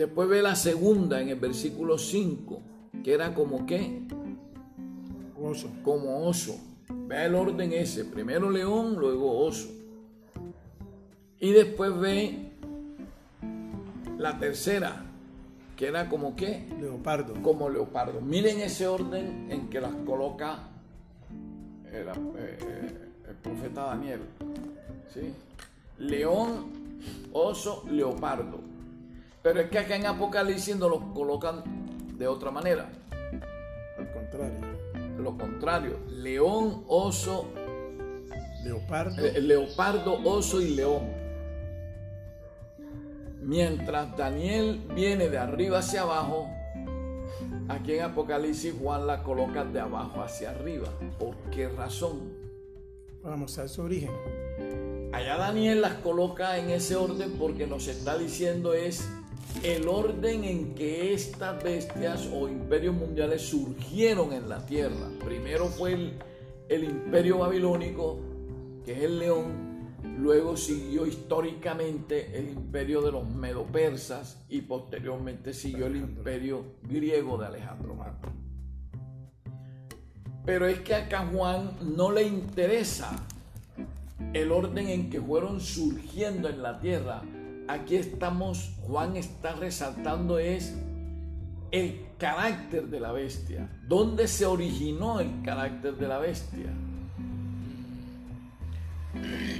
[0.00, 2.62] Después ve la segunda en el versículo 5,
[3.04, 4.00] que era como que,
[5.38, 5.68] Oso.
[5.84, 6.58] como oso.
[7.06, 9.68] Ve el orden ese, primero león, luego oso.
[11.38, 12.50] Y después ve
[14.16, 15.04] la tercera,
[15.76, 17.34] que era como que, Leopardo.
[17.42, 18.22] como leopardo.
[18.22, 20.60] Miren ese orden en que las coloca
[21.92, 22.08] el,
[22.38, 24.20] eh, el profeta Daniel.
[25.12, 25.34] ¿sí?
[25.98, 26.70] León,
[27.34, 28.79] oso, leopardo.
[29.42, 31.62] Pero es que acá en Apocalipsis no los colocan
[32.18, 32.90] de otra manera.
[33.98, 34.80] Al contrario.
[35.18, 37.46] Lo contrario, león, oso,
[38.64, 39.22] Leopardo.
[39.22, 41.02] eh, leopardo, oso y león.
[43.42, 46.48] Mientras Daniel viene de arriba hacia abajo,
[47.68, 50.88] aquí en Apocalipsis Juan la coloca de abajo hacia arriba.
[51.18, 52.32] ¿Por qué razón?
[53.22, 54.10] Para mostrar su origen.
[55.12, 59.06] Allá Daniel las coloca en ese orden porque nos está diciendo es
[59.62, 65.10] el orden en que estas bestias o imperios mundiales surgieron en la tierra.
[65.24, 66.18] Primero fue el,
[66.68, 68.18] el imperio babilónico,
[68.84, 69.70] que es el león,
[70.18, 77.46] luego siguió históricamente el imperio de los medo-persas y posteriormente siguió el imperio griego de
[77.46, 78.28] Alejandro Magno.
[80.44, 83.26] Pero es que acá Juan no le interesa
[84.32, 87.22] el orden en que fueron surgiendo en la tierra.
[87.70, 90.74] Aquí estamos, Juan está resaltando es
[91.70, 93.70] el carácter de la bestia.
[93.86, 96.66] ¿Dónde se originó el carácter de la bestia?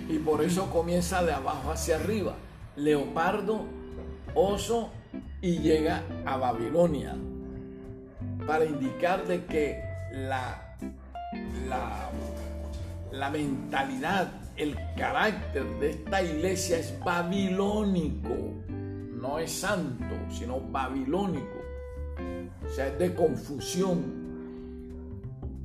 [0.08, 2.34] Y por eso comienza de abajo hacia arriba.
[2.74, 3.66] Leopardo,
[4.34, 4.90] oso
[5.40, 7.16] y llega a Babilonia.
[8.44, 10.76] Para indicar de que la,
[11.68, 12.10] la,
[13.12, 18.36] la mentalidad, el carácter de esta iglesia es babilónico.
[18.68, 21.58] No es santo, sino babilónico.
[22.62, 24.02] O sea, es de confusión.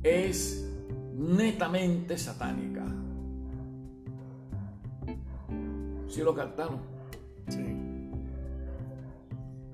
[0.02, 0.66] Es
[1.14, 2.86] netamente satánica.
[6.08, 6.78] ¿Sí lo captaron?
[7.48, 7.66] Sí.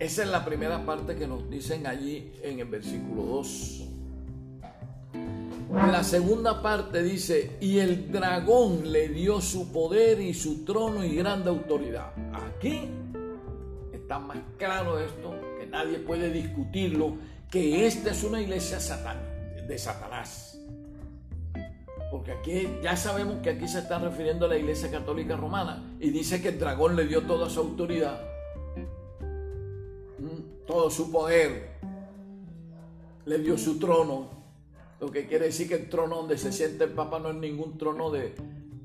[0.00, 3.91] Esa es la primera parte que nos dicen allí en el versículo 2.
[5.72, 11.16] La segunda parte dice, y el dragón le dio su poder y su trono y
[11.16, 12.12] grande autoridad.
[12.34, 12.90] Aquí
[13.90, 17.16] está más claro esto, que nadie puede discutirlo,
[17.50, 18.78] que esta es una iglesia
[19.66, 20.60] de Satanás.
[22.10, 26.10] Porque aquí ya sabemos que aquí se está refiriendo a la Iglesia Católica Romana y
[26.10, 28.20] dice que el dragón le dio toda su autoridad,
[30.66, 31.70] todo su poder,
[33.24, 34.41] le dio su trono,
[35.02, 37.76] lo que quiere decir que el trono donde se siente el Papa no es ningún
[37.76, 38.36] trono de,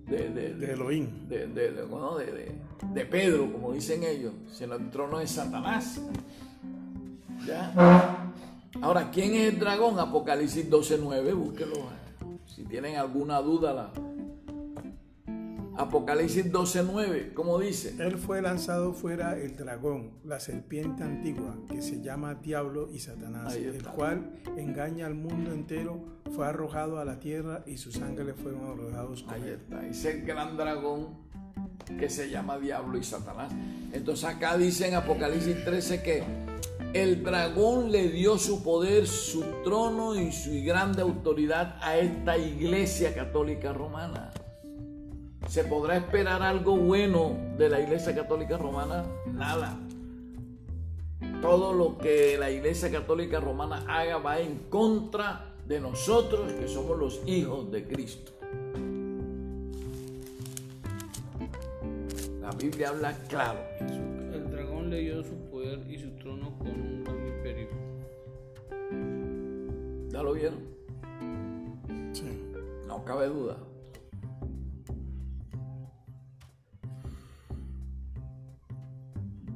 [0.07, 6.01] de, de, de Elohim, de, de, Pedro, como dicen ellos, sino el trono de Satanás.
[7.45, 8.33] ¿Ya?
[8.81, 9.99] Ahora, ¿quién es el dragón?
[9.99, 11.75] Apocalipsis 12.9, búsquelo.
[12.47, 13.91] Si tienen alguna duda, la...
[15.77, 17.95] Apocalipsis 12.9, ¿cómo dice?
[17.99, 23.55] Él fue lanzado fuera el dragón, la serpiente antigua, que se llama Diablo y Satanás,
[23.55, 26.03] el cual engaña al mundo entero,
[26.35, 30.25] fue arrojado a la tierra y sus ángeles fueron arrojados con Ahí está, ese el
[30.25, 31.09] gran dragón
[31.99, 33.51] que se llama Diablo y Satanás.
[33.93, 36.23] Entonces acá dice en Apocalipsis 13 que
[36.93, 43.13] el dragón le dio su poder, su trono y su grande autoridad a esta iglesia
[43.13, 44.31] católica romana.
[45.47, 49.05] ¿Se podrá esperar algo bueno de la iglesia católica romana?
[49.25, 49.79] Nada.
[51.41, 56.97] Todo lo que la iglesia católica romana haga va en contra de nosotros que somos
[56.97, 58.33] los hijos de Cristo.
[62.41, 63.59] La Biblia habla claro.
[63.79, 67.67] El dragón le dio su poder y su trono con un gran imperio.
[70.09, 70.59] ¿Ya lo vieron?
[72.11, 72.51] Sí.
[72.85, 73.57] No cabe duda.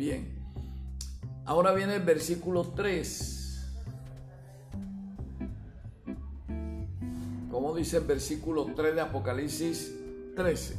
[0.01, 0.25] Bien.
[1.45, 3.69] Ahora viene el versículo 3.
[7.51, 9.95] ¿Cómo dice el versículo 3 de Apocalipsis
[10.35, 10.75] 13?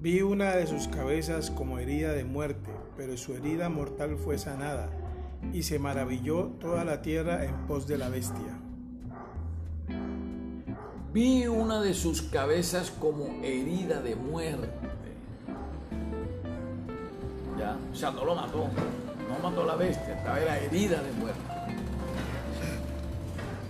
[0.00, 4.90] Vi una de sus cabezas como herida de muerte, pero su herida mortal fue sanada,
[5.52, 8.60] y se maravilló toda la tierra en pos de la bestia.
[11.12, 14.85] Vi una de sus cabezas como herida de muerte.
[17.96, 18.68] O sea, no lo mató,
[19.28, 21.40] no mató a la bestia, estaba era herida de muerte.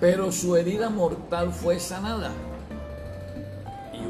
[0.00, 2.32] Pero su herida mortal fue sanada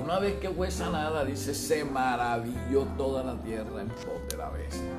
[0.06, 4.50] una vez que fue sanada, dice, se maravilló toda la tierra en pos de la
[4.50, 4.92] bestia.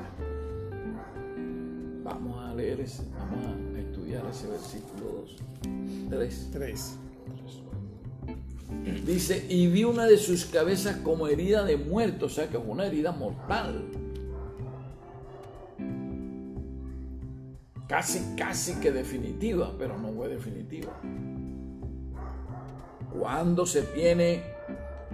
[2.04, 5.24] Vamos a leer ese, vamos a estudiar ese versículo
[5.62, 6.10] 2.
[6.10, 6.48] 3.
[6.52, 6.94] 3.
[9.06, 12.68] Dice, y vi una de sus cabezas como herida de muerto, o sea que fue
[12.68, 13.86] una herida mortal.
[17.88, 20.92] Casi, casi que definitiva, pero no fue definitiva.
[23.18, 24.42] Cuando se tiene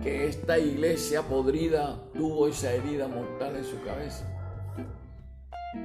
[0.02, 4.28] que esta iglesia podrida tuvo esa herida mortal en su cabeza.
[5.72, 5.84] En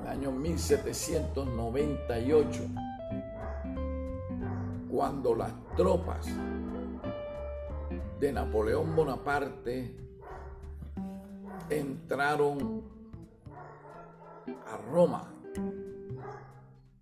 [0.00, 2.60] el año 1798,
[4.90, 6.26] cuando las tropas
[8.18, 9.94] de Napoleón Bonaparte
[11.68, 12.96] entraron
[14.66, 15.32] a Roma,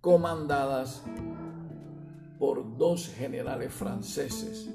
[0.01, 1.03] comandadas
[2.39, 4.69] por dos generales franceses.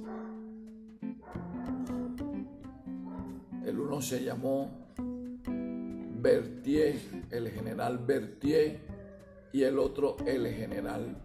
[3.64, 4.70] El uno se llamó
[6.20, 7.00] Berthier,
[7.30, 8.80] el general Berthier,
[9.52, 11.16] y el otro el general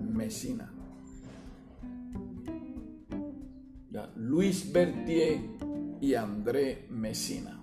[0.00, 0.72] Messina.
[4.16, 5.40] Luis Berthier
[6.00, 7.60] y André Messina.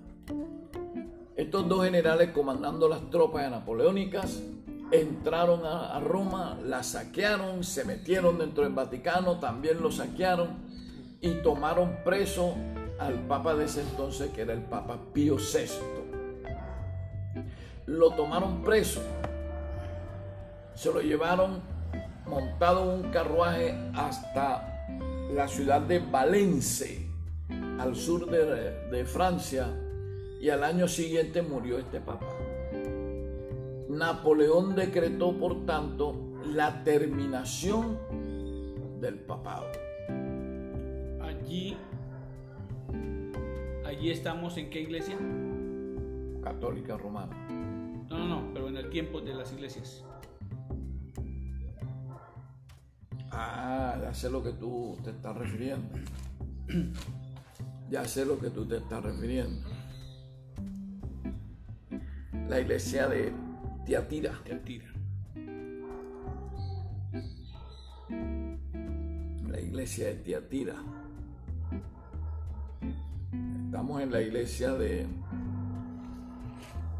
[1.38, 4.42] Estos dos generales comandando las tropas napoleónicas
[4.90, 10.48] entraron a, Roma, la saquearon, se metieron dentro del Vaticano, también lo saquearon
[11.22, 12.56] y tomaron preso
[12.98, 15.70] al Papa de ese entonces, que era el Papa Pío VI.
[17.86, 19.04] Lo tomaron preso,
[20.74, 21.62] se lo llevaron
[22.26, 24.90] montado en un carruaje hasta
[25.32, 27.08] la ciudad de Valence,
[27.78, 29.68] al sur de, de Francia,
[30.40, 32.28] y al año siguiente murió este Papa.
[33.90, 36.16] Napoleón decretó, por tanto,
[36.46, 37.98] la terminación
[39.00, 39.68] del papado.
[41.22, 41.78] Allí,
[43.86, 45.18] allí estamos en qué iglesia?
[46.44, 47.36] Católica romana.
[48.10, 50.04] No, no, no, pero en el tiempo de las iglesias.
[53.32, 55.98] Ah, ya sé lo que tú te estás refiriendo.
[57.90, 59.66] Ya sé lo que tú te estás refiriendo.
[62.50, 63.34] La iglesia de
[63.86, 64.32] Tiatira.
[69.50, 70.76] La iglesia de Tiatira.
[73.66, 75.06] Estamos en la iglesia de.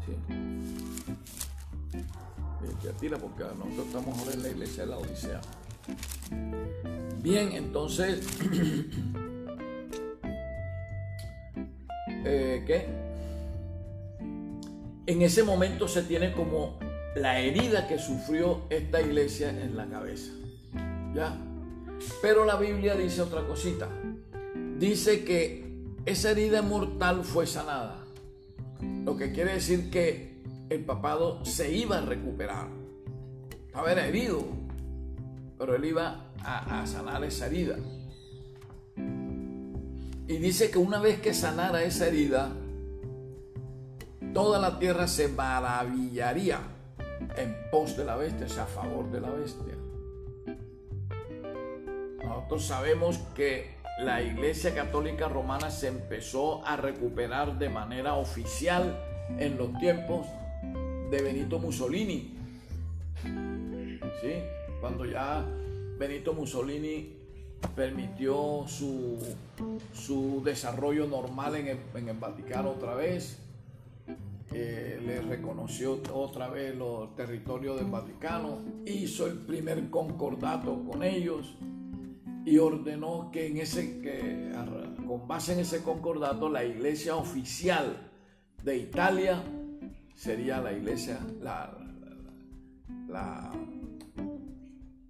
[0.04, 0.12] Sí.
[2.60, 5.40] De Tiatira, porque nosotros estamos ahora en la iglesia de la Odisea.
[7.22, 8.20] Bien, entonces,
[12.24, 13.07] eh, ¿qué?
[15.08, 16.78] En ese momento se tiene como
[17.16, 20.30] la herida que sufrió esta iglesia en la cabeza.
[21.14, 21.34] ¿Ya?
[22.20, 23.88] Pero la Biblia dice otra cosita.
[24.78, 25.64] Dice que
[26.04, 28.04] esa herida mortal fue sanada.
[29.06, 32.68] Lo que quiere decir que el papado se iba a recuperar.
[33.64, 34.44] Estaba herido,
[35.56, 37.78] pero él iba a, a sanar esa herida.
[40.26, 42.52] Y dice que una vez que sanara esa herida,
[44.32, 46.60] toda la tierra se maravillaría
[47.36, 49.74] en pos de la bestia, o sea, a favor de la bestia.
[52.24, 58.96] Nosotros sabemos que la Iglesia Católica Romana se empezó a recuperar de manera oficial
[59.38, 60.26] en los tiempos
[61.10, 62.34] de Benito Mussolini.
[63.24, 64.32] ¿Sí?
[64.80, 65.44] Cuando ya
[65.98, 67.16] Benito Mussolini
[67.74, 69.18] permitió su,
[69.92, 73.38] su desarrollo normal en el, en el Vaticano otra vez,
[74.60, 81.56] eh, le reconoció otra vez los territorios del Vaticano, hizo el primer concordato con ellos
[82.44, 84.52] y ordenó que, en ese, que
[85.06, 88.10] con base en ese concordato la iglesia oficial
[88.64, 89.42] de Italia
[90.14, 91.78] sería la iglesia, la,
[93.06, 93.52] la,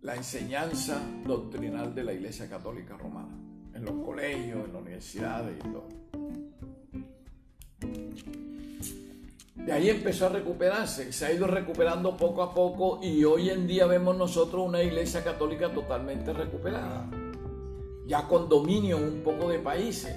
[0.03, 3.35] la enseñanza doctrinal de la iglesia católica romana,
[3.73, 5.89] en los colegios, en las universidades y todo.
[9.64, 13.66] De ahí empezó a recuperarse, se ha ido recuperando poco a poco y hoy en
[13.66, 17.06] día vemos nosotros una iglesia católica totalmente recuperada,
[18.06, 20.16] ya con dominio un poco de países.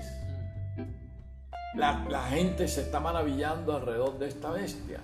[1.76, 4.99] La, gente se está maravillando alrededor de esta bestia.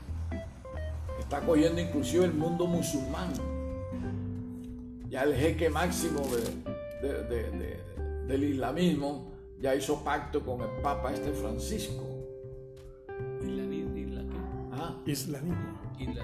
[1.19, 3.33] Está cogiendo inclusive el mundo musulmán.
[5.09, 6.21] Ya el jeque máximo
[7.01, 7.83] de, de, de,
[8.27, 12.16] del islamismo ya hizo pacto con el Papa este Francisco.
[14.77, 14.95] ¿Ah?
[15.05, 15.79] Islamismo.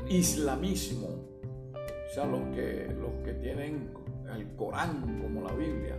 [0.10, 1.08] Islamismo.
[1.08, 3.92] O sea, los que, los que tienen
[4.36, 5.98] el Corán como la Biblia.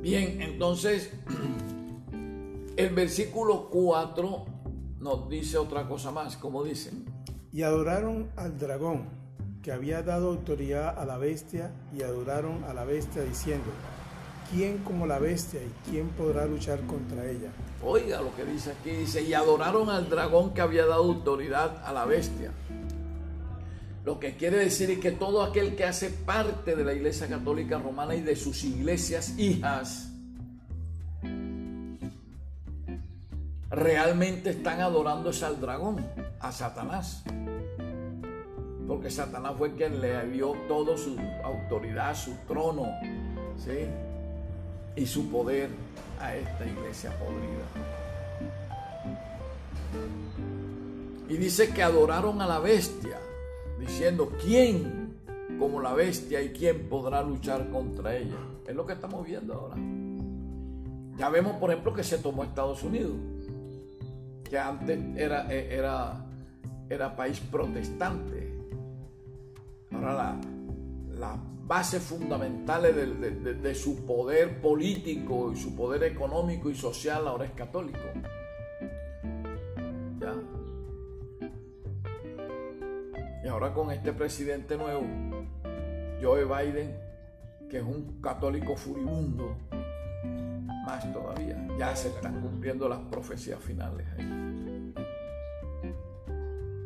[0.00, 1.12] Bien, entonces
[2.76, 4.44] el versículo 4
[4.98, 7.04] nos dice otra cosa más, como dicen.
[7.52, 9.08] Y adoraron al dragón,
[9.62, 13.70] que había dado autoridad a la bestia, y adoraron a la bestia diciendo,
[14.50, 17.50] ¿quién como la bestia y quién podrá luchar contra ella?
[17.82, 21.92] Oiga lo que dice aquí, dice, y adoraron al dragón que había dado autoridad a
[21.92, 22.50] la bestia.
[24.04, 27.78] Lo que quiere decir es que todo aquel que hace parte de la Iglesia Católica
[27.78, 30.10] Romana y de sus iglesias hijas,
[33.70, 36.06] realmente están adorando al dragón,
[36.40, 37.24] a Satanás.
[38.86, 42.86] Porque Satanás fue quien le dio toda su autoridad, su trono,
[43.56, 43.88] ¿sí?
[44.96, 45.70] Y su poder
[46.20, 47.64] a esta iglesia podrida.
[51.28, 53.18] Y dice que adoraron a la bestia,
[53.78, 55.14] diciendo, ¿quién
[55.58, 58.36] como la bestia y quién podrá luchar contra ella?
[58.66, 59.76] Es lo que estamos viendo ahora.
[61.16, 63.16] Ya vemos, por ejemplo, que se tomó Estados Unidos,
[64.48, 66.26] que antes era, era,
[66.88, 68.52] era país protestante.
[69.92, 70.40] Ahora la,
[71.66, 77.98] bases fundamentales de, su poder político y su poder económico y social ahora es católico.
[83.42, 85.04] Y ahora con este presidente nuevo,
[86.22, 86.98] Joe Biden,
[87.68, 89.56] que es un católico furibundo,
[90.86, 94.06] más todavía, ya se están cumpliendo las profecías finales.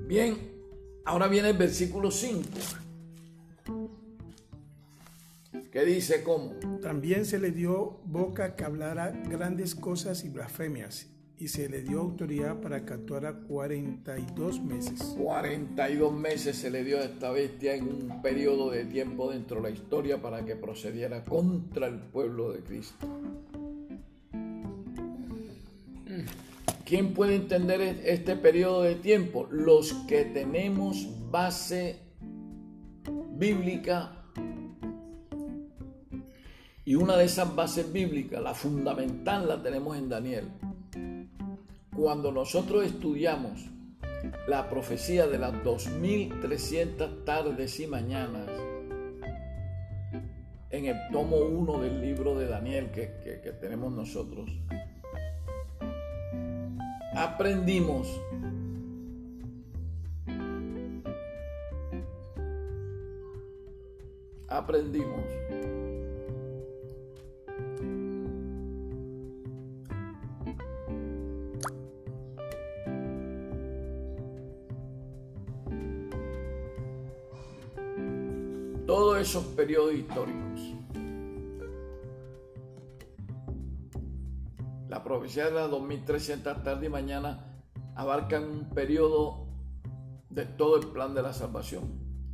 [0.07, 0.37] Bien,
[1.05, 2.49] ahora viene el versículo 5
[5.79, 6.55] ¿Qué dice cómo?
[6.83, 11.07] También se le dio boca que hablara grandes cosas y blasfemias,
[11.37, 15.15] y se le dio autoridad para que actuara 42 meses.
[15.17, 19.71] 42 meses se le dio a esta bestia en un periodo de tiempo dentro de
[19.71, 23.07] la historia para que procediera contra el pueblo de Cristo.
[26.85, 29.47] ¿Quién puede entender este periodo de tiempo?
[29.53, 32.01] Los que tenemos base
[33.37, 34.18] bíblica
[36.89, 40.49] y una de esas bases bíblicas, la fundamental, la tenemos en Daniel.
[41.95, 43.61] Cuando nosotros estudiamos
[44.47, 48.49] la profecía de las 2300 tardes y mañanas,
[50.71, 54.49] en el tomo 1 del libro de Daniel que, que, que tenemos nosotros,
[57.15, 58.09] aprendimos
[64.49, 65.21] aprendimos
[79.29, 80.75] esos periodos históricos.
[84.89, 87.45] La profecía de las 2300 tarde y mañana
[87.95, 89.47] abarcan un periodo
[90.31, 91.91] de todo el plan de la salvación,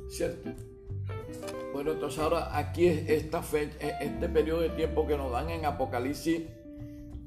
[0.09, 0.70] ¿Cierto?
[1.81, 5.65] Bueno, entonces ahora aquí es esta fecha, este periodo de tiempo que nos dan en
[5.65, 6.43] Apocalipsis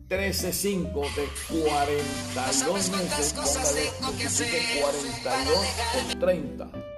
[0.08, 1.28] 13.5 de
[1.64, 6.93] 42 meses, de 42 o 30.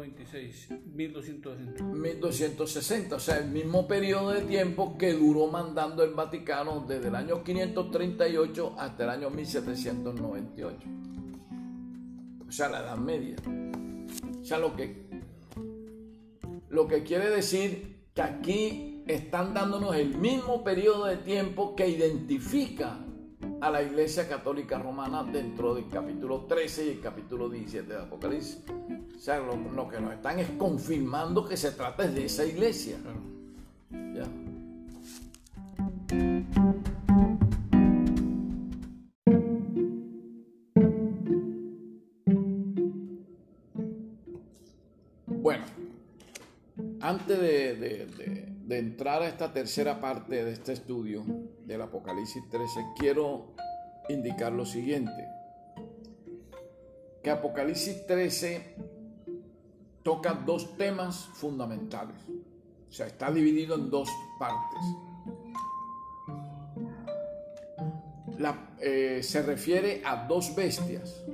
[0.00, 1.82] 1260.
[1.84, 7.14] 1260, o sea, el mismo periodo de tiempo que duró mandando el Vaticano desde el
[7.14, 10.88] año 538 hasta el año 1798.
[12.48, 13.36] O sea, la Edad Media.
[14.40, 15.06] O sea, lo que,
[16.68, 22.98] lo que quiere decir que aquí están dándonos el mismo periodo de tiempo que identifica
[23.60, 28.62] a la Iglesia Católica Romana dentro del capítulo 13 y el capítulo 17 de Apocalipsis.
[29.16, 32.96] O sea, lo, que nos están es confirmando que se trata de esa iglesia.
[33.90, 34.26] ¿Ya?
[45.26, 45.64] Bueno,
[47.00, 51.24] antes de, de entrar a esta tercera parte de este estudio
[51.64, 53.54] del Apocalipsis 13, quiero
[54.08, 55.28] indicar lo siguiente.
[57.22, 58.76] Que Apocalipsis 13
[60.02, 62.16] toca dos temas fundamentales.
[62.88, 64.82] O sea, está dividido en dos partes.
[68.78, 71.24] Eh, se refiere a dos bestias.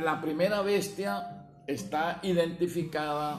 [0.00, 3.38] La primera bestia está identificada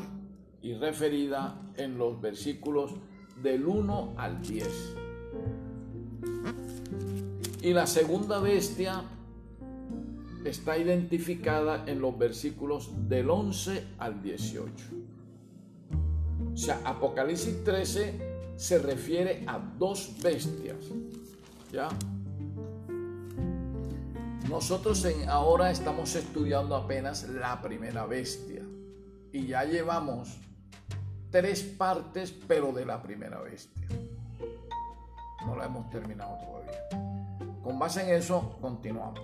[0.61, 2.93] y referida en los versículos
[3.41, 4.95] del 1 al 10.
[7.61, 9.03] Y la segunda bestia
[10.45, 14.85] está identificada en los versículos del 11 al 18.
[16.53, 20.77] O sea, Apocalipsis 13 se refiere a dos bestias.
[21.71, 21.89] ¿Ya?
[24.49, 28.63] Nosotros ahora estamos estudiando apenas la primera bestia
[29.31, 30.37] y ya llevamos
[31.31, 33.87] tres partes, pero de la primera bestia.
[35.45, 37.59] No la hemos terminado todavía.
[37.63, 39.21] Con base en eso, continuamos.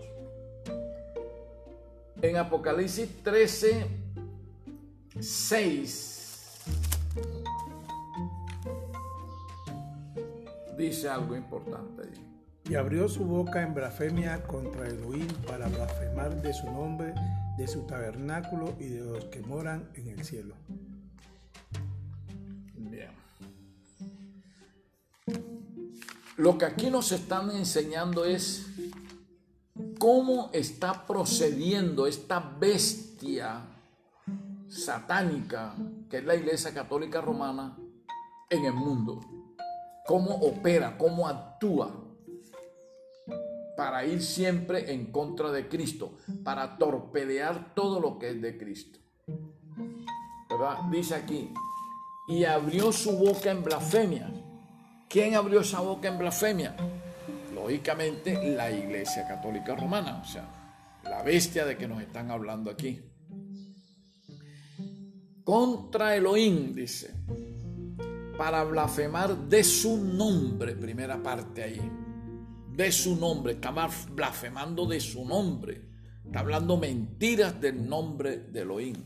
[2.21, 3.87] En Apocalipsis 13,
[5.19, 6.15] 6
[10.77, 12.25] dice algo importante ahí.
[12.67, 17.13] Y abrió su boca en blasfemia contra Elohim para blasfemar de su nombre,
[17.57, 20.55] de su tabernáculo y de los que moran en el cielo.
[26.37, 28.67] Lo que aquí nos están enseñando es
[29.97, 33.61] cómo está procediendo esta bestia
[34.67, 35.75] satánica
[36.09, 37.77] que es la Iglesia Católica Romana
[38.49, 39.21] en el mundo.
[40.05, 41.91] Cómo opera, cómo actúa
[43.77, 48.99] para ir siempre en contra de Cristo, para torpedear todo lo que es de Cristo.
[50.49, 50.79] ¿Verdad?
[50.91, 51.53] Dice aquí,
[52.27, 54.44] y abrió su boca en blasfemia.
[55.15, 56.75] ¿Quién abrió esa boca en blasfemia?
[57.53, 60.45] lógicamente la Iglesia Católica Romana, o sea,
[61.05, 62.99] la bestia de que nos están hablando aquí.
[65.45, 67.13] contra Elohim, dice,
[68.37, 71.91] para blasfemar de su nombre, primera parte ahí,
[72.73, 73.71] de su nombre, está
[74.11, 75.81] blasfemando de su nombre,
[76.25, 78.97] está hablando mentiras del nombre de Elohim.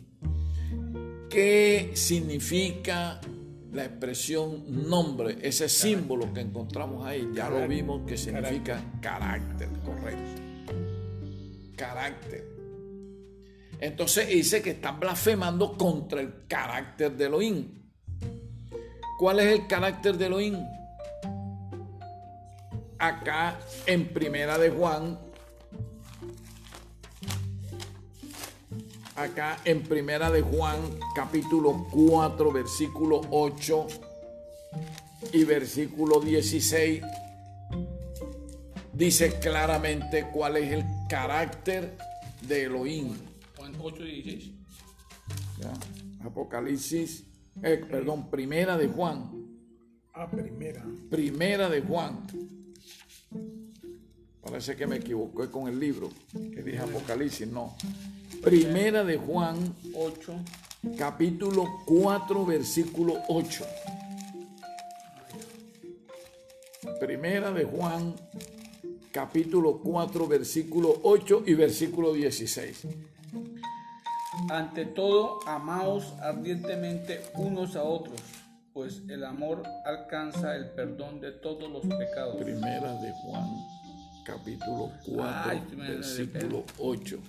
[1.30, 3.22] ¿Qué significa
[3.72, 10.42] la expresión nombre, ese símbolo que encontramos ahí, ya lo vimos que significa carácter, correcto.
[11.76, 12.46] Carácter.
[13.80, 17.80] Entonces dice que están blasfemando contra el carácter de Elohim.
[19.18, 20.58] ¿Cuál es el carácter de Elohim?
[22.98, 25.29] Acá en Primera de Juan
[29.22, 30.80] acá en Primera de Juan,
[31.14, 33.88] capítulo 4, versículo 8
[35.34, 37.04] y versículo 16,
[38.94, 41.98] dice claramente cuál es el carácter
[42.48, 43.14] de Elohim.
[43.58, 44.54] Juan 8 y 16.
[46.24, 47.26] Apocalipsis,
[47.62, 49.32] eh, perdón, Primera de Juan.
[50.14, 50.86] Ah, primera.
[51.10, 52.26] Primera de Juan.
[54.42, 57.76] Parece que me equivoqué con el libro, que dije Apocalipsis, no.
[58.42, 60.34] Primera de Juan 8,
[60.98, 63.66] capítulo 4, versículo 8.
[67.02, 68.16] Primera de Juan,
[69.12, 72.88] capítulo 4, versículo 8 y versículo 16.
[74.50, 78.22] Ante todo, amaos ardientemente unos a otros,
[78.72, 82.38] pues el amor alcanza el perdón de todos los pecados.
[82.38, 83.50] Primera de Juan,
[84.26, 87.20] capítulo 4, versículo 8.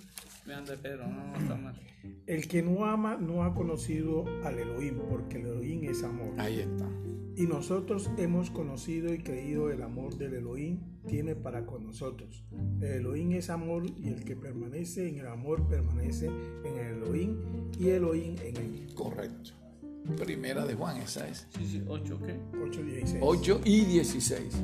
[2.27, 6.33] El que no ama no ha conocido al Elohim, porque el Elohim es amor.
[6.39, 6.89] Ahí está.
[7.37, 12.45] Y nosotros hemos conocido y creído el amor del Elohim tiene para con nosotros.
[12.81, 17.37] El Elohim es amor y el que permanece en el amor permanece en el Elohim
[17.79, 18.95] y Elohim en él.
[18.95, 19.53] Correcto.
[20.17, 21.47] Primera de Juan, esa es.
[21.57, 22.37] Sí, sí, 8, ¿qué?
[22.63, 23.23] 8, 16.
[23.23, 24.63] 8 y 16.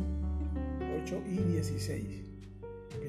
[1.02, 2.25] 8 y 16.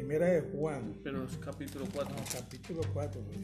[0.08, 0.96] Primera de Juan.
[1.04, 2.16] Pero es capítulo 4.
[2.32, 3.22] capítulo 4.
[3.24, 3.40] Pues.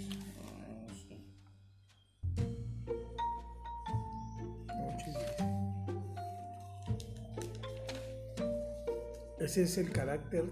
[9.41, 10.45] Ese es el carácter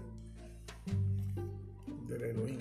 [2.08, 2.60] del Elohim.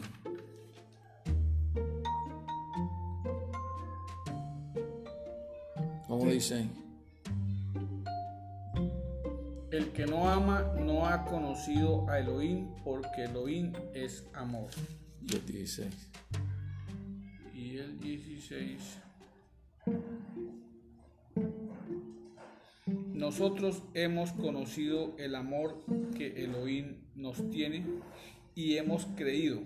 [6.07, 6.80] ¿Cómo dicen?
[9.71, 14.69] El que no ama no ha conocido a Elohim porque Elohim es amor.
[15.21, 15.87] Y el 16.
[17.55, 18.97] Y el 16.
[23.13, 25.85] Nosotros hemos conocido el amor
[26.17, 27.85] que Elohim nos tiene
[28.55, 29.61] y hemos creído.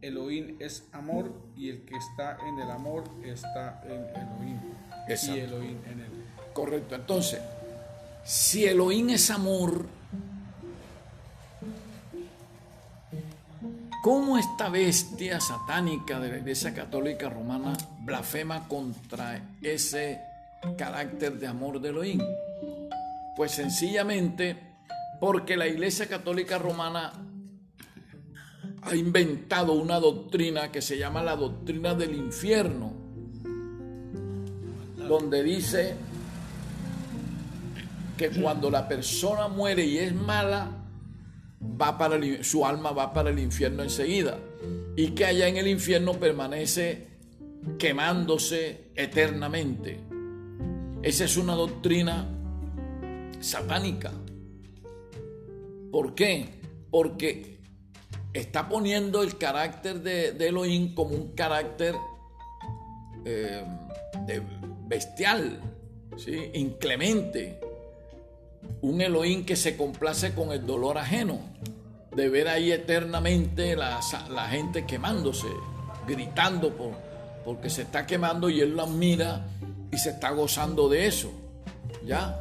[0.00, 4.60] Elohim es amor y el que está en el amor está en Elohim.
[5.08, 6.12] Y Elohim en él.
[6.54, 6.94] Correcto.
[6.94, 7.42] Entonces,
[8.26, 9.86] si Elohim es amor,
[14.02, 20.20] ¿cómo esta bestia satánica de la Iglesia Católica Romana blasfema contra ese
[20.76, 22.20] carácter de amor de Elohim?
[23.36, 24.56] Pues sencillamente
[25.20, 27.12] porque la Iglesia Católica Romana
[28.82, 32.92] ha inventado una doctrina que se llama la doctrina del infierno,
[34.96, 35.94] donde dice
[38.16, 40.86] que cuando la persona muere y es mala,
[41.80, 44.38] va para su alma va para el infierno enseguida
[44.96, 47.06] y que allá en el infierno permanece
[47.78, 50.00] quemándose eternamente.
[51.02, 52.26] Esa es una doctrina
[53.40, 54.12] satánica.
[55.90, 56.48] ¿Por qué?
[56.90, 57.58] Porque
[58.32, 61.94] está poniendo el carácter de, Elohim como un carácter
[63.24, 63.64] eh,
[64.86, 65.60] bestial,
[66.54, 67.60] inclemente,
[68.82, 71.40] un Elohim que se complace con el dolor ajeno,
[72.14, 75.48] de ver ahí eternamente la, la gente quemándose,
[76.06, 76.92] gritando por,
[77.44, 79.46] porque se está quemando y él la mira
[79.92, 81.30] y se está gozando de eso.
[82.04, 82.40] ¿Ya?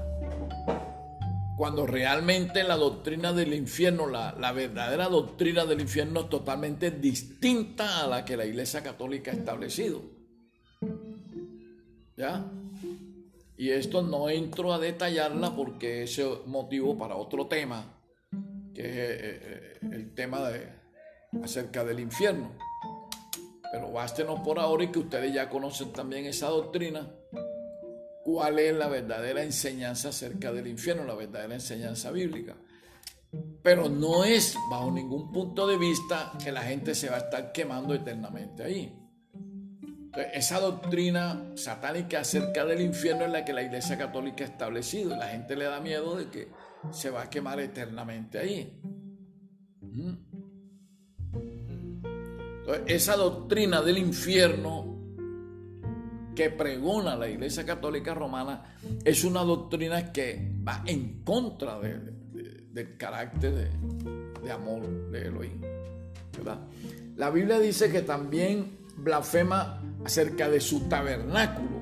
[1.57, 8.03] Cuando realmente la doctrina del infierno, la, la, verdadera doctrina del infierno es totalmente distinta
[8.03, 10.01] a la que la Iglesia Católica ha establecido.
[12.17, 12.45] ¿Ya?
[13.57, 18.01] Y esto no entro a detallarla porque es motivo para otro tema,
[18.73, 20.67] que es eh, eh, el tema de,
[21.41, 22.51] acerca del infierno.
[23.71, 27.09] Pero bástenos por ahora y que ustedes ya conocen también esa doctrina,
[28.23, 32.55] cuál es la verdadera enseñanza acerca del infierno, la verdadera enseñanza bíblica.
[33.61, 37.51] Pero no es bajo ningún punto de vista que la gente se va a estar
[37.51, 39.04] quemando eternamente ahí.
[40.33, 45.27] Esa doctrina satánica acerca del infierno es la que la Iglesia Católica ha establecido la
[45.27, 46.47] gente le da miedo de que
[46.91, 48.81] se va a quemar eternamente ahí.
[52.87, 54.95] esa doctrina del infierno
[56.35, 63.71] que pregona la Iglesia Católica Romana es una doctrina que va en contra del carácter
[64.43, 65.61] de, amor de Elohim.
[67.15, 71.81] La Biblia dice que también blasfema acerca de su tabernáculo.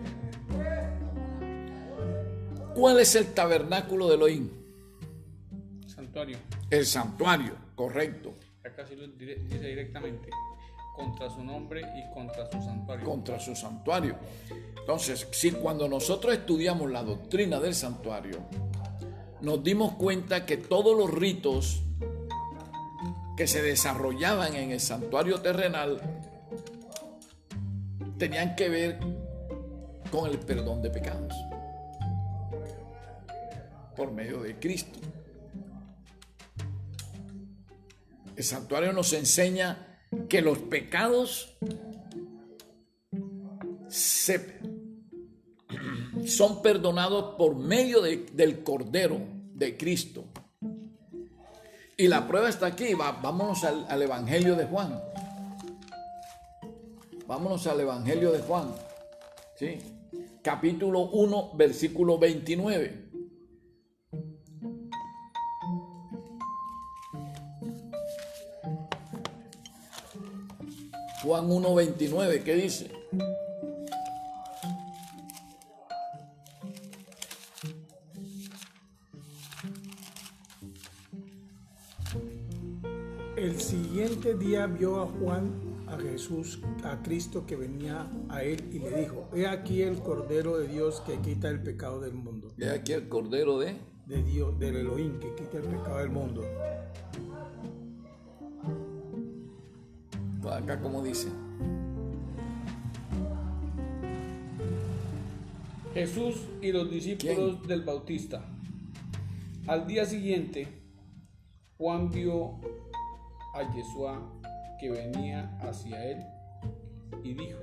[2.76, 4.50] ¿Cuál es el tabernáculo de Elohim?
[5.88, 6.38] Santuario.
[6.70, 8.34] El santuario, correcto.
[8.66, 10.30] Acá sí lo dice directamente
[10.96, 13.06] contra su nombre y contra su santuario.
[13.06, 14.16] Contra su santuario.
[14.80, 18.40] Entonces, si cuando nosotros estudiamos la doctrina del santuario,
[19.42, 21.82] nos dimos cuenta que todos los ritos
[23.36, 26.00] que se desarrollaban en el santuario terrenal
[28.24, 29.00] tenían que ver
[30.10, 31.34] con el perdón de pecados
[33.98, 34.98] por medio de Cristo.
[38.34, 41.58] El santuario nos enseña que los pecados
[46.26, 49.20] son perdonados por medio del Cordero
[49.54, 50.24] de Cristo.
[51.98, 52.94] Y la prueba está aquí.
[52.94, 55.13] vámonos al Evangelio de Juan.
[57.28, 58.74] Vámonos al Evangelio de Juan.
[59.56, 59.80] ¿sí?
[60.42, 63.04] Capítulo 1, versículo 29.
[71.24, 72.92] Juan 1.29, ¿qué dice?
[83.38, 88.80] El siguiente día vio a Juan, a Jesús, a Cristo que venía a él y
[88.80, 92.52] le dijo, he aquí el Cordero de Dios que quita el pecado del mundo.
[92.58, 93.76] He aquí el Cordero de...
[94.06, 96.44] De Dios, del Elohim que quita el pecado del mundo.
[100.52, 101.30] acá como dice.
[105.94, 108.44] Jesús y los discípulos del Bautista.
[109.68, 110.68] Al día siguiente,
[111.78, 112.60] Juan vio
[113.56, 114.43] a Yeshua
[114.84, 116.26] que venía hacia él
[117.24, 117.60] y dijo,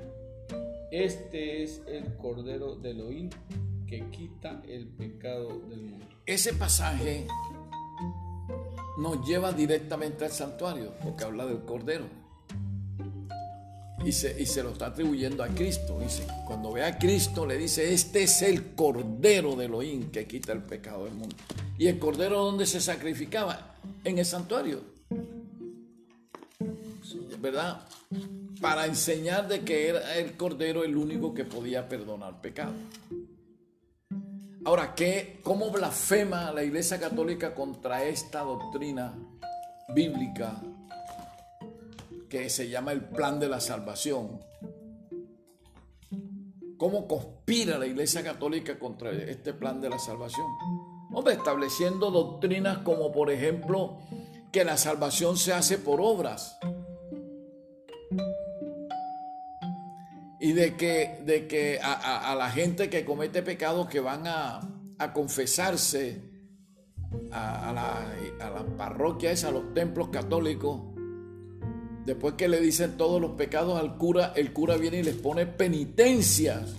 [0.91, 3.29] este es el Cordero de Elohim
[3.87, 6.07] que quita el pecado del mundo.
[6.25, 7.27] Ese pasaje
[8.97, 12.07] nos lleva directamente al santuario, porque habla del Cordero
[14.03, 15.99] y se, lo está atribuyendo a Cristo.
[16.01, 20.53] Dice, cuando ve a Cristo le dice, este es el Cordero de Elohim que quita
[20.53, 21.37] el pecado del mundo.
[21.77, 23.75] ¿Y el Cordero dónde se sacrificaba?
[24.05, 25.00] En el santuario.
[27.41, 27.81] ¿Verdad?
[28.61, 32.75] Para enseñar de que era el Cordero el único que podía perdonar pecado.
[34.65, 39.15] Ahora, ¿qué, ¿cómo blasfema la Iglesia Católica contra esta doctrina
[39.95, 40.61] bíblica
[42.29, 44.41] que se llama el plan de la salvación.
[46.79, 50.47] ¿Cómo conspira la Iglesia Católica contra este plan de la salvación?
[51.13, 53.99] Hombre, estableciendo doctrinas como por ejemplo
[54.53, 56.57] que la salvación se hace por obras.
[60.41, 64.61] Y de que, de que a, la gente que comete pecados que van a,
[65.13, 66.21] confesarse
[67.31, 70.81] a, la, a la parroquia esa, a los templos católicos,
[72.05, 75.47] Después que le dicen todos los pecados al cura, el cura viene y les pone
[75.47, 76.77] penitencias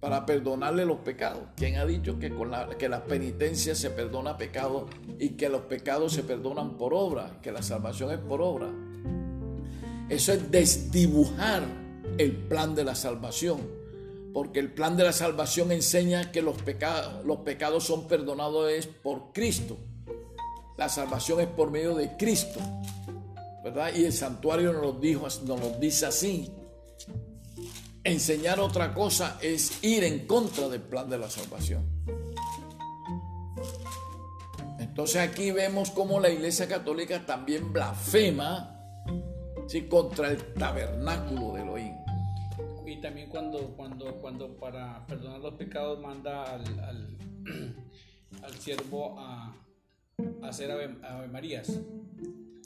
[0.00, 1.42] para perdonarle los pecados.
[1.56, 4.86] ¿Quién ha dicho que con la, que las penitencias se perdona pecado
[5.18, 8.68] y que los pecados se perdonan por obra, que la salvación es por obra?
[10.08, 11.64] Eso es desdibujar
[12.18, 13.60] el plan de la salvación,
[14.32, 19.32] porque el plan de la salvación enseña que los pecados, los pecados son perdonados por
[19.32, 19.76] Cristo.
[20.76, 22.60] La salvación es por medio de Cristo.
[23.94, 26.52] Y el santuario nos lo, dijo, nos lo dice así.
[28.04, 31.84] Enseñar otra cosa es ir en contra del plan de la salvación.
[34.78, 38.72] Entonces aquí vemos cómo la Iglesia Católica también blasfema
[39.90, 42.05] contra el tabernáculo de Elohim.
[42.86, 47.16] Y también cuando, cuando, cuando para perdonar los pecados manda al,
[48.42, 49.56] al, siervo a,
[50.42, 51.80] hacer ave Marías.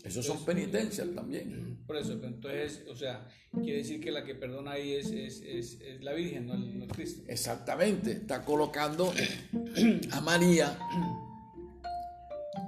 [0.04, 1.78] Eso son penitencias también.
[1.86, 6.02] Por eso, entonces, o sea, quiere decir que la que perdona ahí es, es, es,
[6.02, 7.22] la Virgen, no el, Cristo.
[7.26, 9.12] Exactamente, está colocando
[10.12, 10.78] a María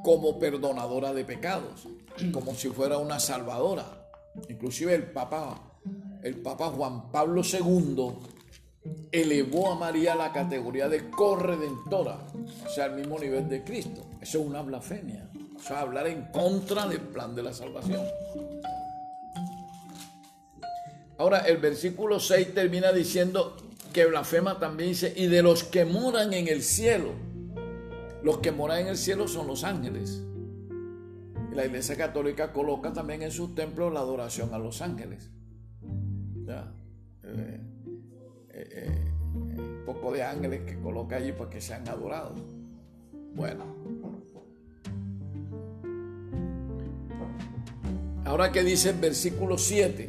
[0.03, 1.87] como perdonadora de pecados,
[2.33, 4.09] como si fuera una salvadora.
[4.49, 5.72] Inclusive el Papa
[6.23, 8.15] el Papa Juan Pablo II
[9.11, 12.19] elevó a María a la categoría de corredentora,
[12.67, 14.05] o sea, al mismo nivel de Cristo.
[14.21, 18.03] Eso es una blasfemia, o sea, hablar en contra del plan de la salvación.
[21.19, 23.57] Ahora, el versículo 6 termina diciendo
[23.93, 27.11] que blasfema también dice, y de los que moran en el cielo.
[28.23, 30.23] Los que moran en el cielo son los ángeles.
[31.53, 35.31] La Iglesia Católica coloca también en sus templos la adoración a los ángeles.
[36.53, 36.71] ¿Ya?
[37.25, 37.61] Eh,
[38.51, 42.39] eh, eh, un poco de ángeles que coloca allí para que sean adorados.
[43.35, 43.65] Bueno.
[48.27, 50.07] Ahora que dice el versículo 7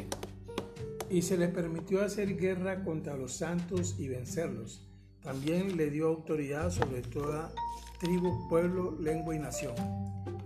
[1.10, 4.86] y se le permitió hacer guerra contra los santos y vencerlos.
[5.22, 7.54] También le dio autoridad sobre toda
[8.00, 9.76] tribu, pueblo, lengua y nación.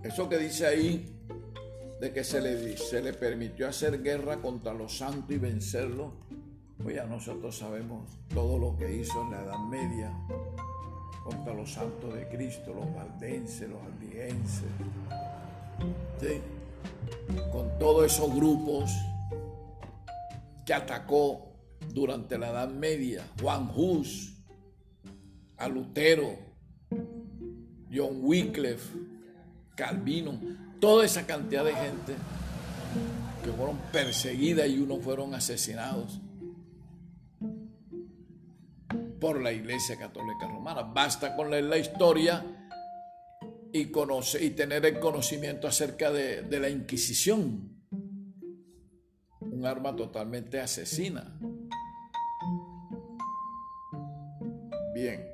[0.03, 1.05] Eso que dice ahí,
[1.99, 6.13] de que se le, se le permitió hacer guerra contra los santos y vencerlos,
[6.81, 10.13] pues ya nosotros sabemos todo lo que hizo en la Edad Media
[11.23, 14.69] contra los santos de Cristo, los valdenses, los albigenses,
[16.21, 16.41] ¿sí?
[17.51, 18.91] con todos esos grupos
[20.65, 21.53] que atacó
[21.93, 24.35] durante la Edad Media, Juan Hus,
[25.57, 26.37] a Lutero,
[27.91, 28.97] John Wycliffe,
[29.75, 30.39] Calvino,
[30.79, 32.15] toda esa cantidad de gente
[33.43, 36.19] que fueron perseguidas y unos fueron asesinados
[39.19, 40.83] por la Iglesia Católica Romana.
[40.83, 42.45] Basta con leer la historia
[43.73, 47.77] y, conocer, y tener el conocimiento acerca de, de la Inquisición
[49.57, 51.35] un arma totalmente asesina.
[54.93, 55.27] Bien.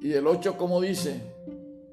[0.00, 1.31] Y el 8, como dice?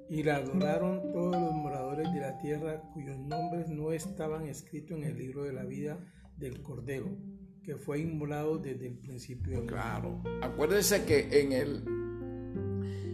[0.10, 5.03] Y la adoraron todos los moradores de la tierra cuyos nombres no estaban escritos en
[5.03, 5.99] el libro de la vida
[6.36, 7.15] del Cordero,
[7.64, 10.23] que fue inmolado desde el principio Claro.
[10.41, 11.84] Acuérdense que en el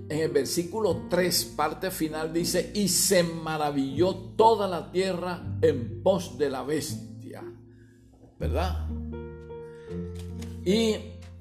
[0.08, 6.38] en el versículo 3, parte final, dice, y se maravilló toda la tierra en pos
[6.38, 7.44] de la bestia.
[8.38, 8.88] ¿Verdad?
[10.64, 10.96] Y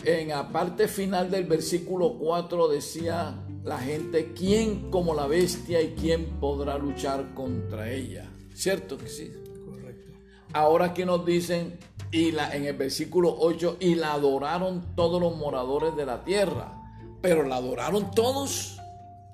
[0.05, 5.95] en la parte final del versículo 4 decía la gente, ¿quién como la bestia y
[5.95, 8.31] quién podrá luchar contra ella?
[8.55, 9.33] ¿Cierto que sí?
[9.65, 10.13] Correcto.
[10.53, 11.79] Ahora aquí nos dicen,
[12.13, 16.81] y la, en el versículo 8, y la adoraron todos los moradores de la tierra
[17.25, 18.77] pero la adoraron todos,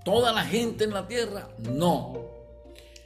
[0.04, 1.48] toda la gente en la tierra.
[1.58, 2.14] No.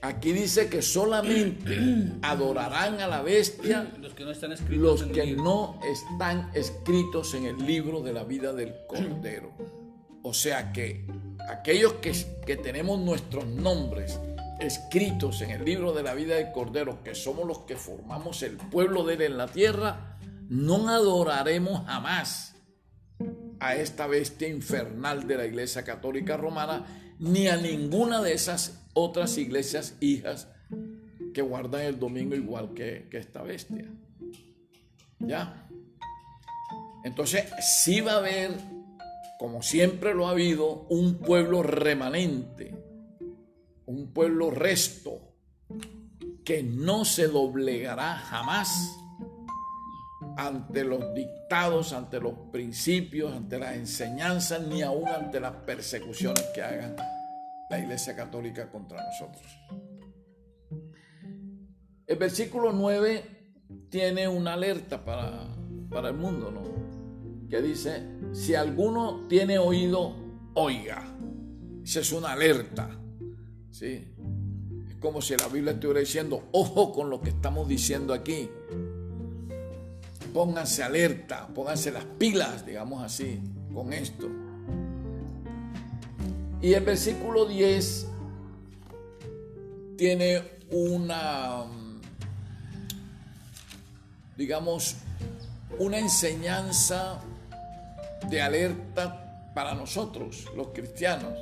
[0.03, 1.79] Aquí dice que solamente
[2.23, 7.47] adorarán a la bestia los que no están escritos, los que no están escritos en
[7.47, 9.53] el libro de la vida del Cordero.
[10.25, 11.07] O sea que
[11.49, 12.13] aquellos que,
[12.45, 14.19] que tenemos nuestros nombres
[14.59, 18.57] escritos en el libro de la vida del Cordero, que somos los que formamos el
[18.57, 20.19] pueblo de él en la tierra,
[20.49, 22.57] no adoraremos jamás
[23.61, 26.85] a esta bestia infernal de la Iglesia Católica Romana,
[27.19, 30.49] ni a ninguna de esas otras iglesias hijas
[31.33, 33.91] que guardan el domingo igual que, esta bestia.
[35.19, 35.69] ¿Ya?
[37.05, 38.53] Entonces, sí va a haber,
[39.45, 42.75] como siempre lo ha habido, un pueblo remanente,
[43.85, 45.35] un pueblo resto,
[46.47, 48.97] que no se doblegará jamás
[50.39, 56.63] ante los dictados, ante los principios, ante las enseñanzas, ni aún ante las persecuciones que
[56.63, 56.97] haga
[57.69, 59.45] la Iglesia Católica contra nosotros.
[62.07, 63.53] El versículo 9
[63.91, 65.55] tiene una alerta para,
[65.91, 66.84] para el mundo, ¿no?
[67.49, 68.03] Que dice,
[68.33, 70.17] si alguno tiene oído,
[70.55, 71.05] oiga.
[71.85, 72.99] Esa es una alerta,
[73.71, 74.09] ¿sí?
[74.89, 78.49] Es como si la Biblia estuviera diciendo, ojo con lo que estamos diciendo aquí
[80.35, 83.41] pónganse alerta, pónganse las pilas, digamos así,
[83.73, 84.29] con esto.
[86.61, 88.09] Y el versículo 10
[89.97, 91.65] tiene una,
[94.37, 94.97] digamos,
[95.79, 97.21] una enseñanza
[98.29, 101.33] de alerta para nosotros, los cristianos,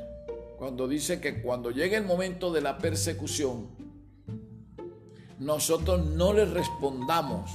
[0.59, 3.69] cuando dice que cuando llegue el momento de la persecución,
[5.39, 7.51] nosotros no le respondamos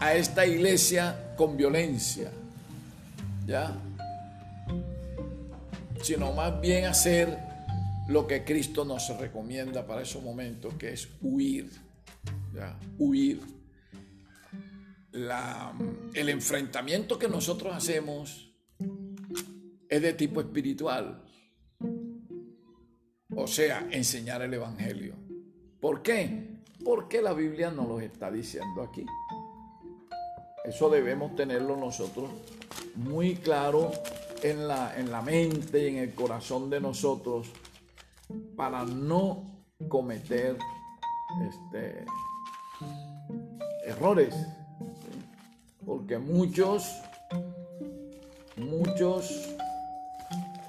[0.00, 2.32] a esta iglesia con violencia,
[3.46, 3.72] ¿ya?
[6.02, 7.38] Sino más bien hacer
[8.08, 11.70] lo que Cristo nos recomienda para esos momentos, que es huir,
[12.52, 12.76] ¿ya?
[12.98, 13.61] Huir.
[15.12, 15.72] La,
[16.14, 18.52] el enfrentamiento que nosotros hacemos
[19.88, 21.22] es de tipo espiritual.
[23.34, 25.14] O sea, enseñar el Evangelio.
[25.80, 26.60] ¿Por qué?
[26.84, 29.04] Porque la Biblia nos lo está diciendo aquí.
[30.64, 32.30] Eso debemos tenerlo nosotros
[32.94, 33.90] muy claro
[34.42, 37.50] en la, en la mente y en el corazón de nosotros
[38.56, 39.44] para no
[39.88, 40.56] cometer
[41.48, 42.04] este,
[43.84, 44.34] errores.
[45.92, 47.02] Porque muchos,
[48.56, 49.28] muchos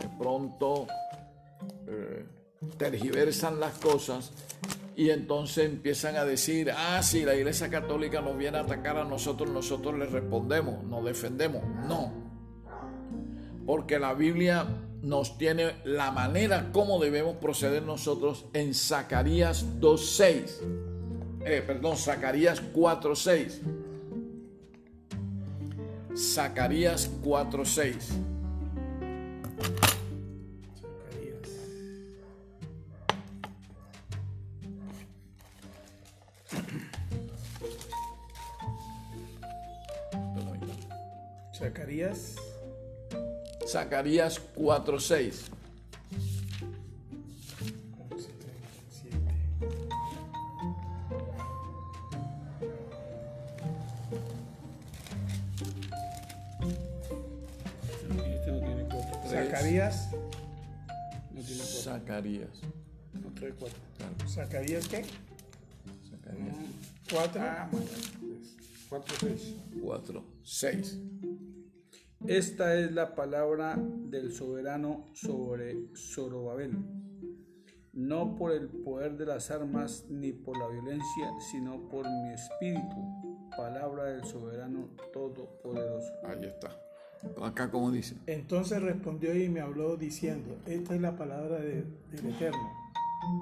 [0.01, 0.85] de pronto
[1.87, 2.25] eh,
[2.77, 4.33] tergiversan las cosas
[4.97, 9.05] y entonces empiezan a decir, ah, si la Iglesia Católica nos viene a atacar a
[9.05, 11.63] nosotros, nosotros le respondemos, nos defendemos.
[11.87, 12.11] No,
[13.65, 14.67] porque la Biblia
[15.01, 20.83] nos tiene la manera como debemos proceder nosotros en Zacarías 2.6.
[21.45, 23.82] Eh, perdón, Zacarías 4.6.
[26.15, 28.33] Zacarías 4.6.
[41.57, 42.35] Zacarías.
[43.67, 45.62] Zacarías 4:6.
[64.53, 65.03] ¿Zacarías qué?
[66.11, 66.55] Zacarías
[67.11, 67.41] Cuatro.
[67.41, 67.69] Ah.
[68.87, 69.55] Cuatro, seis.
[69.81, 70.99] 4, 6.
[72.27, 76.77] Esta es la palabra del soberano sobre Zorobabel.
[77.93, 83.49] No por el poder de las armas ni por la violencia, sino por mi espíritu.
[83.57, 86.13] Palabra del soberano todopoderoso.
[86.25, 86.79] Ahí está.
[87.43, 88.17] Acá como dice.
[88.27, 92.82] Entonces respondió y me habló diciendo, esta es la palabra de- del Eterno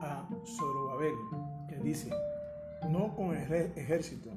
[0.02, 1.14] a Zorobabel,
[1.70, 2.10] que dice,
[2.90, 4.30] no con ejer- ejército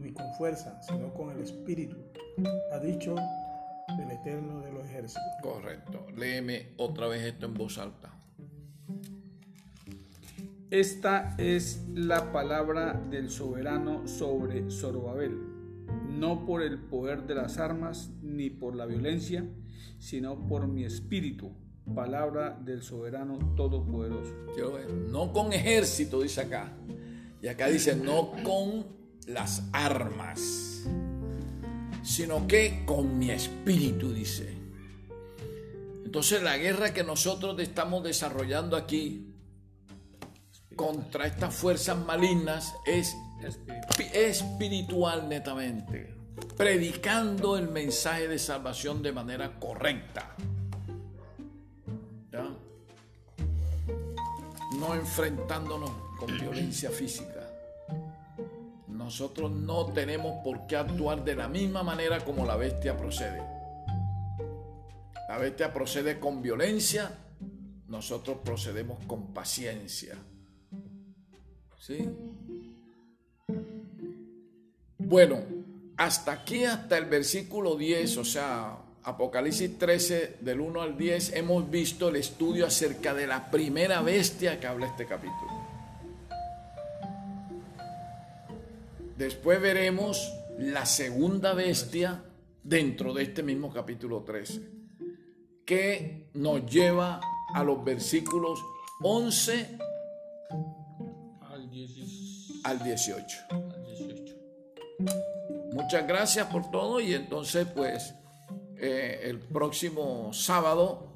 [0.00, 1.96] ni con fuerza, sino con el Espíritu,
[2.72, 3.16] ha dicho
[4.00, 5.22] el Eterno de los ejércitos.
[5.42, 6.06] Correcto.
[6.16, 8.14] Léeme otra vez esto en voz alta.
[10.70, 15.38] Esta es la palabra del soberano sobre Zorobabel,
[16.10, 19.46] no por el poder de las armas ni por la violencia,
[19.98, 21.52] sino por mi espíritu.
[21.94, 24.32] Palabra del soberano todopoderoso.
[24.54, 24.90] Quiero ver.
[24.90, 26.72] No con ejército, dice acá.
[27.42, 28.86] Y acá dice, no con
[29.26, 30.84] las armas,
[32.02, 34.56] sino que con mi espíritu, dice.
[36.04, 39.34] Entonces la guerra que nosotros estamos desarrollando aquí
[40.74, 43.14] contra estas fuerzas malignas es
[44.14, 46.14] espiritual netamente,
[46.56, 50.34] predicando el mensaje de salvación de manera correcta.
[54.78, 57.48] No enfrentándonos con violencia física.
[58.88, 63.42] Nosotros no tenemos por qué actuar de la misma manera como la bestia procede.
[65.28, 67.10] La bestia procede con violencia,
[67.88, 70.16] nosotros procedemos con paciencia.
[71.78, 72.08] ¿Sí?
[74.98, 75.40] Bueno,
[75.96, 78.78] hasta aquí, hasta el versículo 10, o sea,
[79.08, 84.60] Apocalipsis 13, del 1 al 10, hemos visto el estudio acerca de la primera bestia
[84.60, 85.50] que habla este capítulo.
[89.16, 92.22] Después veremos la segunda bestia
[92.62, 94.60] dentro de este mismo capítulo 13,
[95.64, 97.18] que nos lleva
[97.54, 98.62] a los versículos
[99.00, 99.78] 11
[101.50, 101.90] Al 10
[102.62, 103.38] al 18.
[103.48, 104.34] al 18.
[105.72, 108.14] Muchas gracias por todo y entonces pues
[108.80, 111.08] eh, el próximo sábado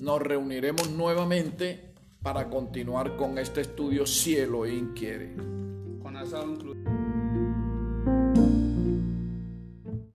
[0.00, 5.34] nos reuniremos nuevamente para continuar con este estudio si Elohim quiere.